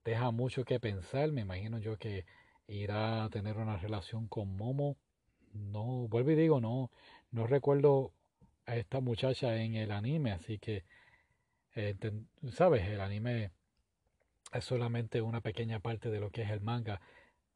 Deja 0.04 0.30
mucho 0.30 0.64
que 0.64 0.80
pensar, 0.80 1.30
me 1.32 1.42
imagino 1.42 1.78
yo 1.78 1.98
que 1.98 2.24
irá 2.66 3.24
a 3.24 3.30
tener 3.30 3.58
una 3.58 3.76
relación 3.76 4.28
con 4.28 4.56
Momo. 4.56 4.96
No, 5.52 6.08
vuelvo 6.08 6.30
y 6.30 6.36
digo, 6.36 6.60
no, 6.60 6.90
no 7.30 7.46
recuerdo 7.46 8.12
a 8.66 8.76
esta 8.76 9.00
muchacha 9.00 9.56
en 9.56 9.74
el 9.74 9.90
anime, 9.90 10.32
así 10.32 10.58
que, 10.58 10.84
eh, 11.74 11.96
sabes, 12.52 12.86
el 12.88 13.00
anime 13.00 13.50
es 14.52 14.64
solamente 14.64 15.22
una 15.22 15.40
pequeña 15.40 15.80
parte 15.80 16.10
de 16.10 16.20
lo 16.20 16.30
que 16.30 16.42
es 16.42 16.50
el 16.50 16.60
manga. 16.60 17.00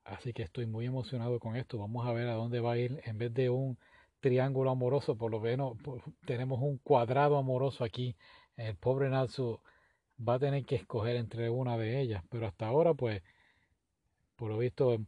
Así 0.04 0.32
que 0.32 0.42
estoy 0.42 0.66
muy 0.66 0.86
emocionado 0.86 1.40
con 1.40 1.56
esto. 1.56 1.78
Vamos 1.78 2.06
a 2.06 2.12
ver 2.12 2.28
a 2.28 2.34
dónde 2.34 2.60
va 2.60 2.72
a 2.72 2.78
ir. 2.78 3.00
En 3.04 3.18
vez 3.18 3.32
de 3.34 3.50
un 3.50 3.78
triángulo 4.20 4.70
amoroso, 4.70 5.16
por 5.16 5.30
lo 5.30 5.40
menos 5.40 5.76
tenemos 6.26 6.60
un 6.60 6.78
cuadrado 6.78 7.36
amoroso 7.38 7.84
aquí. 7.84 8.16
El 8.56 8.76
pobre 8.76 9.08
Natsu 9.10 9.60
va 10.26 10.34
a 10.34 10.38
tener 10.38 10.64
que 10.64 10.76
escoger 10.76 11.16
entre 11.16 11.50
una 11.50 11.76
de 11.78 12.00
ellas. 12.00 12.22
Pero 12.30 12.46
hasta 12.46 12.66
ahora, 12.66 12.94
pues, 12.94 13.22
por 14.36 14.50
lo 14.50 14.58
visto, 14.58 14.98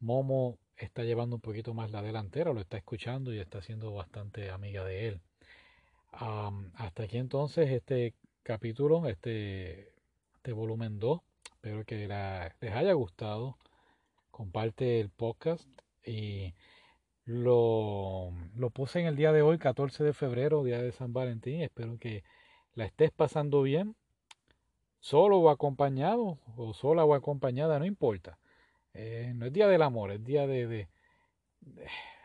Momo 0.00 0.58
está 0.76 1.04
llevando 1.04 1.36
un 1.36 1.42
poquito 1.42 1.74
más 1.74 1.90
la 1.90 2.02
delantera, 2.02 2.52
lo 2.52 2.60
está 2.60 2.76
escuchando 2.76 3.32
y 3.32 3.38
está 3.38 3.62
siendo 3.62 3.92
bastante 3.92 4.50
amiga 4.50 4.84
de 4.84 5.08
él. 5.08 5.20
hasta 6.12 7.04
aquí 7.04 7.18
entonces 7.18 7.70
este 7.70 8.14
capítulo, 8.42 9.06
este, 9.08 9.92
este 10.34 10.52
volumen 10.52 10.98
2. 10.98 11.20
Espero 11.54 11.84
que 11.84 12.08
les 12.60 12.72
haya 12.72 12.92
gustado 12.92 13.56
comparte 14.32 14.98
el 14.98 15.10
podcast 15.10 15.68
y 16.04 16.54
lo, 17.24 18.32
lo 18.56 18.70
puse 18.70 19.00
en 19.00 19.06
el 19.06 19.14
día 19.14 19.30
de 19.32 19.42
hoy, 19.42 19.58
14 19.58 20.02
de 20.02 20.12
febrero, 20.12 20.64
día 20.64 20.82
de 20.82 20.90
San 20.90 21.12
Valentín. 21.12 21.62
Espero 21.62 21.98
que 21.98 22.24
la 22.74 22.86
estés 22.86 23.12
pasando 23.12 23.62
bien, 23.62 23.94
solo 24.98 25.38
o 25.38 25.50
acompañado, 25.50 26.38
o 26.56 26.74
sola 26.74 27.04
o 27.04 27.14
acompañada, 27.14 27.78
no 27.78 27.84
importa. 27.84 28.38
Eh, 28.94 29.32
no 29.34 29.46
es 29.46 29.52
día 29.52 29.68
del 29.68 29.82
amor, 29.82 30.10
es 30.12 30.22
día 30.24 30.46
de, 30.46 30.66
de, 30.66 30.88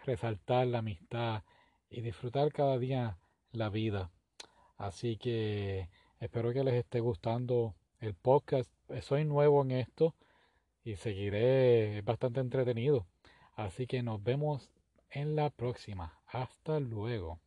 resaltar 0.05 0.68
la 0.68 0.80
amistad 0.80 1.43
y 1.89 2.01
disfrutar 2.01 2.51
cada 2.51 2.78
día 2.78 3.18
la 3.51 3.70
vida. 3.70 4.11
Así 4.78 5.18
que 5.18 5.89
espero 6.20 6.53
que 6.53 6.63
les 6.63 6.76
esté 6.76 6.99
gustando 6.99 7.76
el 7.99 8.13
podcast. 8.13 8.72
Soy 9.01 9.26
nuevo 9.26 9.61
en 9.63 9.72
esto 9.72 10.15
y 10.84 10.95
seguiré 10.95 12.01
bastante 12.01 12.39
entretenido. 12.39 13.07
Así 13.53 13.88
que 13.88 14.03
nos 14.03 14.24
vemos 14.24 14.72
en 15.09 15.36
la 15.36 15.49
próxima. 15.49 16.20
Hasta 16.28 16.80
luego. 16.80 17.39